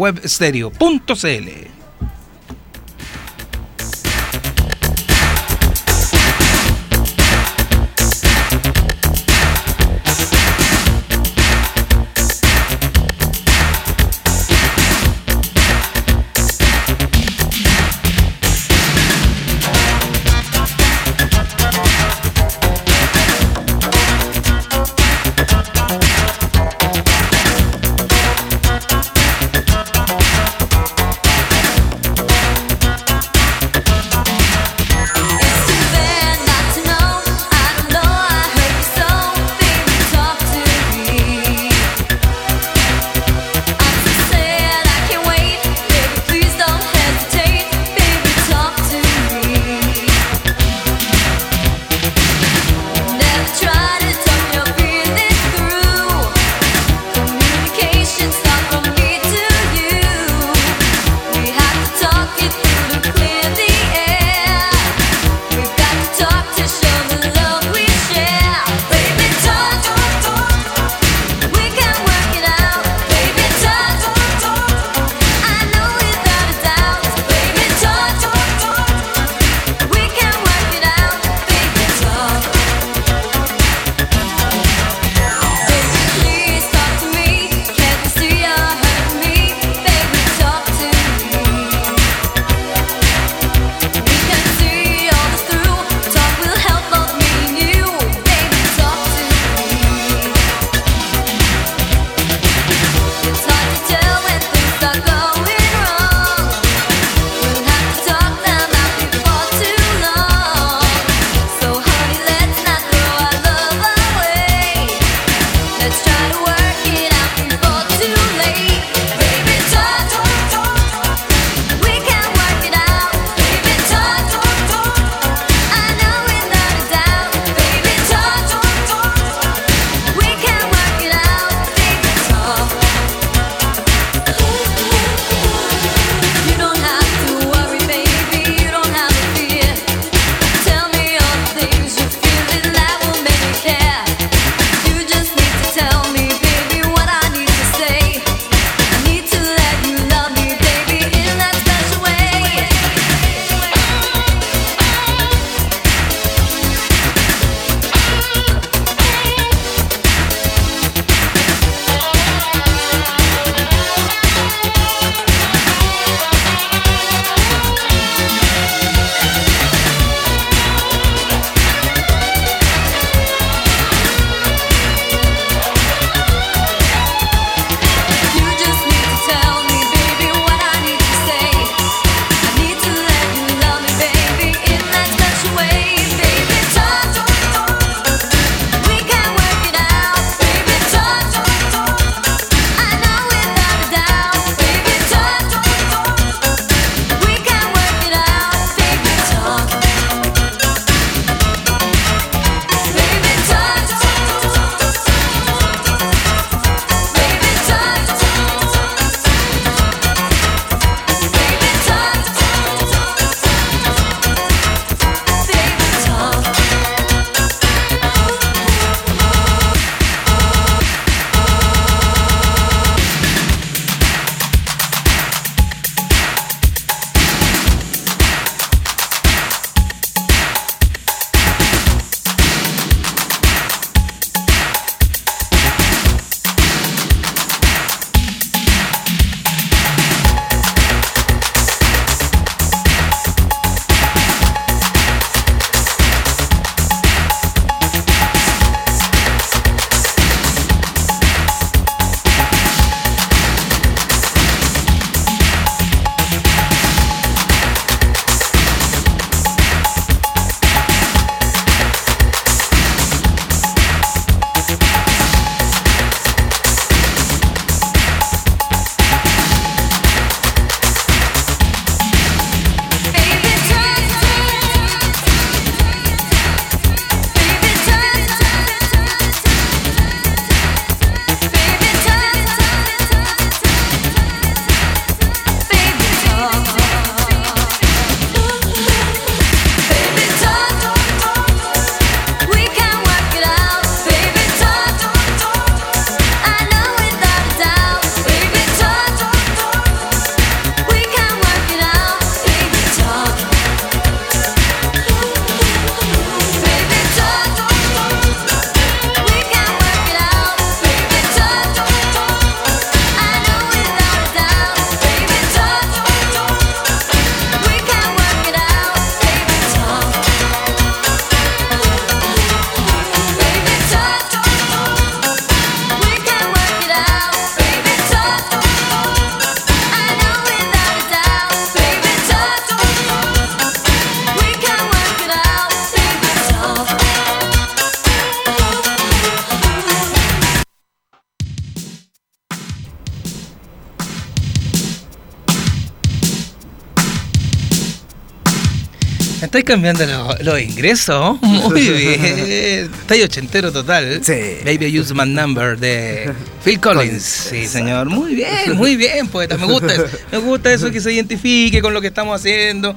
estáis 349.45 349.65
cambiando 349.65 350.05
los, 350.07 350.41
los 350.43 350.61
ingresos. 350.61 351.39
Muy 351.43 351.81
bien. 351.81 352.25
Estáis 352.25 353.25
ochentero 353.25 353.73
total. 353.73 354.21
Sí. 354.23 354.59
Baby 354.65 354.99
Use 354.99 355.15
My 355.15 355.27
Number 355.27 355.79
de 355.79 356.33
Phil 356.65 356.81
Collins. 356.81 357.23
Sí, 357.23 357.67
señor. 357.67 358.09
Muy 358.09 358.35
bien, 358.35 358.77
muy 358.77 358.97
bien, 358.97 359.29
poeta. 359.29 359.57
Me 359.57 359.67
gusta 359.67 359.95
eso. 359.95 360.07
Me 360.33 360.39
gusta 360.39 360.73
eso 360.73 360.91
que 360.91 361.01
se 361.01 361.13
identifique 361.13 361.81
con 361.81 361.95
lo 361.95 362.01
que 362.01 362.09
estamos 362.09 362.41
haciendo. 362.41 362.95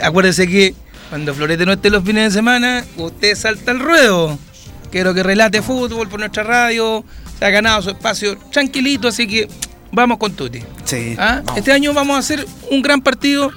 Acuérdese 0.00 0.46
que 0.48 0.74
cuando 1.10 1.34
Florete 1.34 1.66
no 1.66 1.72
esté 1.72 1.90
los 1.90 2.04
fines 2.04 2.32
de 2.32 2.38
semana, 2.38 2.84
usted 2.96 3.36
salta 3.36 3.70
al 3.70 3.80
ruedo. 3.80 4.38
Quiero 4.90 5.14
que 5.14 5.22
relate 5.22 5.62
fútbol 5.62 6.08
por 6.08 6.18
nuestra 6.20 6.42
radio. 6.42 7.04
Se 7.38 7.44
ha 7.44 7.50
ganado 7.50 7.82
su 7.82 7.90
espacio 7.90 8.36
tranquilito, 8.50 9.08
así 9.08 9.26
que 9.26 9.48
vamos 9.90 10.18
con 10.18 10.32
Tuti. 10.32 10.60
Sí. 10.84 11.14
¿Ah? 11.18 11.40
vamos. 11.44 11.58
Este 11.58 11.72
año 11.72 11.92
vamos 11.92 12.16
a 12.16 12.18
hacer 12.18 12.46
un 12.70 12.82
gran 12.82 13.00
partido, 13.00 13.52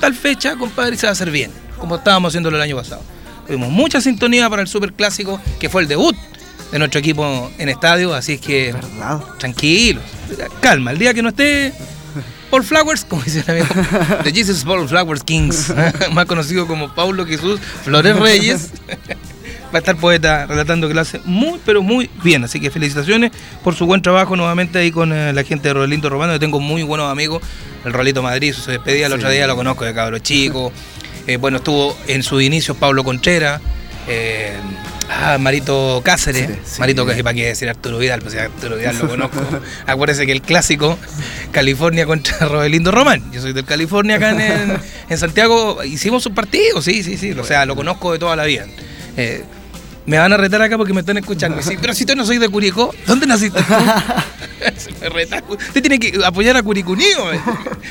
tal 0.00 0.14
fecha, 0.14 0.56
compadre, 0.56 0.94
y 0.94 0.98
se 0.98 1.06
va 1.06 1.10
a 1.10 1.12
hacer 1.12 1.30
bien, 1.30 1.50
como 1.78 1.96
estábamos 1.96 2.30
haciéndolo 2.30 2.56
el 2.56 2.62
año 2.62 2.76
pasado. 2.76 3.02
Tuvimos 3.46 3.70
mucha 3.70 4.00
sintonía 4.00 4.50
para 4.50 4.62
el 4.62 4.68
Super 4.68 4.92
Clásico, 4.92 5.40
que 5.60 5.68
fue 5.68 5.82
el 5.82 5.88
debut 5.88 6.16
de 6.72 6.78
nuestro 6.78 6.98
equipo 6.98 7.50
en 7.58 7.68
estadio, 7.68 8.12
así 8.14 8.38
que 8.38 8.72
¿Verdad? 8.72 9.20
tranquilos, 9.38 10.02
calma, 10.60 10.90
el 10.90 10.98
día 10.98 11.14
que 11.14 11.22
no 11.22 11.28
esté 11.28 11.72
Paul 12.50 12.64
Flowers, 12.64 13.04
como 13.04 13.22
dice 13.22 13.44
el 13.46 13.50
amigo, 13.50 13.68
de 14.24 14.32
Jesus 14.32 14.64
Paul 14.64 14.88
Flowers 14.88 15.22
Kings, 15.22 15.72
más 16.12 16.26
conocido 16.26 16.66
como 16.66 16.94
Paulo 16.94 17.26
Jesús 17.26 17.60
Flores 17.84 18.16
Reyes, 18.16 18.70
va 19.66 19.74
a 19.74 19.78
estar 19.78 19.96
poeta 19.96 20.46
relatando 20.46 20.88
clase 20.88 21.20
muy, 21.24 21.60
pero 21.64 21.82
muy 21.82 22.08
bien. 22.22 22.44
Así 22.44 22.60
que 22.60 22.70
felicitaciones 22.70 23.32
por 23.62 23.74
su 23.74 23.86
buen 23.86 24.00
trabajo 24.00 24.36
nuevamente 24.36 24.78
ahí 24.78 24.90
con 24.90 25.12
eh, 25.12 25.32
la 25.32 25.42
gente 25.42 25.68
de 25.68 25.74
Rolito 25.74 26.08
Romano. 26.08 26.32
Yo 26.32 26.40
tengo 26.40 26.60
muy 26.60 26.82
buenos 26.82 27.10
amigos, 27.10 27.42
el 27.84 27.92
Rolito 27.92 28.22
Madrid, 28.22 28.52
su 28.52 28.70
despedida 28.70 29.06
el 29.06 29.12
otro 29.12 29.30
día 29.30 29.46
lo 29.46 29.56
conozco 29.56 29.84
de 29.84 29.94
cabro 29.94 30.18
chico. 30.18 30.72
Eh, 31.26 31.36
bueno, 31.36 31.58
estuvo 31.58 31.96
en 32.06 32.22
sus 32.22 32.42
inicios 32.42 32.76
Pablo 32.76 33.04
Contreras. 33.04 33.60
eh, 34.08 34.52
Ah, 35.08 35.38
Marito 35.38 36.00
Cáceres. 36.04 36.48
Sí, 36.48 36.54
sí. 36.64 36.80
Marito 36.80 37.04
Cáceres, 37.04 37.22
¿para 37.22 37.34
qué 37.36 37.46
decir 37.46 37.68
Arturo 37.68 37.98
Vidal? 37.98 38.20
Pues 38.22 38.32
si 38.32 38.40
Arturo 38.40 38.74
Vidal 38.76 38.98
lo 38.98 39.08
conozco. 39.08 39.38
Acuérdese 39.86 40.26
que 40.26 40.32
el 40.32 40.42
clásico, 40.42 40.98
California 41.52 42.06
contra 42.06 42.36
Robelindo 42.48 42.90
Román. 42.90 43.22
Yo 43.32 43.40
soy 43.40 43.52
del 43.52 43.64
California 43.64 44.16
acá 44.16 44.30
en, 44.30 44.40
en- 44.40 44.78
en 45.08 45.18
Santiago. 45.18 45.84
Hicimos 45.84 46.26
un 46.26 46.34
partido, 46.34 46.82
sí, 46.82 47.04
sí, 47.04 47.16
sí. 47.16 47.30
O 47.32 47.44
sea, 47.44 47.66
lo 47.66 47.76
conozco 47.76 48.12
de 48.12 48.18
toda 48.18 48.34
la 48.34 48.44
vida. 48.46 48.66
Eh, 49.16 49.44
me 50.06 50.18
van 50.18 50.32
a 50.32 50.36
retar 50.36 50.62
acá 50.62 50.76
porque 50.78 50.92
me 50.92 51.00
están 51.00 51.16
escuchando. 51.18 51.60
Sí, 51.62 51.76
pero 51.80 51.92
si 51.94 52.04
tú 52.06 52.14
no 52.14 52.24
soy 52.24 52.38
de 52.38 52.48
Curicó, 52.48 52.94
¿dónde 53.06 53.26
naciste 53.26 53.60
tú? 53.62 53.74
me 55.00 55.08
retaron. 55.08 55.50
Usted 55.50 55.80
tiene 55.80 55.98
que 55.98 56.18
apoyar 56.24 56.56
a 56.56 56.62
Curicunío. 56.62 57.24
Me, 57.26 57.40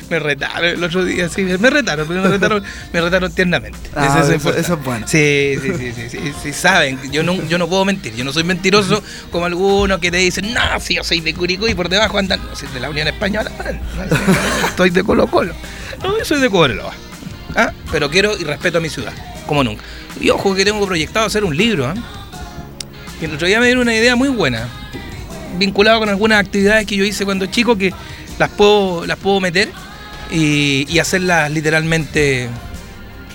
me 0.10 0.20
retaron 0.20 0.66
el 0.66 0.84
otro 0.84 1.04
día, 1.06 1.28
sí. 1.30 1.44
Me 1.44 1.70
retaron, 1.70 2.08
pero 2.08 2.22
me 2.22 2.30
retaron, 2.30 2.64
me 2.94 3.02
retaron 3.02 3.32
tiernamente. 3.32 3.78
Ah, 3.96 4.06
Eso 4.06 4.20
es 4.20 4.24
eso- 4.26 4.34
importante. 4.34 4.62
eso 4.62 4.74
es 4.76 4.84
bueno. 4.84 5.08
Sí, 5.08 5.56
sí, 5.62 5.72
sí, 5.78 5.92
sí, 5.94 6.10
sí, 6.10 6.34
sí, 6.42 6.54
saben. 6.54 7.00
Yo 7.12 7.24
no, 7.24 7.36
yo 7.48 7.58
no 7.58 7.68
puedo 7.68 7.86
mentir. 7.86 8.16
Yo 8.16 8.24
no 8.24 8.32
soy 8.34 8.44
mentiroso 8.44 9.04
como 9.32 9.46
algunos 9.46 10.00
que 10.00 10.12
te 10.12 10.18
dicen, 10.18 10.54
no, 10.54 10.62
si 10.80 10.96
yo 10.96 11.04
soy 11.04 11.20
de 11.22 11.34
Curicó 11.34 11.68
y 11.68 11.76
por 11.76 11.90
debajo 11.90 12.18
andan, 12.18 12.40
no, 12.46 12.56
soy 12.56 12.70
de 12.74 12.80
la 12.80 12.90
Unión 12.90 13.08
Española, 13.08 13.52
man. 13.58 13.80
estoy 14.68 14.90
de 14.90 15.04
Colo 15.04 15.28
Colo. 15.28 15.54
No, 16.02 16.18
yo 16.18 16.26
soy 16.26 16.40
de 16.42 16.50
Cobreloa. 16.50 16.94
¿Ah? 17.56 17.72
Pero 17.92 18.10
quiero 18.10 18.38
y 18.38 18.44
respeto 18.44 18.80
a 18.80 18.82
mi 18.82 18.90
ciudad, 18.90 19.14
como 19.46 19.64
nunca. 19.64 19.84
Y 20.20 20.30
ojo 20.30 20.56
que 20.56 20.66
tengo 20.66 20.86
proyectado 20.86 21.26
hacer 21.26 21.44
un 21.44 21.56
libro. 21.56 21.94
Que 23.20 23.26
el 23.26 23.34
otro 23.34 23.48
día 23.48 23.60
me 23.60 23.68
dieron 23.68 23.84
una 23.84 23.96
idea 23.96 24.16
muy 24.16 24.28
buena, 24.28 24.68
vinculado 25.58 26.00
con 26.00 26.10
algunas 26.10 26.40
actividades 26.40 26.86
que 26.86 26.98
yo 26.98 27.06
hice 27.06 27.24
cuando 27.24 27.46
chico 27.46 27.78
que 27.78 27.94
las 28.38 28.50
puedo, 28.50 29.06
las 29.06 29.18
puedo 29.18 29.40
meter 29.40 29.70
y, 30.32 31.00
hacerlas 31.00 31.52
literalmente 31.52 32.50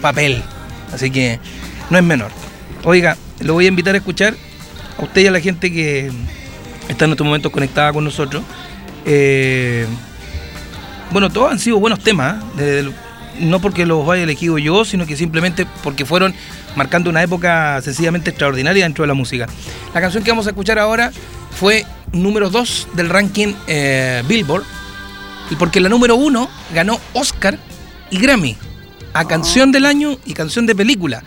papel. 0.00 0.42
Así 0.92 1.10
que 1.10 1.38
no 1.88 1.98
es 1.98 2.04
menor. 2.04 2.30
Oiga, 2.84 3.16
lo 3.40 3.54
voy 3.54 3.66
a 3.66 3.68
invitar 3.68 3.94
a 3.94 3.98
escuchar 3.98 4.34
a 4.98 5.02
usted 5.02 5.22
y 5.22 5.26
a 5.26 5.30
la 5.30 5.40
gente 5.40 5.72
que 5.72 6.10
está 6.88 7.06
en 7.06 7.12
estos 7.12 7.24
momentos 7.26 7.50
conectada 7.50 7.92
con 7.92 8.04
nosotros. 8.04 8.42
Eh, 9.06 9.86
bueno, 11.10 11.30
todos 11.30 11.50
han 11.50 11.58
sido 11.58 11.78
buenos 11.78 12.00
temas, 12.00 12.42
¿eh? 12.58 12.90
No 13.38 13.60
porque 13.60 13.86
los 13.86 14.08
haya 14.08 14.22
elegido 14.22 14.58
yo, 14.58 14.84
sino 14.84 15.06
que 15.06 15.16
simplemente 15.16 15.66
porque 15.82 16.04
fueron 16.04 16.34
marcando 16.76 17.10
una 17.10 17.22
época 17.22 17.80
sencillamente 17.82 18.30
extraordinaria 18.30 18.84
dentro 18.84 19.02
de 19.02 19.08
la 19.08 19.14
música. 19.14 19.46
La 19.94 20.00
canción 20.00 20.24
que 20.24 20.30
vamos 20.30 20.46
a 20.46 20.50
escuchar 20.50 20.78
ahora 20.78 21.12
fue 21.50 21.84
número 22.12 22.50
2 22.50 22.88
del 22.94 23.08
ranking 23.08 23.54
eh, 23.66 24.22
Billboard, 24.26 24.64
y 25.50 25.56
porque 25.56 25.80
la 25.80 25.88
número 25.88 26.16
1 26.16 26.48
ganó 26.74 27.00
Oscar 27.12 27.58
y 28.10 28.18
Grammy 28.18 28.56
a 29.12 29.26
canción 29.26 29.72
del 29.72 29.84
año 29.84 30.16
y 30.24 30.34
canción 30.34 30.66
de 30.66 30.74
película. 30.74 31.24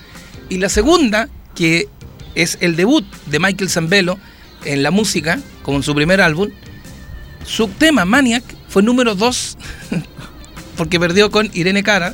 Y 0.49 0.57
la 0.57 0.69
segunda, 0.69 1.27
que 1.55 1.89
es 2.35 2.57
el 2.61 2.75
debut 2.75 3.05
de 3.25 3.39
Michael 3.39 3.69
Zambello 3.69 4.17
en 4.63 4.83
la 4.83 4.91
música, 4.91 5.39
como 5.61 5.77
en 5.77 5.83
su 5.83 5.93
primer 5.93 6.21
álbum, 6.21 6.49
su 7.45 7.67
tema 7.67 8.05
Maniac 8.05 8.43
fue 8.69 8.81
número 8.81 9.15
2 9.15 9.57
porque 10.77 10.99
perdió 10.99 11.31
con 11.31 11.49
Irene 11.53 11.83
Cara 11.83 12.13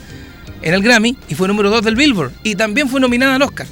en 0.62 0.74
el 0.74 0.82
Grammy 0.82 1.18
y 1.28 1.36
fue 1.36 1.48
número 1.48 1.70
2 1.70 1.84
del 1.84 1.96
Billboard 1.96 2.32
y 2.44 2.56
también 2.56 2.90
fue 2.90 3.00
nominada 3.00 3.36
al 3.36 3.42
Oscar. 3.42 3.68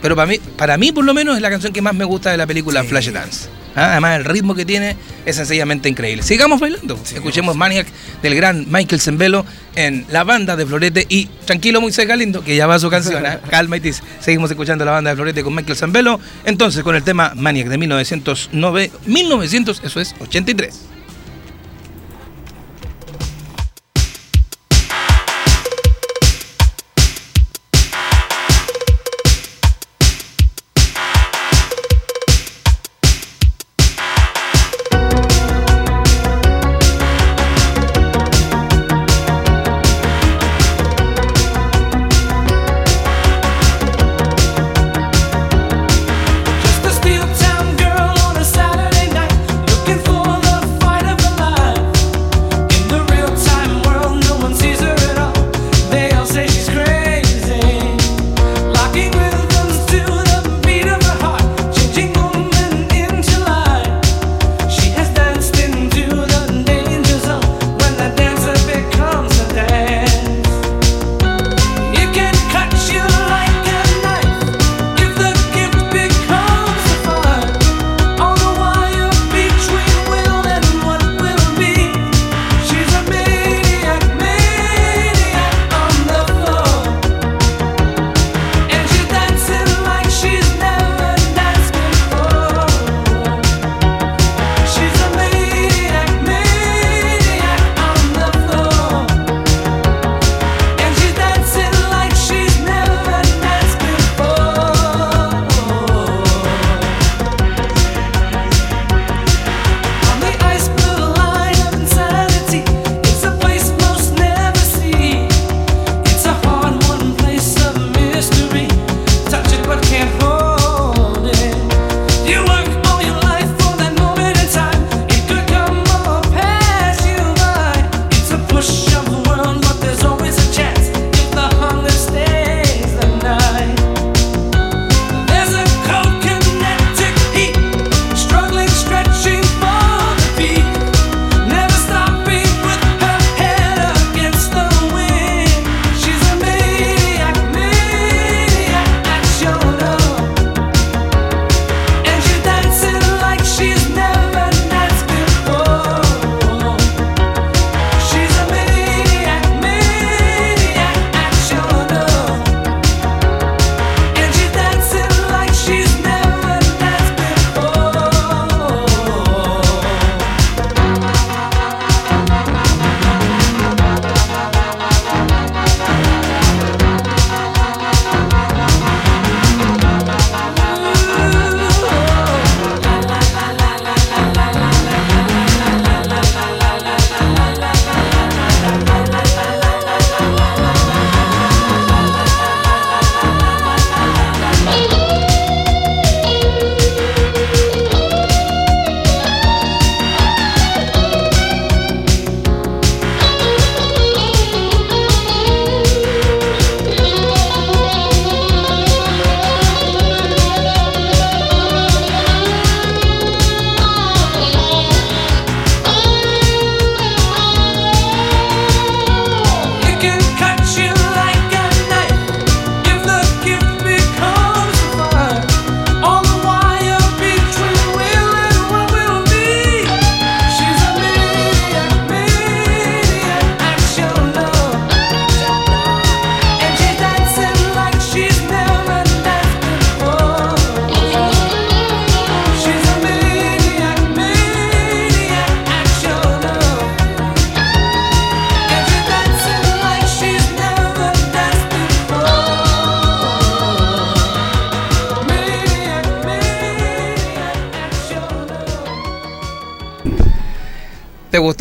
Pero 0.00 0.14
para 0.14 0.28
mí, 0.28 0.38
para 0.56 0.76
mí 0.76 0.92
por 0.92 1.04
lo 1.04 1.14
menos 1.14 1.36
es 1.36 1.42
la 1.42 1.50
canción 1.50 1.72
que 1.72 1.82
más 1.82 1.94
me 1.94 2.04
gusta 2.04 2.30
de 2.30 2.36
la 2.36 2.46
película 2.46 2.84
Flashdance. 2.84 3.48
Ah, 3.74 3.92
Además 3.92 4.18
el 4.18 4.24
ritmo 4.24 4.54
que 4.54 4.64
tiene 4.64 4.96
es 5.24 5.36
sencillamente 5.36 5.88
increíble. 5.88 6.22
Sigamos 6.22 6.58
bailando. 6.58 6.98
Escuchemos 7.14 7.56
Maniac 7.56 7.86
del 8.22 8.34
gran 8.34 8.66
Michael 8.70 9.00
Zembelo 9.00 9.44
en 9.76 10.04
la 10.10 10.24
banda 10.24 10.56
de 10.56 10.66
Florete 10.66 11.06
y 11.08 11.26
tranquilo 11.44 11.80
Moisés 11.80 12.06
Galindo 12.06 12.42
que 12.42 12.56
ya 12.56 12.66
va 12.66 12.78
su 12.78 12.90
canción. 12.90 13.24
¿ah? 13.24 13.40
Calma 13.50 13.76
y 13.76 13.80
tis. 13.80 14.02
Seguimos 14.20 14.50
escuchando 14.50 14.84
la 14.84 14.92
banda 14.92 15.10
de 15.10 15.16
Florete 15.16 15.44
con 15.44 15.54
Michael 15.54 15.76
Zembelo. 15.76 16.18
Entonces 16.44 16.82
con 16.82 16.96
el 16.96 17.02
tema 17.02 17.32
Maniac 17.36 17.68
de 17.68 17.78
1909, 17.78 18.90
1900, 19.06 19.82
eso 19.84 20.00
es 20.00 20.14
83. 20.20 20.97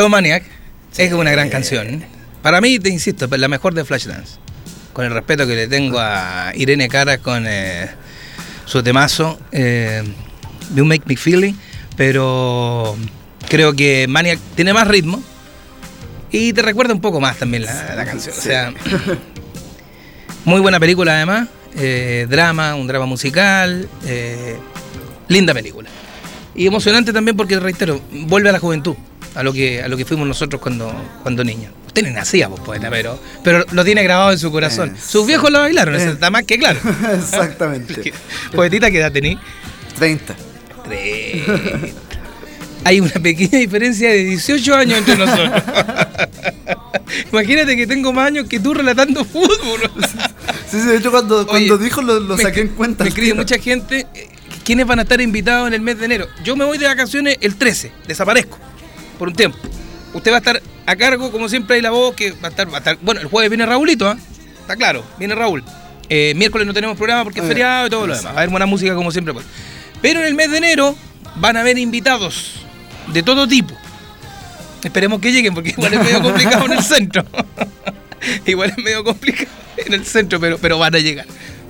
¿Te 0.08 0.12
gustó 0.12 0.22
Maniac? 0.22 0.44
Es 0.96 1.12
una 1.12 1.32
gran 1.32 1.50
canción. 1.50 2.02
Para 2.42 2.62
mí, 2.62 2.80
te 2.80 2.88
insisto, 2.88 3.28
la 3.30 3.50
mejor 3.50 3.74
de 3.74 3.84
Flashdance. 3.84 4.38
Con 4.94 5.04
el 5.04 5.12
respeto 5.12 5.46
que 5.46 5.54
le 5.54 5.68
tengo 5.68 6.00
a 6.00 6.54
Irene 6.56 6.88
Caras 6.88 7.18
con 7.18 7.44
eh, 7.46 7.90
su 8.64 8.82
temazo, 8.82 9.38
eh, 9.52 10.02
You 10.74 10.86
Make 10.86 11.04
Me 11.08 11.18
Feeling, 11.18 11.56
pero 11.98 12.96
creo 13.50 13.74
que 13.74 14.06
Maniac 14.08 14.40
tiene 14.56 14.72
más 14.72 14.88
ritmo 14.88 15.22
y 16.32 16.54
te 16.54 16.62
recuerda 16.62 16.94
un 16.94 17.02
poco 17.02 17.20
más 17.20 17.36
también 17.36 17.66
la, 17.66 17.96
la 17.96 18.06
canción. 18.06 18.34
O 18.38 18.42
sea, 18.42 18.74
muy 20.46 20.62
buena 20.62 20.80
película 20.80 21.16
además, 21.18 21.50
eh, 21.76 22.28
drama, 22.30 22.76
un 22.76 22.88
drama 22.88 23.06
musical, 23.08 23.90
eh, 24.06 24.56
linda 25.28 25.54
película. 25.54 25.90
Y 26.56 26.66
emocionante 26.66 27.12
también 27.12 27.36
porque, 27.36 27.60
reitero, 27.60 28.02
vuelve 28.10 28.48
a 28.50 28.54
la 28.54 28.60
juventud, 28.60 28.96
a 29.38 29.44
lo 29.44 29.54
que, 29.54 29.82
a 29.84 29.88
lo 29.88 29.96
que 29.98 30.06
fuimos 30.06 30.28
nosotros 30.28 30.62
cuando, 30.62 30.92
cuando 31.24 31.44
niños. 31.44 31.72
Usted 31.88 32.04
ni 32.04 32.12
nacía, 32.12 32.50
pues, 32.50 32.62
poeta, 32.62 32.90
pero, 32.90 33.20
pero 33.44 33.66
lo 33.72 33.84
tiene 33.86 34.04
grabado 34.04 34.32
en 34.32 34.40
su 34.40 34.52
corazón. 34.52 34.90
Eh, 34.96 35.00
Sus 35.06 35.26
viejos 35.26 35.50
lo 35.52 35.60
bailaron, 35.60 35.96
eso 35.96 36.10
Eh. 36.10 36.14
está 36.14 36.30
más 36.30 36.44
que 36.44 36.58
claro. 36.60 36.80
Exactamente. 37.18 38.14
Poetita, 38.54 38.90
¿qué 38.92 39.00
edad 39.00 39.12
tení? 39.12 39.38
30. 39.98 40.36
Tres. 40.86 41.44
Hay 42.84 43.00
una 43.02 43.12
pequeña 43.14 43.58
diferencia 43.60 44.10
de 44.10 44.24
18 44.24 44.76
años 44.76 45.00
entre 45.00 45.18
nosotros. 45.18 45.52
Imagínate 47.32 47.76
que 47.76 47.88
tengo 47.88 48.14
más 48.14 48.28
años 48.28 48.48
que 48.48 48.60
tú 48.60 48.74
relatando 48.74 49.26
fútbol. 49.26 49.82
Sí, 50.70 50.80
sí, 50.80 50.86
de 50.88 50.98
hecho 50.98 51.12
cuando, 51.12 51.46
Oye, 51.48 51.78
dijo 51.80 52.02
lo, 52.02 52.20
lo 52.20 52.38
saqué 52.38 52.62
en 52.62 52.70
cuenta. 52.70 53.04
Me 53.04 53.10
escribe 53.10 53.34
mucha 53.34 53.58
gente. 53.60 54.06
eh, 54.14 54.30
¿Quiénes 54.64 54.86
van 54.86 55.00
a 55.00 55.04
estar 55.04 55.20
invitados 55.22 55.68
en 55.68 55.74
el 55.74 55.82
mes 55.82 55.98
de 55.98 56.06
enero? 56.06 56.28
Yo 56.44 56.56
me 56.56 56.66
voy 56.66 56.78
de 56.78 56.86
vacaciones 56.88 57.38
el 57.42 57.56
13, 57.56 57.92
desaparezco 58.08 58.58
por 59.18 59.28
un 59.30 59.36
tiempo. 59.36 59.58
Usted 60.14 60.32
va 60.32 60.36
a 60.36 60.40
estar 60.40 60.62
a 60.86 60.96
cargo, 60.96 61.32
como 61.32 61.50
siempre 61.50 61.76
hay 61.76 61.82
la 61.82 61.92
voz, 61.92 62.16
que 62.16 62.32
va 62.32 62.48
a 62.48 62.50
estar, 62.50 62.72
va 62.72 62.78
a 62.78 62.80
estar- 62.80 62.98
bueno, 63.02 63.20
el 63.22 63.28
jueves 63.28 63.50
viene 63.50 63.66
Raulito, 63.66 64.08
¿ah? 64.10 64.18
Está 64.62 64.76
claro, 64.76 65.04
viene 65.20 65.36
Raúl. 65.36 65.64
Eh, 66.10 66.34
miércoles 66.36 66.66
no 66.66 66.74
tenemos 66.74 66.96
programa 66.98 67.24
porque 67.26 67.40
es 67.40 67.46
Eh, 67.46 67.50
feriado 67.50 67.88
y 67.88 67.90
todo 67.90 68.08
lo 68.08 68.16
demás. 68.16 68.32
Va 68.34 68.36
a 68.36 68.38
haber 68.42 68.50
buena 68.50 68.66
música 68.66 68.96
como 68.96 69.12
siempre. 69.12 69.34
pues. 69.34 69.46
Pero 70.02 70.20
en 70.22 70.26
el 70.26 70.36
mes 70.36 70.50
de 70.52 70.58
enero 70.58 70.96
van 71.36 71.58
a 71.58 71.62
haber 71.62 71.78
invitados 71.78 72.62
de 73.08 73.24
todo 73.24 73.48
tipo. 73.48 73.74
Esperemos 74.84 75.20
que 75.20 75.32
lleguen 75.32 75.54
porque 75.54 75.70
igual 75.72 75.94
es 75.94 76.04
medio 76.04 76.22
complicado 76.22 76.66
en 76.66 76.74
el 76.74 76.84
centro. 76.84 77.26
igual 78.46 78.70
es 78.76 78.78
medio 78.84 79.04
complicado 79.04 79.48
en 79.78 79.94
el 79.94 80.06
centro, 80.06 80.40
pero, 80.40 80.58
pero 80.58 80.78
van 80.80 80.96
a 80.96 81.00
llegar. 81.00 81.26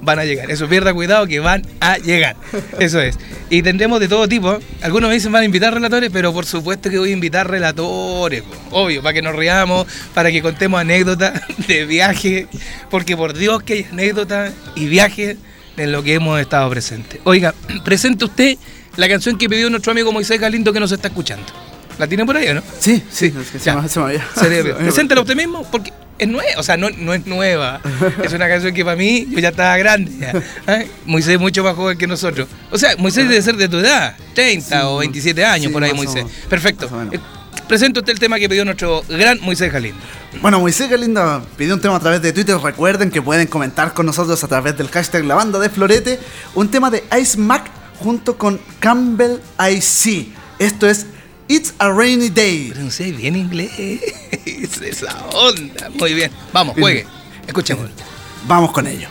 Van 0.08 0.20
a 0.20 0.24
llegar. 0.24 0.50
Eso 0.50 0.70
pierda 0.70 0.94
cuidado 0.94 1.28
que 1.28 1.42
van 1.42 1.64
a 1.82 1.98
llegar. 1.98 2.38
Eso 2.80 3.02
es. 3.02 3.20
Y 3.50 3.62
tendremos 3.62 4.00
de 4.00 4.08
todo 4.08 4.26
tipo. 4.26 4.58
Algunos 4.82 5.10
me 5.10 5.16
dicen 5.16 5.34
van 5.34 5.42
a 5.42 5.46
invitar 5.46 5.74
relatores, 5.74 6.10
pero 6.14 6.32
por 6.32 6.46
supuesto 6.46 6.90
que 6.90 6.98
voy 6.98 7.10
a 7.10 7.12
invitar 7.12 7.50
relatores. 7.50 8.42
Obvio, 8.72 9.04
para 9.04 9.14
que 9.14 9.22
nos 9.22 9.36
riamos, 9.36 9.86
para 10.14 10.32
que 10.32 10.42
contemos 10.42 10.80
anécdotas 10.80 11.42
de 11.68 11.86
viaje. 11.86 12.48
Porque 12.90 13.18
por 13.18 13.34
Dios 13.34 13.62
que 13.64 13.74
hay 13.74 13.88
anécdotas 13.92 14.54
y 14.76 14.86
viajes 14.86 15.36
en 15.76 15.92
lo 15.92 16.04
que 16.04 16.14
hemos 16.14 16.40
estado 16.40 16.70
presentes. 16.70 17.20
Oiga, 17.26 17.54
presente 17.84 18.24
usted 18.24 18.58
la 18.96 19.10
canción 19.10 19.38
que 19.38 19.50
pidió 19.50 19.70
nuestro 19.70 19.92
amigo 19.92 20.14
Moisés 20.14 20.40
Galindo 20.40 20.72
que 20.72 20.80
nos 20.80 20.94
está 20.94 21.10
escuchando. 21.10 21.67
¿La 21.98 22.08
tiene 22.08 22.26
por 22.26 22.38
ahí 22.38 22.48
o 22.50 22.54
no? 22.56 22.62
Sí, 22.80 23.04
sí, 23.10 23.34
es 23.40 23.52
que 23.52 23.60
se 23.60 23.74
me, 23.74 23.88
se 23.90 24.00
me 24.00 24.06
había. 24.06 24.26
Se 24.36 24.50
debe. 24.50 24.58
se 24.58 24.64
me 24.70 24.72
había- 24.74 24.78
Preséntala 24.92 25.22
usted 25.22 25.36
mismo 25.36 25.64
porque 25.72 25.92
es 26.20 26.28
nueva. 26.28 26.52
O 26.60 26.64
sea, 26.64 26.78
no, 26.78 26.90
no 26.92 27.14
es 27.14 27.26
nueva. 27.26 27.80
Es 28.24 28.34
una 28.34 28.48
canción 28.48 28.74
que 28.74 28.84
para 28.86 28.96
mí, 28.98 29.28
yo 29.30 29.40
ya 29.40 29.50
estaba 29.50 29.78
grande. 29.78 30.12
ya. 30.20 30.34
¿eh? 30.76 30.90
Moisés 31.06 31.34
es 31.36 31.40
mucho 31.40 31.64
más 31.64 31.76
joven 31.76 31.98
que 31.98 32.08
nosotros. 32.08 32.48
O 32.72 32.78
sea, 32.78 32.96
Moisés 32.98 33.28
debe 33.28 33.42
ser 33.42 33.56
de 33.58 33.68
tu 33.68 33.78
edad, 33.80 34.16
30 34.36 34.68
Sí, 34.80 34.86
o 34.86 34.98
27 34.98 35.46
años 35.46 35.68
sí, 35.68 35.74
por 35.74 35.84
ahí, 35.84 35.92
o 35.92 35.96
Moisés. 35.96 36.26
Perfecto. 36.50 36.90
Eh, 37.12 37.20
presenta 37.68 38.00
usted 38.00 38.14
el 38.14 38.20
tema 38.20 38.38
que 38.40 38.48
pidió 38.48 38.64
nuestro 38.64 39.04
gran 39.10 39.40
Moisés 39.42 39.72
Galindo. 39.72 40.00
Bueno, 40.42 40.60
Moisés 40.60 40.90
Galindo 40.90 41.46
pidió 41.58 41.74
un 41.74 41.82
tema 41.82 41.96
a 41.96 42.00
través 42.00 42.22
de 42.22 42.32
Twitter. 42.32 42.58
Recuerden 42.58 43.10
que 43.10 43.22
pueden 43.24 43.48
comentar 43.48 43.94
con 43.94 44.06
nosotros 44.06 44.44
a 44.44 44.48
través 44.48 44.78
del 44.78 44.88
hashtag 44.90 45.26
La 45.26 45.34
Banda 45.36 45.58
de 45.60 45.70
Florete. 45.70 46.20
Un 46.54 46.70
tema 46.70 46.92
de 46.92 47.04
Ice 47.20 47.38
Mac 47.40 47.70
junto 48.00 48.38
con 48.38 48.60
Campbell 48.80 49.38
IC. 49.60 50.28
Esto 50.60 50.88
es 50.88 51.06
It's 51.50 51.74
a 51.80 51.94
Rainy 51.94 52.30
Day. 52.30 52.72
Pronuncié 52.72 53.12
bien 53.14 53.36
inglés. 53.36 53.72
Es 54.46 54.82
esa 54.82 55.26
onda. 55.34 55.90
Muy 55.98 56.14
bien. 56.14 56.32
Vamos, 56.52 56.76
juegue. 56.78 57.06
Escuchemos. 57.48 57.90
Vamos 58.48 58.72
con 58.72 58.88
ello. 58.88 59.08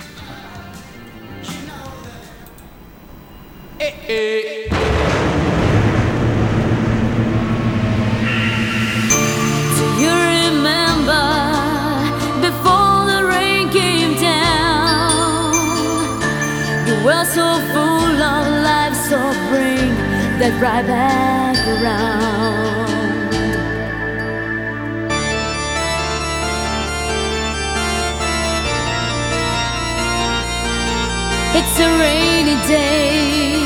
Do 8.58 9.84
you 10.02 10.12
remember 10.12 11.26
before 12.40 13.04
the 13.12 13.20
rain 13.28 13.68
came 13.70 14.14
down? 14.20 15.52
You 16.86 16.94
were 17.04 17.24
so 17.24 17.46
full 17.72 18.22
of 18.32 18.44
life, 18.64 18.94
so 19.08 19.18
bring 19.50 19.92
that 20.40 20.54
right 20.60 20.86
back 20.86 21.56
around. 21.82 22.25
It's 31.58 31.80
a 31.80 31.88
rainy 31.98 32.56
day. 32.68 33.56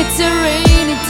It's 0.00 0.18
a 0.18 0.30
rainy 0.42 0.94
day. 1.08 1.09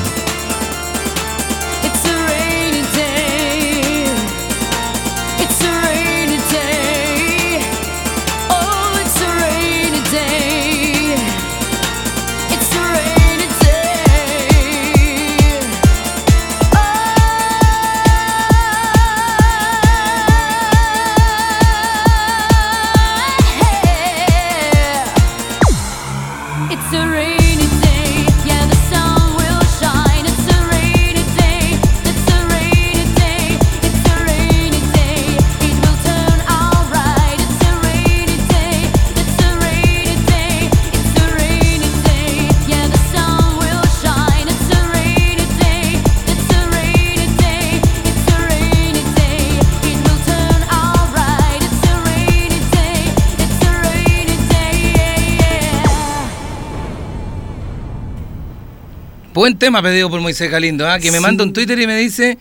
Buen 59.41 59.57
tema 59.57 59.81
pedido 59.81 60.07
por 60.07 60.21
Moisés 60.21 60.51
Galindo, 60.51 60.87
¿ah? 60.87 60.99
que 60.99 61.09
me 61.09 61.17
Sí. 61.17 61.23
manda 61.23 61.43
un 61.43 61.51
Twitter 61.51 61.79
y 61.79 61.87
me 61.87 61.97
dice, 61.97 62.37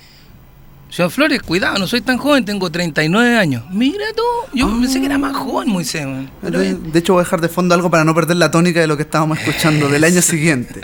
Señor 0.90 1.10
Flores, 1.10 1.40
cuidado, 1.40 1.78
no 1.78 1.86
soy 1.86 2.02
tan 2.02 2.18
joven, 2.18 2.44
tengo 2.44 2.70
39 2.70 3.39
años. 3.39 3.62
Mira 3.70 4.05
tú, 4.14 4.22
yo 4.52 4.68
pensé 4.68 5.01
que 5.01 5.06
era 5.06 5.16
más 5.16 5.35
joven 5.35 5.70
Moisés. 5.70 6.05
man. 6.05 6.31
Pero 6.43 6.59
De, 6.59 6.98
hecho, 6.98 7.14
voy 7.14 7.22
a 7.22 7.24
dejar 7.24 7.40
de 7.40 7.48
fondo 7.48 7.74
algo 7.74 7.90
para 7.90 8.05
no 8.05 8.14
perder 8.14 8.36
la 8.36 8.51
tónica 8.51 8.81
de 8.81 8.86
lo 8.86 8.98
que 8.98 9.05
estábamos 9.05 9.39
escuchando 9.39 9.89
del 9.89 10.05
año 10.05 10.20
siguiente. 10.20 10.78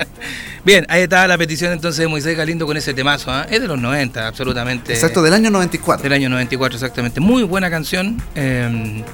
Bien, 0.64 0.86
ahí 0.88 1.02
está 1.02 1.28
la 1.28 1.36
petición 1.36 1.70
entonces 1.70 1.98
de 1.98 2.08
Moisés 2.08 2.34
Galindo 2.34 2.64
con 2.64 2.78
ese 2.78 2.94
temazo. 2.94 3.30
¿ah? 3.30 3.46
Es 3.50 3.60
de 3.60 3.68
los 3.68 3.78
90, 3.78 4.26
absolutamente. 4.28 4.94
Exacto, 4.94 5.20
del 5.20 5.34
año 5.34 5.50
94. 5.50 6.02
Del 6.02 6.14
año 6.14 6.30
94, 6.30 6.76
exactamente. 6.76 7.20
Muy 7.20 7.42
buena 7.42 7.68
canción. 7.68 8.22
eh, 8.34 9.04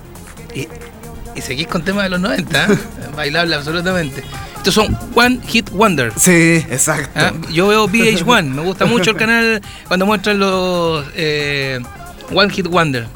y, 0.55 0.69
y 1.39 1.41
seguís 1.41 1.69
con 1.69 1.83
temas 1.83 2.05
de 2.05 2.11
los 2.11 2.21
90, 2.21 2.65
¿ah? 2.65 2.69
bailable 3.17 3.55
absolutamente. 3.55 4.23
Estos 4.57 4.75
son 4.75 4.99
One 5.15 5.41
Hit 5.47 5.71
Wonder. 5.71 6.13
Sí, 6.17 6.65
exacto. 6.69 7.11
¿ah? 7.15 7.33
Yo 7.53 7.69
veo 7.69 7.89
VH1, 7.89 8.45
me 8.45 8.63
gusta 8.63 8.87
mucho 8.87 9.13
el 9.13 9.17
canal 9.17 9.63
cuando 9.87 10.05
muestran 10.05 10.39
los 10.39 11.07
eh, 11.15 11.81
One 12.35 12.51
Hit 12.51 12.67
Wonder. 12.67 13.07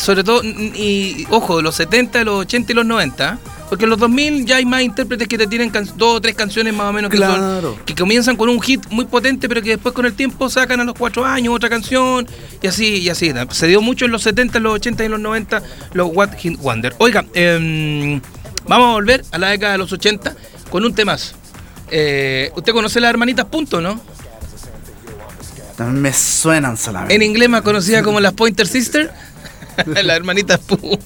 Sobre 0.00 0.24
todo, 0.24 0.42
y, 0.42 1.26
ojo, 1.30 1.60
los 1.60 1.74
70, 1.74 2.24
los 2.24 2.40
80 2.40 2.72
y 2.72 2.74
los 2.74 2.86
90. 2.86 3.38
Porque 3.68 3.84
en 3.84 3.90
los 3.90 3.98
2000 4.00 4.46
ya 4.46 4.56
hay 4.56 4.64
más 4.64 4.82
intérpretes 4.82 5.28
que 5.28 5.38
te 5.38 5.46
tienen 5.46 5.70
dos 5.96 6.16
o 6.16 6.20
tres 6.20 6.34
canciones 6.34 6.74
más 6.74 6.88
o 6.88 6.92
menos 6.92 7.08
que, 7.10 7.18
son- 7.18 7.36
Claro. 7.36 7.78
que 7.84 7.94
comienzan 7.94 8.34
con 8.36 8.48
un 8.48 8.60
hit 8.60 8.84
muy 8.90 9.04
potente, 9.04 9.48
pero 9.48 9.62
que 9.62 9.70
después 9.70 9.94
con 9.94 10.06
el 10.06 10.14
tiempo 10.14 10.48
sacan 10.50 10.80
a 10.80 10.84
los 10.84 10.94
cuatro 10.96 11.24
años 11.24 11.54
otra 11.54 11.68
canción 11.68 12.26
y 12.60 12.66
así, 12.66 12.96
y 12.96 13.08
así. 13.10 13.32
Se 13.50 13.66
dio 13.68 13.80
mucho 13.80 14.06
en 14.06 14.10
los 14.10 14.22
70, 14.22 14.58
en 14.58 14.64
los 14.64 14.74
80 14.74 15.04
y 15.04 15.06
en 15.06 15.12
los 15.12 15.20
90 15.20 15.62
los 15.92 16.08
What 16.12 16.30
Hit 16.38 16.58
Wonder. 16.58 16.94
Oiga, 16.98 17.24
em, 17.34 18.20
vamos 18.66 18.88
a 18.88 18.92
volver 18.94 19.22
a 19.30 19.38
la 19.38 19.48
década 19.50 19.72
de 19.72 19.78
los 19.78 19.92
80 19.92 20.34
con 20.68 20.84
un 20.84 20.92
temazo. 20.94 21.36
Eh, 21.92 22.50
¿Usted 22.56 22.72
conoce 22.72 22.98
las 23.00 23.10
hermanitas 23.10 23.44
Punto, 23.46 23.80
no? 23.80 24.00
También 25.76 26.02
me 26.02 26.12
suenan 26.12 26.76
solamente. 26.76 27.14
En 27.14 27.22
inglés 27.22 27.48
más 27.48 27.62
conocida 27.62 28.02
como 28.02 28.20
las 28.20 28.32
Pointer 28.34 28.66
Sisters. 28.66 29.10
las 30.04 30.16
hermanitas 30.16 30.58
Punto. 30.60 30.98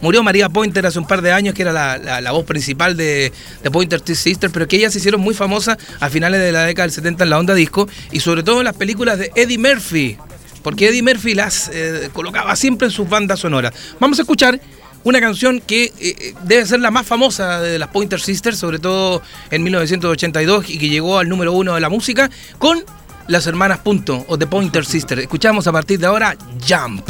Murió 0.00 0.22
María 0.22 0.48
Pointer 0.48 0.84
hace 0.86 0.98
un 0.98 1.06
par 1.06 1.22
de 1.22 1.32
años, 1.32 1.54
que 1.54 1.62
era 1.62 1.72
la, 1.72 1.98
la- 1.98 2.20
la 2.20 2.32
voz 2.32 2.44
principal 2.44 2.96
de, 2.96 3.32
de 3.62 3.70
Pointer 3.70 4.00
Sisters, 4.04 4.52
pero 4.52 4.66
que 4.68 4.76
ellas 4.76 4.92
se 4.92 4.98
hicieron 4.98 5.20
muy 5.20 5.34
famosas 5.34 5.76
a 6.00 6.08
finales 6.10 6.40
de 6.40 6.52
la 6.52 6.64
década 6.64 6.84
del 6.86 6.92
70 6.92 7.24
en 7.24 7.30
la 7.30 7.38
onda 7.38 7.54
disco 7.54 7.88
y 8.12 8.20
sobre 8.20 8.42
todo 8.42 8.58
en 8.58 8.64
las 8.64 8.76
películas 8.76 9.18
de 9.18 9.30
Eddie 9.34 9.58
Murphy. 9.58 10.16
Porque 10.62 10.88
Eddie 10.88 11.02
Murphy 11.02 11.34
las 11.34 11.70
eh, 11.72 12.10
colocaba 12.12 12.54
siempre 12.56 12.86
en 12.88 12.92
sus 12.92 13.08
bandas 13.08 13.40
sonoras. 13.40 13.72
Vamos 14.00 14.18
a 14.18 14.22
escuchar 14.22 14.60
una 15.04 15.20
canción 15.20 15.60
que 15.60 15.84
eh, 15.84 15.92
eh, 16.00 16.34
debe 16.44 16.66
ser 16.66 16.80
la 16.80 16.90
más 16.90 17.06
famosa 17.06 17.60
de 17.60 17.78
las 17.78 17.88
Pointer 17.88 18.20
Sisters, 18.20 18.58
sobre 18.58 18.78
todo 18.80 19.22
en 19.50 19.62
1982 19.62 20.68
y 20.68 20.78
que 20.78 20.88
llegó 20.88 21.18
al 21.18 21.28
número 21.28 21.52
uno 21.52 21.74
de 21.76 21.80
la 21.80 21.88
música 21.88 22.28
con 22.58 22.84
las 23.28 23.46
hermanas 23.46 23.78
Punto 23.78 24.24
o 24.28 24.36
The 24.36 24.46
Pointer 24.48 24.84
Sisters. 24.84 25.22
Escuchamos 25.22 25.66
a 25.68 25.72
partir 25.72 26.00
de 26.00 26.06
ahora 26.06 26.36
Jump. 26.68 27.08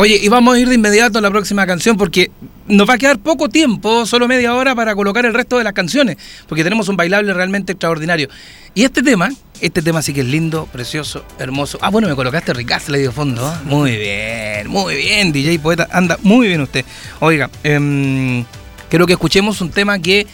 Oye, 0.00 0.16
y 0.22 0.28
vamos 0.28 0.54
a 0.54 0.60
ir 0.60 0.68
de 0.68 0.76
inmediato 0.76 1.18
a 1.18 1.20
la 1.20 1.28
próxima 1.28 1.66
canción 1.66 1.96
porque 1.96 2.30
nos 2.68 2.88
va 2.88 2.94
a 2.94 2.98
quedar 2.98 3.18
poco 3.18 3.48
tiempo, 3.48 4.06
solo 4.06 4.28
media 4.28 4.54
hora 4.54 4.72
para 4.76 4.94
colocar 4.94 5.26
el 5.26 5.34
resto 5.34 5.58
de 5.58 5.64
las 5.64 5.72
canciones, 5.72 6.16
porque 6.46 6.62
tenemos 6.62 6.88
un 6.88 6.96
bailable 6.96 7.34
realmente 7.34 7.72
extraordinario. 7.72 8.28
Y 8.76 8.84
este 8.84 9.02
tema, 9.02 9.28
este 9.60 9.82
tema 9.82 10.00
sí 10.00 10.14
que 10.14 10.20
es 10.20 10.26
lindo, 10.28 10.68
precioso, 10.70 11.24
hermoso. 11.40 11.78
Ah, 11.82 11.90
bueno, 11.90 12.06
me 12.06 12.14
colocaste 12.14 12.54
Ricaz 12.54 12.88
le 12.88 13.10
fondo. 13.10 13.44
¿eh? 13.44 13.56
Muy 13.64 13.96
bien, 13.96 14.68
muy 14.68 14.94
bien, 14.94 15.32
DJ 15.32 15.58
Poeta, 15.58 15.88
anda 15.90 16.16
muy 16.22 16.46
bien 16.46 16.60
usted. 16.60 16.84
Oiga, 17.18 17.50
em, 17.64 18.44
quiero 18.88 19.04
que 19.04 19.14
escuchemos 19.14 19.60
un 19.60 19.72
tema 19.72 19.98
que 19.98 20.28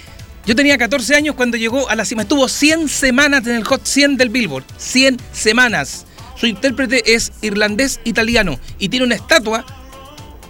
yo 0.44 0.54
tenía 0.54 0.76
14 0.76 1.14
años 1.14 1.36
cuando 1.36 1.56
llegó 1.56 1.88
a 1.88 1.96
la 1.96 2.04
cima, 2.04 2.20
estuvo 2.20 2.48
100 2.48 2.90
semanas 2.90 3.46
en 3.46 3.54
el 3.54 3.64
Hot 3.64 3.86
100 3.86 4.18
del 4.18 4.28
Billboard, 4.28 4.64
100 4.76 5.16
semanas. 5.32 6.04
Su 6.36 6.46
intérprete 6.46 7.14
es 7.14 7.32
irlandés-italiano 7.42 8.58
y 8.78 8.88
tiene 8.88 9.06
una 9.06 9.14
estatua 9.14 9.64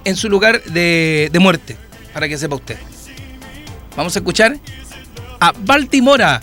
en 0.05 0.16
su 0.16 0.28
lugar 0.28 0.62
de, 0.65 1.31
de 1.32 1.39
muerte, 1.39 1.77
para 2.12 2.28
que 2.28 2.39
sepa 2.39 2.56
usted. 2.56 2.77
Vamos 3.97 4.15
a 4.16 4.19
escuchar 4.19 4.59
a 5.40 5.52
Baltimora 5.59 6.43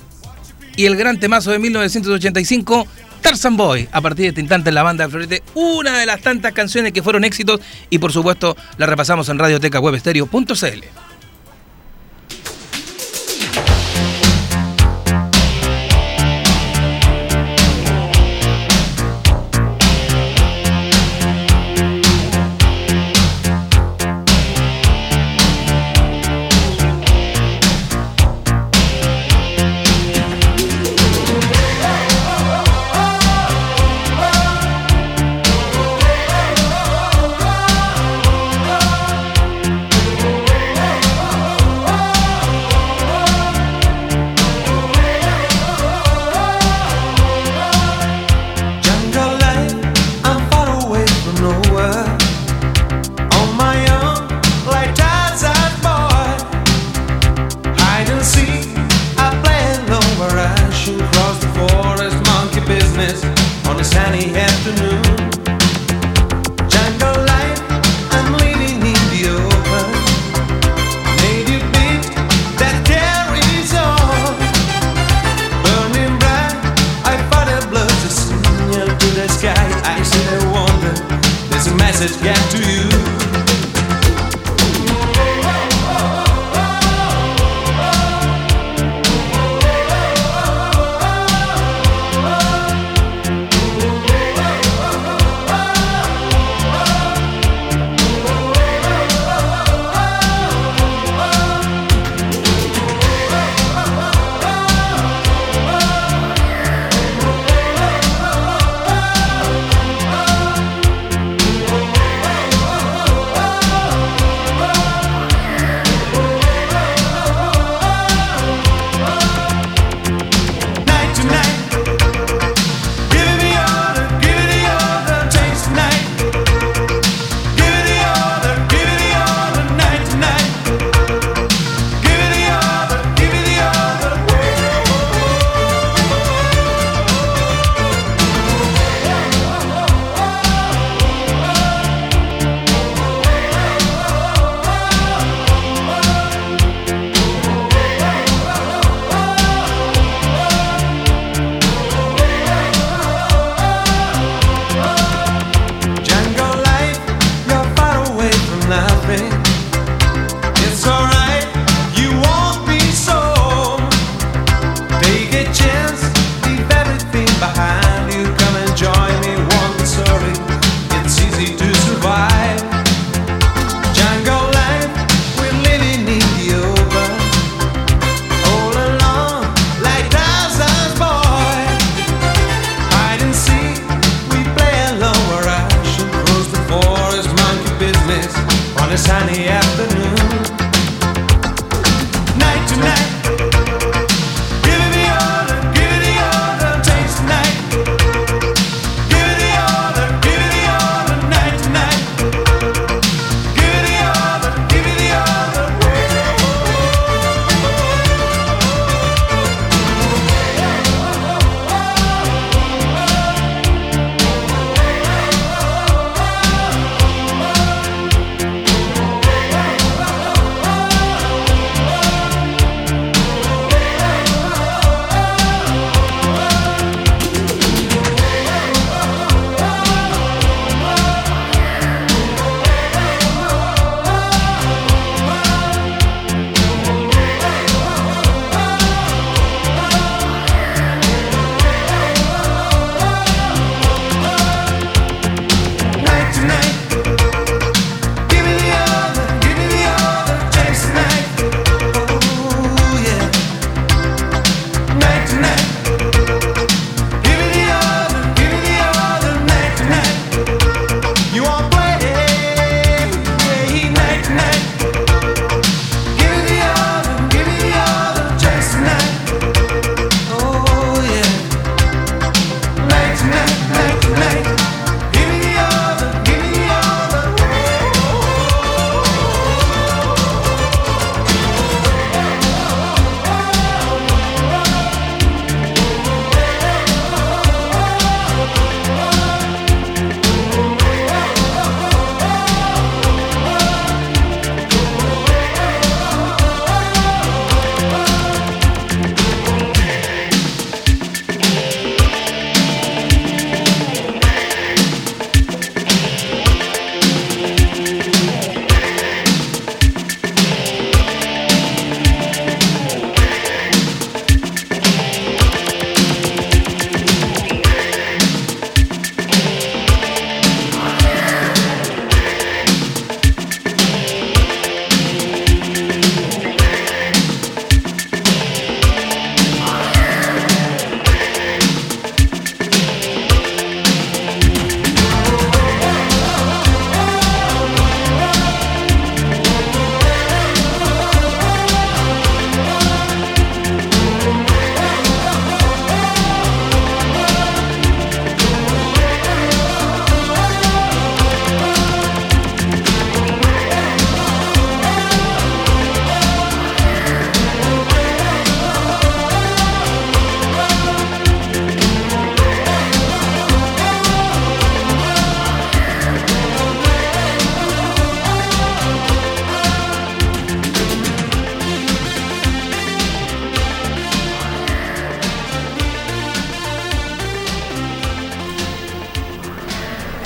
y 0.76 0.85
el 0.85 0.95
gran 0.95 1.19
temazo 1.19 1.51
de 1.51 1.59
1985, 1.59 2.88
Tarzan 3.22 3.57
Boy. 3.57 3.88
A 3.91 4.01
partir 4.01 4.23
de 4.23 4.30
este 4.30 4.41
instante 4.41 4.72
la 4.72 4.84
banda 4.84 5.05
de 5.05 5.11
Florete, 5.11 5.43
una 5.53 5.97
de 5.99 6.05
las 6.05 6.22
tantas 6.22 6.53
canciones 6.53 6.91
que 6.91 7.03
fueron 7.03 7.23
éxitos 7.23 7.59
y 7.89 7.99
por 7.99 8.11
supuesto 8.11 8.55
la 8.77 8.85
repasamos 8.85 9.30
en 9.30 9.39
radiotecawebstereo.cl. 9.39 11.11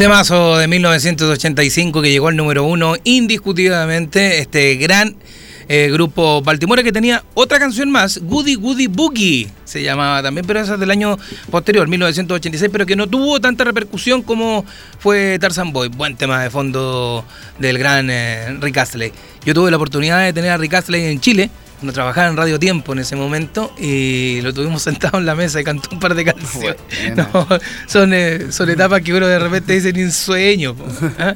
Temazo 0.06 0.60
de 0.60 0.68
1985 0.68 2.00
que 2.00 2.12
llegó 2.12 2.28
al 2.28 2.36
número 2.36 2.64
uno 2.64 2.94
indiscutidamente, 3.06 4.38
este 4.38 4.76
gran 4.76 5.16
eh, 5.68 5.90
grupo 5.92 6.44
Baltimore 6.44 6.84
que 6.84 6.92
tenía 6.92 7.24
otra 7.34 7.58
canción 7.58 7.90
más, 7.90 8.20
Goody 8.20 8.54
Goody 8.54 8.86
Boogie 8.86 9.50
se 9.64 9.82
llamaba 9.82 10.22
también, 10.22 10.46
pero 10.46 10.60
esa 10.60 10.76
es 10.76 10.80
del 10.80 10.92
año 10.92 11.18
posterior, 11.50 11.88
1986, 11.88 12.70
pero 12.72 12.86
que 12.86 12.96
no 12.96 13.08
tuvo 13.08 13.42
tanta 13.42 13.64
repercusión 13.64 14.22
como 14.22 14.64
fue 15.00 15.40
Tarzan 15.40 15.74
Boy, 15.74 15.88
buen 15.88 16.16
tema 16.16 16.40
de 16.44 16.52
fondo 16.52 17.26
del 17.58 17.80
gran 17.80 18.08
eh, 18.12 18.60
Rick 18.62 18.78
Astley. 18.78 19.12
Yo 19.44 19.56
tuve 19.56 19.72
la 19.72 19.78
oportunidad 19.78 20.24
de 20.24 20.34
tener 20.34 20.52
a 20.52 20.58
Rick 20.58 20.76
Astley 20.76 21.06
en 21.06 21.20
Chile, 21.20 21.50
cuando 21.80 21.94
trabajaba 21.94 22.28
en 22.28 22.38
Radio 22.38 22.60
Tiempo 22.60 22.94
en 22.94 23.00
ese 23.00 23.16
momento, 23.16 23.74
y 23.78 24.40
lo 24.42 24.54
tuvimos 24.54 24.82
sentado 24.84 25.18
en 25.18 25.26
la 25.26 25.36
mesa 25.36 25.60
y 25.60 25.64
cantó 25.64 25.90
un 25.92 26.00
par 26.00 26.16
de 26.16 26.26
canciones. 26.26 26.78
Bueno. 27.16 27.28
No, 27.34 27.48
son, 27.88 28.14
eh, 28.14 28.52
son 28.52 28.70
etapas 28.70 29.02
que 29.02 29.14
uno 29.14 29.28
de 29.28 29.40
repente 29.40 29.74
dice 29.74 29.92
ni 29.94 30.02
en 30.02 30.12
sueño. 30.12 30.76
¿ah? 31.20 31.36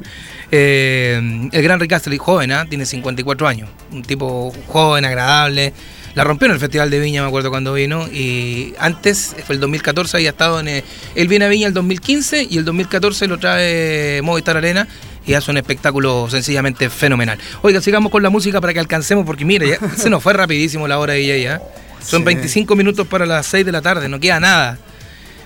Eh, 0.50 1.48
el 1.52 1.62
gran 1.62 1.78
Rick 1.80 1.92
Astley, 1.92 2.18
joven, 2.18 2.52
¿ah? 2.52 2.66
tiene 2.68 2.86
54 2.86 3.46
años. 3.46 3.68
Un 3.92 4.02
tipo 4.02 4.52
joven, 4.66 5.04
agradable. 5.04 5.72
La 6.14 6.24
rompió 6.24 6.46
en 6.46 6.52
el 6.52 6.58
Festival 6.58 6.90
de 6.90 6.98
Viña, 6.98 7.22
me 7.22 7.28
acuerdo 7.28 7.50
cuando 7.50 7.72
vino. 7.72 8.08
Y 8.08 8.74
antes, 8.78 9.36
fue 9.46 9.54
el 9.54 9.60
2014, 9.60 10.16
había 10.16 10.30
estado 10.30 10.58
en. 10.58 10.68
eh, 10.68 10.84
él 11.14 11.28
viene 11.28 11.44
a 11.44 11.48
Viña 11.48 11.68
el 11.68 11.74
2015 11.74 12.48
y 12.50 12.58
el 12.58 12.64
2014 12.64 13.28
lo 13.28 13.38
trae 13.38 14.20
Movistar 14.22 14.56
Arena 14.56 14.88
y 15.26 15.34
hace 15.34 15.50
un 15.50 15.56
espectáculo 15.58 16.28
sencillamente 16.30 16.88
fenomenal. 16.90 17.38
Oiga, 17.62 17.80
sigamos 17.80 18.10
con 18.10 18.22
la 18.22 18.30
música 18.30 18.60
para 18.60 18.72
que 18.72 18.80
alcancemos, 18.80 19.24
porque 19.26 19.44
mire, 19.44 19.68
ya 19.80 19.90
se 19.96 20.10
nos 20.10 20.22
fue 20.22 20.32
rapidísimo 20.32 20.88
la 20.88 20.98
hora 20.98 21.12
de 21.14 21.20
ella 21.24 21.36
ya. 21.36 21.62
Son 22.02 22.20
Sí. 22.20 22.24
25 22.26 22.74
minutos 22.76 23.06
para 23.06 23.26
las 23.26 23.46
6 23.46 23.66
de 23.66 23.72
la 23.72 23.82
tarde, 23.82 24.08
no 24.08 24.18
queda 24.18 24.40
nada. 24.40 24.78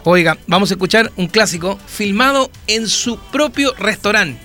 Oiga, 0.05 0.37
vamos 0.47 0.71
a 0.71 0.75
escuchar 0.75 1.11
un 1.17 1.27
clásico 1.29 1.79
filmado 1.87 2.51
en 2.67 2.87
su 2.89 3.19
propio 3.19 3.73
restaurante, 3.79 4.39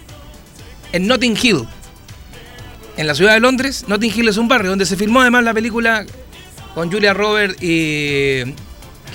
en 0.93 1.05
Notting 1.05 1.37
Hill, 1.41 1.67
en 2.97 3.07
la 3.07 3.13
ciudad 3.15 3.33
de 3.33 3.39
Londres. 3.39 3.85
Notting 3.87 4.11
Hill 4.15 4.27
es 4.29 4.37
un 4.37 4.47
barrio 4.47 4.69
donde 4.71 4.85
se 4.85 4.95
filmó 4.97 5.21
además 5.21 5.43
la 5.43 5.53
película 5.53 6.05
con 6.73 6.91
Julia 6.91 7.13
Roberts 7.13 7.61
y 7.61 8.41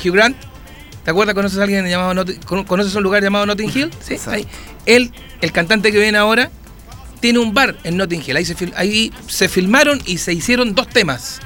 Hugh 0.05 0.13
Grant. 0.15 0.37
¿Te 1.05 1.11
acuerdas? 1.11 1.35
¿Conoces 1.35 1.59
a 1.59 1.63
alguien 1.65 1.87
llamado 1.89 2.15
Notting- 2.15 2.45
cono- 2.45 2.65
¿Conoces 2.67 2.95
un 2.95 3.03
lugar 3.03 3.23
llamado 3.23 3.45
Notting 3.47 3.71
Hill? 3.75 3.91
Sí, 4.01 4.15
Exacto. 4.15 4.31
ahí. 4.33 4.47
Él, 4.87 5.13
el 5.41 5.53
cantante 5.53 5.93
que 5.93 5.99
viene 5.99 6.19
ahora, 6.19 6.51
tiene 7.21 7.39
un 7.39 7.55
bar 7.55 7.77
en 7.85 7.97
Notting 7.97 8.23
Hill. 8.27 8.37
Ahí 8.37 9.11
se, 9.27 9.49
filmaron 9.49 10.01
y 10.05 10.19
se 10.19 10.33
hicieron 10.33 10.75
dos 10.75 10.89
temas 10.89 11.41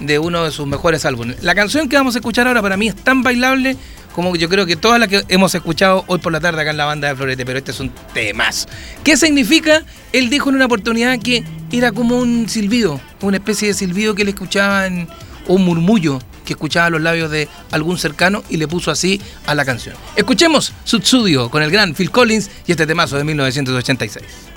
de 0.00 0.18
uno 0.18 0.44
de 0.44 0.50
sus 0.50 0.66
mejores 0.66 1.04
álbumes. 1.04 1.42
La 1.42 1.54
canción 1.54 1.88
que 1.88 1.96
vamos 1.96 2.16
a 2.16 2.18
escuchar 2.18 2.48
ahora 2.48 2.60
para 2.60 2.76
mí 2.76 2.88
es 2.88 2.96
tan 2.96 3.22
bailable 3.22 3.76
como 4.16 4.34
yo 4.34 4.48
creo 4.48 4.64
que 4.64 4.76
todas 4.76 4.98
las 4.98 5.08
que 5.08 5.24
hemos 5.28 5.54
escuchado 5.54 6.02
hoy 6.06 6.18
por 6.18 6.32
la 6.32 6.40
tarde 6.40 6.62
acá 6.62 6.70
en 6.70 6.78
la 6.78 6.86
banda 6.86 7.08
de 7.08 7.14
Florete, 7.14 7.44
pero 7.44 7.58
este 7.58 7.70
es 7.70 7.80
un 7.80 7.92
temazo. 8.14 8.66
¿Qué 9.04 9.16
significa? 9.16 9.84
Él 10.12 10.30
dijo 10.30 10.48
en 10.48 10.56
una 10.56 10.64
oportunidad 10.64 11.18
que 11.18 11.44
era 11.70 11.92
como 11.92 12.18
un 12.18 12.48
silbido, 12.48 12.98
una 13.20 13.36
especie 13.36 13.68
de 13.68 13.74
silbido 13.74 14.14
que 14.14 14.22
él 14.22 14.28
escuchaba 14.28 14.86
en, 14.86 15.06
o 15.46 15.54
un 15.54 15.66
murmullo 15.66 16.18
que 16.46 16.54
escuchaba 16.54 16.88
los 16.88 17.02
labios 17.02 17.30
de 17.30 17.48
algún 17.72 17.98
cercano 17.98 18.42
y 18.48 18.56
le 18.56 18.66
puso 18.66 18.90
así 18.90 19.20
a 19.44 19.54
la 19.54 19.66
canción. 19.66 19.94
Escuchemos 20.16 20.72
Sutsudio 20.84 21.50
con 21.50 21.62
el 21.62 21.70
gran 21.70 21.94
Phil 21.94 22.10
Collins 22.10 22.50
y 22.66 22.70
este 22.70 22.86
temazo 22.86 23.18
de 23.18 23.24
1986. 23.24 24.55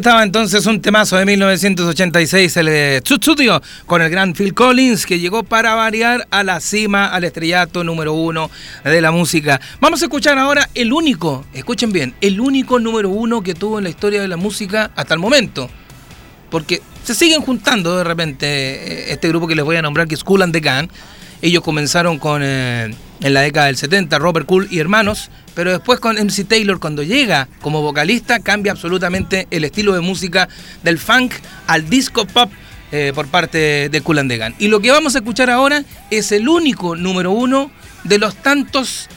Estaba 0.00 0.22
entonces 0.22 0.64
un 0.64 0.80
temazo 0.80 1.18
de 1.18 1.26
1986, 1.26 2.56
el 2.56 3.02
Studio, 3.04 3.60
con 3.84 4.00
el 4.00 4.08
gran 4.08 4.32
Phil 4.32 4.54
Collins, 4.54 5.04
que 5.04 5.18
llegó 5.18 5.42
para 5.42 5.74
variar 5.74 6.26
a 6.30 6.42
la 6.42 6.58
cima, 6.60 7.08
al 7.08 7.24
estrellato 7.24 7.84
número 7.84 8.14
uno 8.14 8.50
de 8.82 8.98
la 9.02 9.10
música. 9.10 9.60
Vamos 9.78 10.00
a 10.00 10.06
escuchar 10.06 10.38
ahora 10.38 10.70
el 10.74 10.94
único, 10.94 11.44
escuchen 11.52 11.92
bien, 11.92 12.14
el 12.22 12.40
único 12.40 12.78
número 12.78 13.10
uno 13.10 13.42
que 13.42 13.54
tuvo 13.54 13.76
en 13.76 13.84
la 13.84 13.90
historia 13.90 14.22
de 14.22 14.28
la 14.28 14.38
música 14.38 14.90
hasta 14.96 15.12
el 15.12 15.20
momento. 15.20 15.68
Porque 16.48 16.80
se 17.04 17.14
siguen 17.14 17.42
juntando 17.42 17.98
de 17.98 18.04
repente 18.04 18.46
eh, 18.46 19.12
este 19.12 19.28
grupo 19.28 19.46
que 19.46 19.54
les 19.54 19.66
voy 19.66 19.76
a 19.76 19.82
nombrar, 19.82 20.08
que 20.08 20.14
es 20.14 20.24
Cool 20.24 20.40
and 20.40 20.54
the 20.54 20.60
Gang. 20.60 20.88
Ellos 21.42 21.62
comenzaron 21.62 22.18
con 22.18 22.42
eh, 22.44 22.94
en 23.20 23.34
la 23.34 23.40
década 23.40 23.66
del 23.66 23.76
70, 23.76 24.18
Robert 24.18 24.46
Cool 24.46 24.68
y 24.70 24.78
hermanos, 24.78 25.30
pero 25.54 25.70
después 25.70 26.00
con 26.00 26.16
MC 26.16 26.44
Taylor, 26.46 26.78
cuando 26.80 27.02
llega 27.02 27.48
como 27.60 27.82
vocalista, 27.82 28.40
cambia 28.40 28.72
absolutamente 28.72 29.46
el 29.50 29.64
estilo 29.64 29.94
de 29.94 30.00
música 30.00 30.48
del 30.82 30.98
funk 30.98 31.32
al 31.66 31.88
disco 31.88 32.26
pop 32.26 32.50
eh, 32.92 33.12
por 33.14 33.28
parte 33.28 33.88
de 33.88 34.00
Cool 34.02 34.18
and 34.18 34.30
the. 34.30 34.54
Y 34.58 34.68
lo 34.68 34.80
que 34.80 34.90
vamos 34.90 35.14
a 35.14 35.18
escuchar 35.18 35.48
ahora 35.48 35.84
es 36.10 36.32
el 36.32 36.48
único 36.48 36.96
número 36.96 37.30
uno 37.30 37.70
de 38.04 38.18
los 38.18 38.34
tantos 38.36 39.08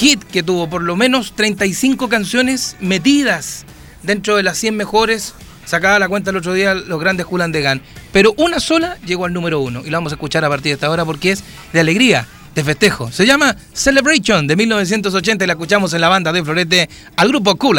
hits 0.00 0.24
que 0.24 0.42
tuvo, 0.42 0.68
por 0.68 0.82
lo 0.82 0.96
menos 0.96 1.34
35 1.34 2.08
canciones 2.08 2.76
metidas 2.80 3.64
dentro 4.02 4.36
de 4.36 4.42
las 4.42 4.58
100 4.58 4.76
mejores. 4.76 5.34
Sacaba 5.64 5.98
la 5.98 6.08
cuenta 6.08 6.30
el 6.30 6.36
otro 6.36 6.52
día 6.52 6.74
los 6.74 7.00
grandes 7.00 7.26
Cool 7.26 7.42
and 7.42 7.54
the 7.54 7.60
Gang. 7.60 7.80
Pero 8.12 8.34
una 8.36 8.60
sola 8.60 8.96
llegó 9.06 9.24
al 9.24 9.32
número 9.32 9.60
uno. 9.60 9.82
Y 9.84 9.90
la 9.90 9.98
vamos 9.98 10.12
a 10.12 10.16
escuchar 10.16 10.44
a 10.44 10.48
partir 10.48 10.70
de 10.70 10.74
esta 10.74 10.90
hora 10.90 11.04
porque 11.04 11.32
es 11.32 11.44
de 11.72 11.80
alegría, 11.80 12.26
de 12.54 12.64
festejo. 12.64 13.10
Se 13.10 13.26
llama 13.26 13.56
Celebration 13.72 14.46
de 14.46 14.56
1980 14.56 15.44
y 15.44 15.46
la 15.46 15.52
escuchamos 15.54 15.92
en 15.94 16.00
la 16.00 16.08
banda 16.08 16.32
de 16.32 16.44
Florete 16.44 16.88
al 17.16 17.28
grupo 17.28 17.56
Cool 17.56 17.78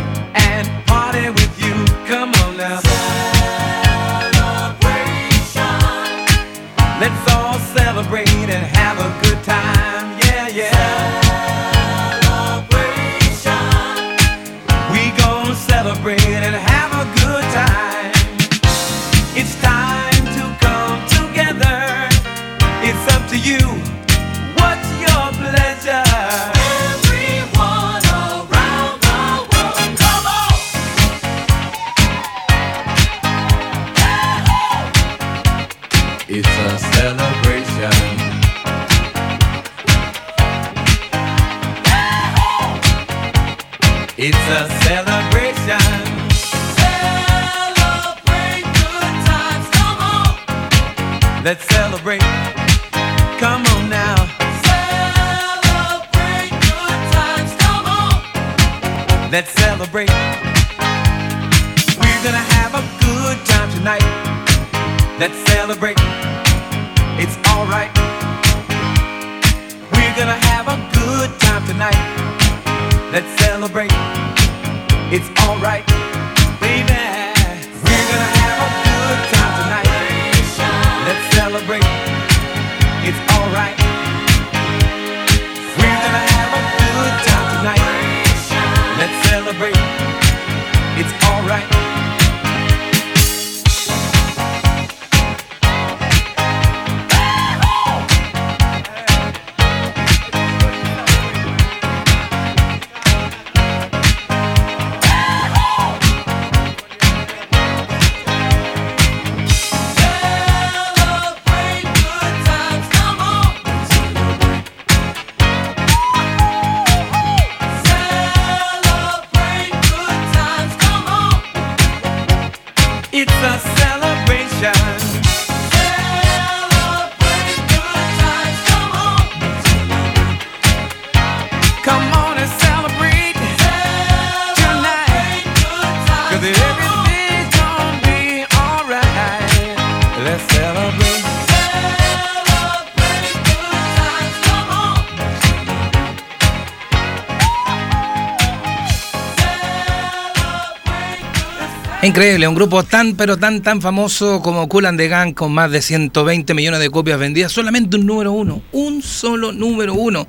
Increíble, 152.11 152.45
un 152.45 152.55
grupo 152.55 152.83
tan 152.83 153.15
pero 153.15 153.37
tan 153.37 153.61
tan 153.61 153.81
famoso 153.81 154.41
como 154.41 154.67
Cool 154.67 154.85
and 154.85 154.99
the 154.99 155.07
Gang 155.07 155.33
con 155.33 155.53
más 155.53 155.71
de 155.71 155.81
120 155.81 156.53
millones 156.53 156.81
de 156.81 156.89
copias 156.89 157.17
vendidas, 157.17 157.53
solamente 157.53 157.95
un 157.95 158.05
número 158.05 158.33
uno, 158.33 158.61
un 158.73 159.01
solo 159.01 159.53
número 159.53 159.93
uno. 159.93 160.27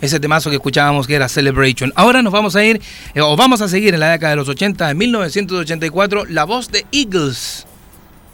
Ese 0.00 0.20
temazo 0.20 0.48
que 0.48 0.56
escuchábamos 0.56 1.08
que 1.08 1.16
era 1.16 1.28
Celebration. 1.28 1.92
Ahora 1.96 2.22
nos 2.22 2.32
vamos 2.32 2.54
a 2.54 2.64
ir, 2.64 2.80
eh, 3.14 3.20
o 3.20 3.34
vamos 3.34 3.60
a 3.62 3.68
seguir 3.68 3.94
en 3.94 3.98
la 3.98 4.12
década 4.12 4.30
de 4.30 4.36
los 4.36 4.48
80, 4.48 4.92
en 4.92 4.96
1984, 4.96 6.26
la 6.26 6.44
voz 6.44 6.70
de 6.70 6.86
Eagles, 6.92 7.66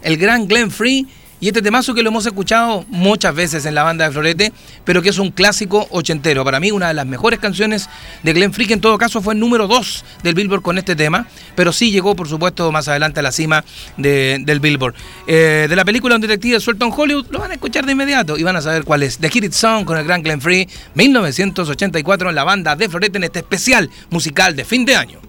el 0.03 0.17
gran 0.17 0.47
Glenn 0.47 0.69
Free. 0.69 1.07
Y 1.41 1.47
este 1.47 1.63
temazo 1.63 1.95
que 1.95 2.03
lo 2.03 2.09
hemos 2.09 2.23
escuchado 2.27 2.85
muchas 2.89 3.33
veces 3.33 3.65
en 3.65 3.73
la 3.73 3.81
banda 3.81 4.05
de 4.05 4.11
Florete, 4.11 4.53
pero 4.85 5.01
que 5.01 5.09
es 5.09 5.17
un 5.17 5.31
clásico 5.31 5.87
ochentero. 5.89 6.45
Para 6.45 6.59
mí, 6.59 6.69
una 6.71 6.87
de 6.89 6.93
las 6.93 7.07
mejores 7.07 7.39
canciones 7.39 7.89
de 8.21 8.33
Glenn 8.33 8.51
que 8.51 8.73
en 8.73 8.79
todo 8.79 8.95
caso 8.99 9.21
fue 9.23 9.33
el 9.33 9.39
número 9.39 9.67
2 9.67 10.05
del 10.21 10.35
Billboard 10.35 10.61
con 10.61 10.77
este 10.77 10.95
tema, 10.95 11.25
pero 11.55 11.73
sí 11.73 11.89
llegó, 11.89 12.15
por 12.15 12.29
supuesto, 12.29 12.71
más 12.71 12.87
adelante 12.87 13.21
a 13.21 13.23
la 13.23 13.31
cima 13.31 13.65
de- 13.97 14.37
del 14.45 14.59
Billboard. 14.59 14.93
Eh, 15.25 15.65
de 15.67 15.75
la 15.75 15.83
película 15.83 16.13
Un 16.15 16.21
detective 16.21 16.59
suelto 16.59 16.85
en 16.85 16.93
Hollywood, 16.95 17.25
lo 17.31 17.39
van 17.39 17.49
a 17.49 17.55
escuchar 17.55 17.87
de 17.87 17.93
inmediato 17.93 18.37
y 18.37 18.43
van 18.43 18.55
a 18.57 18.61
saber 18.61 18.83
cuál 18.83 19.01
es. 19.01 19.17
The 19.17 19.29
Hit 19.29 19.45
It 19.45 19.53
Song 19.53 19.83
con 19.83 19.97
el 19.97 20.05
gran 20.05 20.21
Glenn 20.21 20.41
Free, 20.41 20.69
1984 20.93 22.29
en 22.29 22.35
la 22.35 22.43
banda 22.43 22.75
de 22.75 22.87
Florete 22.87 23.17
en 23.17 23.23
este 23.23 23.39
especial 23.39 23.89
musical 24.11 24.55
de 24.55 24.63
fin 24.63 24.85
de 24.85 24.95
año. 24.95 25.19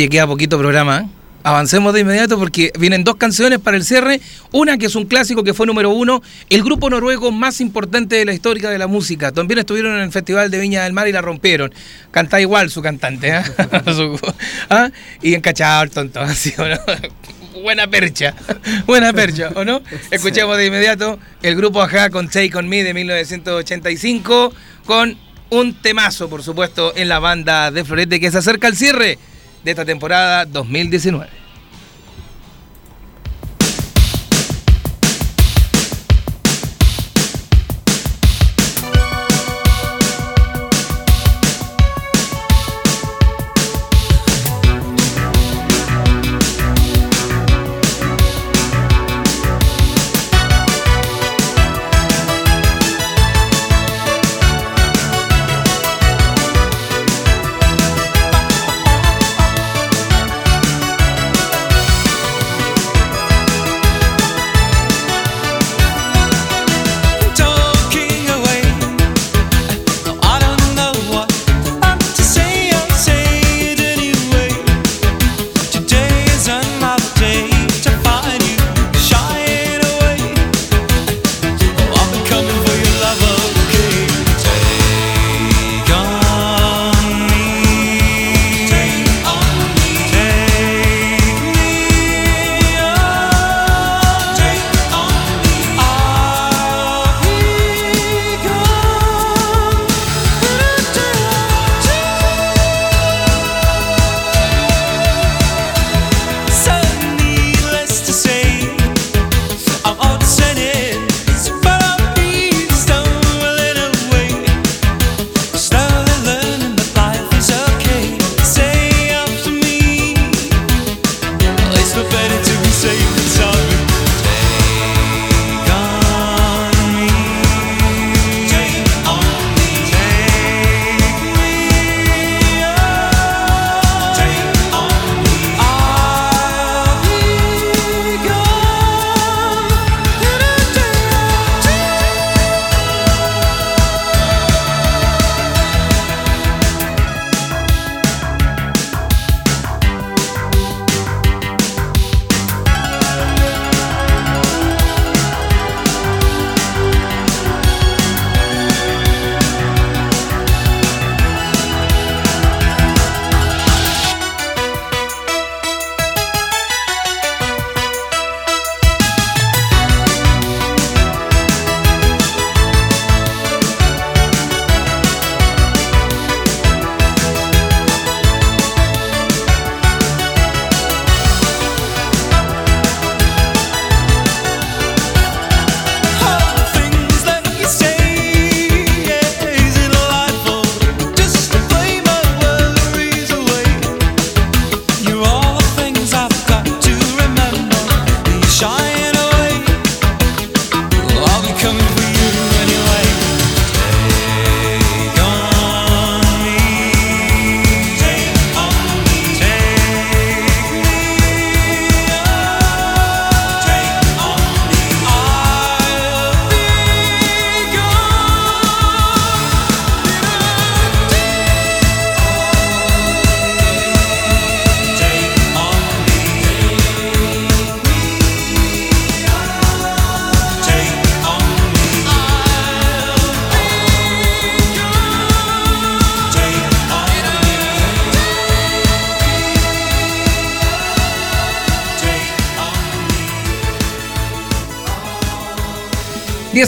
Oye, 0.00 0.08
queda 0.08 0.26
poquito 0.26 0.56
programa. 0.56 1.00
¿eh? 1.00 1.08
Avancemos 1.42 1.92
de 1.92 2.00
inmediato 2.00 2.38
porque 2.38 2.72
vienen 2.78 3.04
dos 3.04 3.16
canciones 3.16 3.58
para 3.58 3.76
el 3.76 3.84
cierre. 3.84 4.18
Una 4.50 4.78
que 4.78 4.86
es 4.86 4.94
un 4.94 5.04
clásico 5.04 5.44
que 5.44 5.52
fue 5.52 5.66
número 5.66 5.90
uno, 5.90 6.22
el 6.48 6.62
grupo 6.62 6.88
noruego 6.88 7.30
más 7.32 7.60
importante 7.60 8.16
de 8.16 8.24
la 8.24 8.32
historia 8.32 8.70
de 8.70 8.78
la 8.78 8.86
música. 8.86 9.30
También 9.30 9.58
estuvieron 9.58 9.94
en 9.96 10.00
el 10.00 10.10
Festival 10.10 10.50
de 10.50 10.58
Viña 10.58 10.84
del 10.84 10.94
Mar 10.94 11.06
y 11.06 11.12
la 11.12 11.20
rompieron. 11.20 11.70
Canta 12.12 12.40
igual 12.40 12.70
su 12.70 12.80
cantante. 12.80 13.42
Su- 13.84 14.18
¿ah? 14.70 14.88
Y 15.20 15.34
encachado 15.34 15.82
el 15.82 15.90
tonto, 15.90 16.20
así, 16.22 16.54
¿o 16.56 16.66
no? 16.66 16.78
Buena 17.62 17.86
percha, 17.88 18.34
buena 18.86 19.12
percha, 19.12 19.50
¿o 19.54 19.66
no? 19.66 19.82
Escuchemos 20.10 20.56
de 20.56 20.64
inmediato 20.64 21.18
el 21.42 21.56
grupo 21.56 21.82
Aja 21.82 22.08
con 22.08 22.30
Take 22.30 22.56
On 22.56 22.66
Me 22.66 22.82
de 22.84 22.94
1985 22.94 24.54
con 24.86 25.18
un 25.50 25.74
temazo, 25.74 26.30
por 26.30 26.42
supuesto, 26.42 26.94
en 26.96 27.10
la 27.10 27.18
banda 27.18 27.70
de 27.70 27.84
Florete 27.84 28.18
que 28.18 28.30
se 28.30 28.38
acerca 28.38 28.66
al 28.66 28.76
cierre 28.76 29.18
de 29.64 29.70
esta 29.70 29.84
temporada 29.84 30.44
2019. 30.44 31.39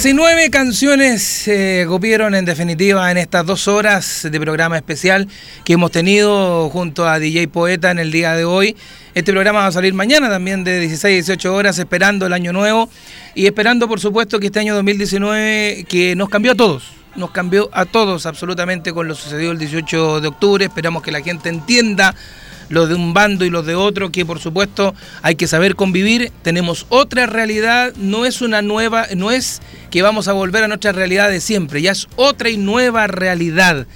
19 0.03 0.51
canciones 0.51 1.23
se 1.23 1.85
cupieron 1.87 2.35
en 2.35 2.45
definitiva 2.45 3.09
en 3.13 3.19
estas 3.19 3.47
dos 3.47 3.69
horas 3.69 4.27
de 4.29 4.41
programa 4.41 4.77
especial 4.77 5.29
que 5.65 5.75
hemos 5.75 5.93
tenido 5.93 6.69
junto 6.71 7.07
a 7.07 7.21
DJ 7.21 7.47
Poeta 7.47 7.93
en 7.93 8.01
el 8.01 8.11
día 8.11 8.35
de 8.35 8.45
hoy. 8.45 8.75
Este 9.15 9.31
programa 9.31 9.61
va 9.61 9.67
a 9.69 9.71
salir 9.71 9.95
mañana 9.95 10.29
también 10.29 10.65
de 10.65 10.81
16 10.81 11.05
a 11.05 11.35
18 11.35 11.55
horas 11.55 11.79
esperando 11.79 12.27
el 12.27 12.33
año 12.33 12.53
nuevo 12.53 12.91
y 13.37 13.47
esperando 13.47 13.87
por 13.87 14.01
supuesto 14.01 14.41
que 14.41 14.47
este 14.47 14.59
año 14.59 14.75
2019 14.75 15.87
que 15.89 16.17
nos 16.17 16.29
cambió 16.29 16.51
a 16.51 16.57
todos. 16.57 16.91
Nos 17.15 17.31
cambió 17.31 17.71
a 17.73 17.85
todos 17.85 18.27
absolutamente 18.27 18.93
con 18.93 19.07
lo 19.07 19.15
sucedido 19.15 19.53
el 19.53 19.59
18 19.59 20.21
de 20.21 20.27
octubre. 20.27 20.65
Esperamos 20.65 21.05
que 21.05 21.13
la 21.13 21.21
gente 21.21 21.49
entienda 21.49 22.13
los 22.69 22.89
de 22.89 22.95
un 22.95 23.15
bando 23.15 23.45
y 23.45 23.51
los 23.51 23.67
de 23.67 23.75
otro, 23.75 24.11
que 24.11 24.25
por 24.25 24.39
supuesto 24.39 24.95
hay 25.23 25.35
que 25.35 25.47
saber 25.47 25.77
convivir. 25.77 26.33
Tenemos 26.43 26.87
otra 26.89 27.27
realidad, 27.27 27.95
no 27.97 28.27
es 28.27 28.43
una 28.43 28.63
nueva, 28.63 29.07
no 29.17 29.31
es 29.31 29.61
que 29.91 30.03
vamos 30.03 30.29
a 30.29 30.33
volver 30.33 30.65
a 30.65 30.69
nuestra 30.69 30.93
realidad 30.93 31.31
de 31.31 31.41
siempre, 31.41 31.83
ya 31.83 31.93
es 31.93 32.09
otra 32.17 32.51
y 32.51 32.57
nueva 32.57 33.07
realidad. 33.07 33.87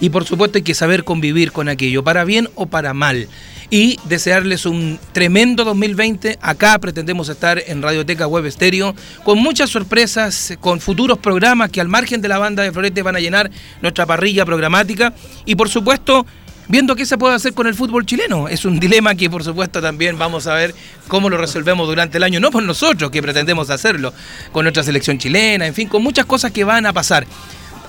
Y 0.00 0.10
por 0.10 0.24
supuesto 0.24 0.58
hay 0.58 0.62
que 0.62 0.74
saber 0.74 1.04
convivir 1.04 1.52
con 1.52 1.68
aquello, 1.68 2.04
para 2.04 2.24
bien 2.24 2.48
o 2.54 2.66
para 2.66 2.94
mal. 2.94 3.28
Y 3.70 3.98
desearles 4.04 4.66
un 4.66 4.98
tremendo 5.12 5.64
2020. 5.64 6.38
Acá 6.40 6.78
pretendemos 6.78 7.28
estar 7.28 7.62
en 7.66 7.82
Radioteca 7.82 8.26
Web 8.26 8.46
Estéreo 8.46 8.94
con 9.24 9.38
muchas 9.38 9.70
sorpresas, 9.70 10.56
con 10.60 10.80
futuros 10.80 11.18
programas 11.18 11.70
que 11.70 11.80
al 11.80 11.88
margen 11.88 12.20
de 12.20 12.28
la 12.28 12.38
banda 12.38 12.62
de 12.62 12.72
Florete 12.72 13.02
van 13.02 13.16
a 13.16 13.20
llenar 13.20 13.50
nuestra 13.80 14.06
parrilla 14.06 14.44
programática. 14.44 15.14
Y 15.46 15.54
por 15.56 15.68
supuesto, 15.70 16.26
viendo 16.68 16.96
qué 16.96 17.06
se 17.06 17.18
puede 17.18 17.34
hacer 17.34 17.54
con 17.54 17.66
el 17.66 17.74
fútbol 17.74 18.06
chileno. 18.06 18.48
Es 18.48 18.64
un 18.64 18.80
dilema 18.80 19.14
que 19.14 19.28
por 19.28 19.44
supuesto 19.44 19.80
también 19.80 20.18
vamos 20.18 20.46
a 20.46 20.54
ver 20.54 20.74
cómo 21.08 21.28
lo 21.28 21.36
resolvemos 21.36 21.86
durante 21.86 22.18
el 22.18 22.24
año, 22.24 22.40
no 22.40 22.50
por 22.50 22.62
nosotros 22.62 23.10
que 23.10 23.22
pretendemos 23.22 23.70
hacerlo, 23.70 24.12
con 24.52 24.64
nuestra 24.64 24.82
selección 24.82 25.18
chilena, 25.18 25.66
en 25.66 25.74
fin, 25.74 25.88
con 25.88 26.02
muchas 26.02 26.26
cosas 26.26 26.52
que 26.52 26.64
van 26.64 26.86
a 26.86 26.92
pasar. 26.92 27.26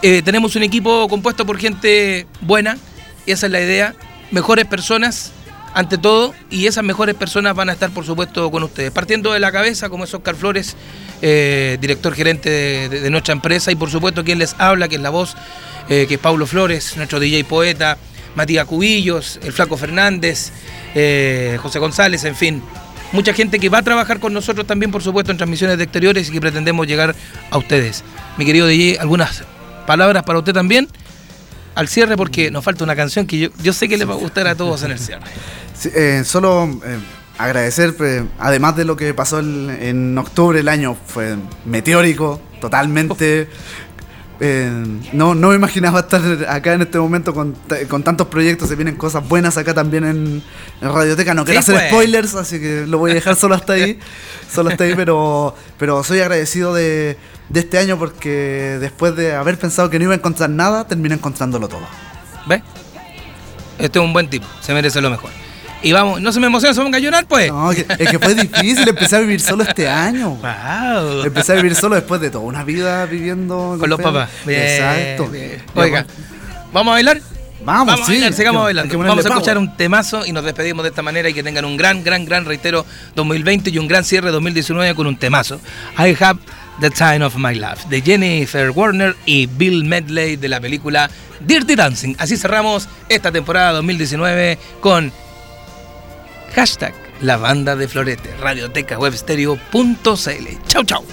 Eh, 0.02 0.22
tenemos 0.24 0.56
un 0.56 0.64
equipo 0.64 1.08
compuesto 1.08 1.46
por 1.46 1.58
gente 1.58 2.28
buena, 2.42 2.78
y 3.26 3.32
esa 3.32 3.46
es 3.48 3.52
la 3.52 3.62
idea, 3.62 3.96
mejores 4.32 4.66
personas 4.66 5.32
ante 5.74 5.98
todo, 5.98 6.34
y 6.50 6.68
esas 6.68 6.84
mejores 6.84 7.16
personas 7.16 7.56
van 7.56 7.70
a 7.70 7.74
estar 7.74 7.90
por 7.92 8.06
supuesto 8.06 8.50
con 8.52 8.64
ustedes. 8.64 8.92
Partiendo 8.92 9.34
de 9.34 9.40
la 9.40 9.52
cabeza, 9.52 9.90
como 9.90 10.04
es 10.04 10.14
Oscar 10.14 10.36
Flores, 10.36 10.76
eh, 11.22 11.78
director 11.82 12.14
gerente 12.14 12.50
de, 12.90 13.10
nuestra 13.10 13.34
empresa, 13.34 13.72
y 13.72 13.76
por 13.76 13.90
supuesto 13.90 14.24
quien 14.24 14.40
les 14.40 14.56
habla, 14.58 14.88
que 14.88 14.96
es 14.96 15.02
la 15.02 15.10
voz, 15.10 15.36
eh, 15.90 16.06
que 16.08 16.16
es 16.16 16.20
Paulo 16.20 16.46
Flores, 16.46 16.96
nuestro 16.98 17.20
DJ 17.20 17.44
poeta, 17.46 17.98
Matías 18.36 18.66
Cubillos, 18.66 19.40
el 19.44 19.54
Flaco 19.54 19.78
Fernández, 19.78 20.52
eh, 20.94 21.58
José 21.62 21.80
González, 21.80 22.24
en 22.26 22.36
fin. 22.36 22.62
Mucha 23.12 23.34
gente 23.34 23.60
que 23.60 23.70
va 23.70 23.78
a 23.80 23.84
trabajar 23.84 24.20
con 24.20 24.34
nosotros 24.34 24.68
también, 24.68 24.92
por 24.92 25.02
supuesto, 25.02 25.32
en 25.32 25.38
transmisiones 25.38 25.78
de 25.78 25.84
exteriores 25.86 26.28
y 26.30 26.32
que 26.32 26.42
pretendemos 26.42 26.86
llegar 26.88 27.16
a 27.50 27.58
ustedes. 27.58 28.04
Mi 28.38 28.46
querido 28.46 28.68
DJ, 28.68 29.00
algunas 29.00 29.44
palabras 29.88 30.24
para 30.24 30.40
usted 30.40 30.54
también 30.54 30.88
al 31.76 31.88
cierre, 31.88 32.18
porque 32.18 32.52
nos 32.52 32.64
falta 32.64 32.84
una 32.84 32.96
canción 32.96 33.28
que 33.28 33.38
yo, 33.38 33.50
yo 33.62 33.74
sé 33.74 33.88
que 33.88 33.98
le 33.98 34.06
va 34.06 34.14
a 34.16 34.18
gustar 34.18 34.48
a 34.48 34.56
todos 34.56 34.84
en 34.84 34.92
el 34.92 35.00
cierre. 35.00 35.24
Sí, 35.78 35.90
eh, 35.94 36.24
solo 36.26 36.66
eh, 36.86 36.98
agradecer, 37.38 37.94
eh, 38.00 38.24
además 38.40 38.76
de 38.78 38.86
lo 38.86 38.96
que 38.96 39.14
pasó 39.14 39.40
el- 39.40 39.70
en 39.82 40.18
octubre, 40.18 40.60
el 40.60 40.68
año 40.70 40.96
fue 41.06 41.36
meteórico, 41.66 42.42
totalmente. 42.62 43.48
Eh, 44.40 44.70
no, 45.14 45.34
no 45.34 45.50
me 45.50 45.56
imaginaba 45.56 46.00
estar 46.02 46.22
acá 46.50 46.74
en 46.74 46.82
este 46.82 47.00
momento 47.00 47.34
con, 47.34 47.54
ta- 47.54 47.88
con 47.88 48.04
tantos 48.04 48.28
proyectos. 48.28 48.68
Se 48.70 48.76
vienen 48.76 48.96
cosas 48.96 49.28
buenas 49.28 49.58
acá 49.58 49.74
también 49.74 50.04
en, 50.06 50.44
en 50.82 50.94
Radioteca. 50.94 51.34
No 51.34 51.46
quiero 51.46 51.62
Sí, 51.62 51.72
hacer 51.72 51.76
pues. 51.76 51.90
spoilers, 51.92 52.36
así 52.36 52.60
que 52.60 52.86
lo 52.88 52.98
voy 52.98 53.12
a 53.12 53.14
dejar 53.14 53.36
solo 53.36 53.56
hasta 53.56 53.74
ahí. 53.74 54.00
Solo 54.54 54.70
hasta 54.70 54.84
ahí, 54.84 54.94
pero, 54.96 55.56
pero 55.80 56.04
soy 56.04 56.20
agradecido 56.20 56.74
de, 56.74 57.18
de 57.50 57.60
este 57.60 57.80
año 57.80 57.98
porque 57.98 58.78
después 58.80 59.16
de 59.16 59.34
haber 59.34 59.58
pensado 59.58 59.90
que 59.90 59.98
no 59.98 60.04
iba 60.06 60.14
a 60.14 60.18
encontrar 60.18 60.50
nada, 60.52 60.86
terminé 60.88 61.16
encontrándolo 61.16 61.68
todo. 61.68 61.82
¿Ves? 62.46 62.62
Este 63.80 64.00
es 64.00 64.06
un 64.06 64.14
buen 64.14 64.30
tipo, 64.30 64.46
se 64.62 64.74
merece 64.74 65.02
lo 65.02 65.10
mejor. 65.10 65.32
Y 65.82 65.92
vamos, 65.92 66.22
no 66.22 66.32
se 66.32 66.40
me 66.40 66.48
emociona, 66.48 66.74
se 66.74 66.82
ponga 66.82 66.98
a 66.98 67.02
llorar, 67.02 67.28
pues. 67.28 67.52
No, 67.52 67.72
es 67.72 67.86
que 67.86 68.20
fue 68.20 68.34
difícil 68.34 68.88
empezar 68.88 69.20
a 69.20 69.22
vivir 69.22 69.40
solo 69.42 69.64
este 69.64 69.88
año. 69.88 70.32
Wow. 70.32 71.26
Empecé 71.26 71.54
a 71.54 71.56
vivir 71.56 71.76
solo 71.76 71.96
después 71.96 72.20
de 72.22 72.30
toda 72.32 72.44
una 72.44 72.64
vida 72.64 73.06
viviendo 73.06 73.78
Con 73.80 73.90
los 73.90 74.02
papás. 74.02 74.30
Bien, 74.46 74.62
Exacto. 74.62 75.28
bien. 75.28 75.62
Oiga, 75.76 76.06
¿vamos 76.74 76.92
a 76.92 76.96
bailar? 76.96 77.22
Vamos, 77.64 77.88
Vamos 77.88 78.02
a 78.02 78.06
sí. 78.06 78.12
bailar, 78.14 78.34
sigamos 78.34 78.64
bailando. 78.64 78.98
Vamos 78.98 79.26
a 79.26 79.30
escuchar 79.30 79.58
un 79.58 79.76
temazo 79.76 80.26
y 80.26 80.32
nos 80.32 80.44
despedimos 80.44 80.84
de 80.84 80.90
esta 80.90 81.02
manera 81.02 81.30
y 81.30 81.34
que 81.34 81.44
tengan 81.44 81.66
un 81.66 81.78
gran, 81.78 82.04
gran, 82.04 82.26
gran, 82.26 82.46
reitero, 82.46 82.86
2020 83.16 83.70
y 83.70 83.78
un 83.78 83.88
gran 83.88 84.04
cierre 84.04 84.32
2019 84.32 84.94
con 84.96 85.08
un 85.08 85.18
temazo. 85.18 85.60
I 85.98 86.16
Have 86.20 86.40
the 86.80 86.90
Time 86.90 87.24
of 87.24 87.36
My 87.38 87.56
Life 87.56 87.88
de 87.90 88.02
Jennifer 88.02 88.70
Warner 88.72 89.16
y 89.26 89.48
Bill 89.48 89.84
Medley 89.86 90.36
de 90.36 90.50
la 90.50 90.60
película 90.60 91.10
Dirty 91.40 91.76
Dancing. 91.76 92.16
Así 92.18 92.38
cerramos 92.38 92.88
esta 93.10 93.32
temporada 93.32 93.72
2019 93.74 94.60
con 94.82 95.12
hashtag 96.56 96.94
la 97.22 97.38
banda 97.38 97.76
de 97.76 97.88
Florete, 97.88 98.36
radioteca 98.38 98.98
webstereo.cl. 98.98 100.48
Chau, 100.68 100.84
chau. 100.84 101.04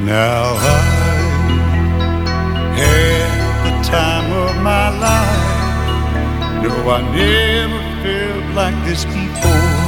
Now 0.00 0.54
I 0.54 0.96
had 2.76 3.64
the 3.64 3.72
time 3.88 4.30
of 4.32 4.56
my 4.62 4.90
life. 5.00 5.56
No, 6.62 6.90
I 6.90 7.00
never 7.16 7.82
felt 8.02 8.54
like 8.54 8.78
this 8.84 9.04
before. 9.04 9.86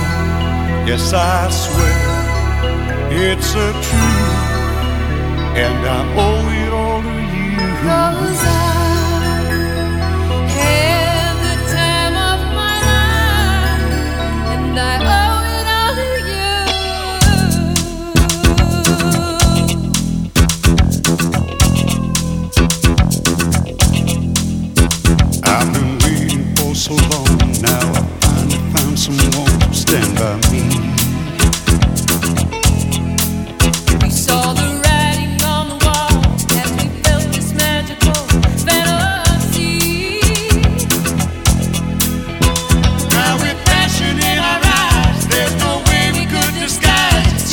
Yes, 0.89 1.13
I 1.13 1.51
swear 1.51 2.19
it's 3.11 3.55
a 3.55 3.73
truth, 3.87 4.39
and 5.55 5.87
I 5.87 6.01
owe 6.17 6.49
it 6.63 6.73
all 6.73 7.03
to 7.03 7.15
you. 7.35 7.59
Cause 7.85 8.78
so 26.89 26.95
long. 26.95 27.29
Now 27.61 27.93
I 27.93 28.03
finally 28.23 28.61
found 28.73 28.99
someone 28.99 29.61
to 29.61 29.75
stand 29.75 30.17
by 30.17 30.37
me. 30.51 30.63
We 34.03 34.09
saw 34.09 34.55
the 34.55 34.81
writing 34.83 35.37
on 35.45 35.69
the 35.69 35.79
wall 35.85 36.25
as 36.57 36.71
we 36.79 36.89
felt 37.05 37.25
this 37.35 37.53
magical 37.53 38.15
fantasy. 38.65 40.21
Now 43.13 43.37
with 43.43 43.59
passion 43.69 44.17
in 44.17 44.39
our 44.39 44.61
eyes, 44.65 45.29
there's 45.29 45.57
no 45.61 45.85
way 45.89 46.05
we 46.17 46.25
could 46.25 46.55
disguise. 46.57 47.53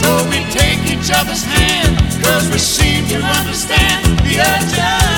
So 0.00 0.08
we 0.30 0.38
take 0.50 0.82
each 0.90 1.10
other's 1.14 1.44
Jesus 2.28 2.50
we 2.52 2.58
seem 2.58 3.06
to 3.08 3.16
understand 3.16 4.18
the 4.18 4.40
urgency. 4.40 5.17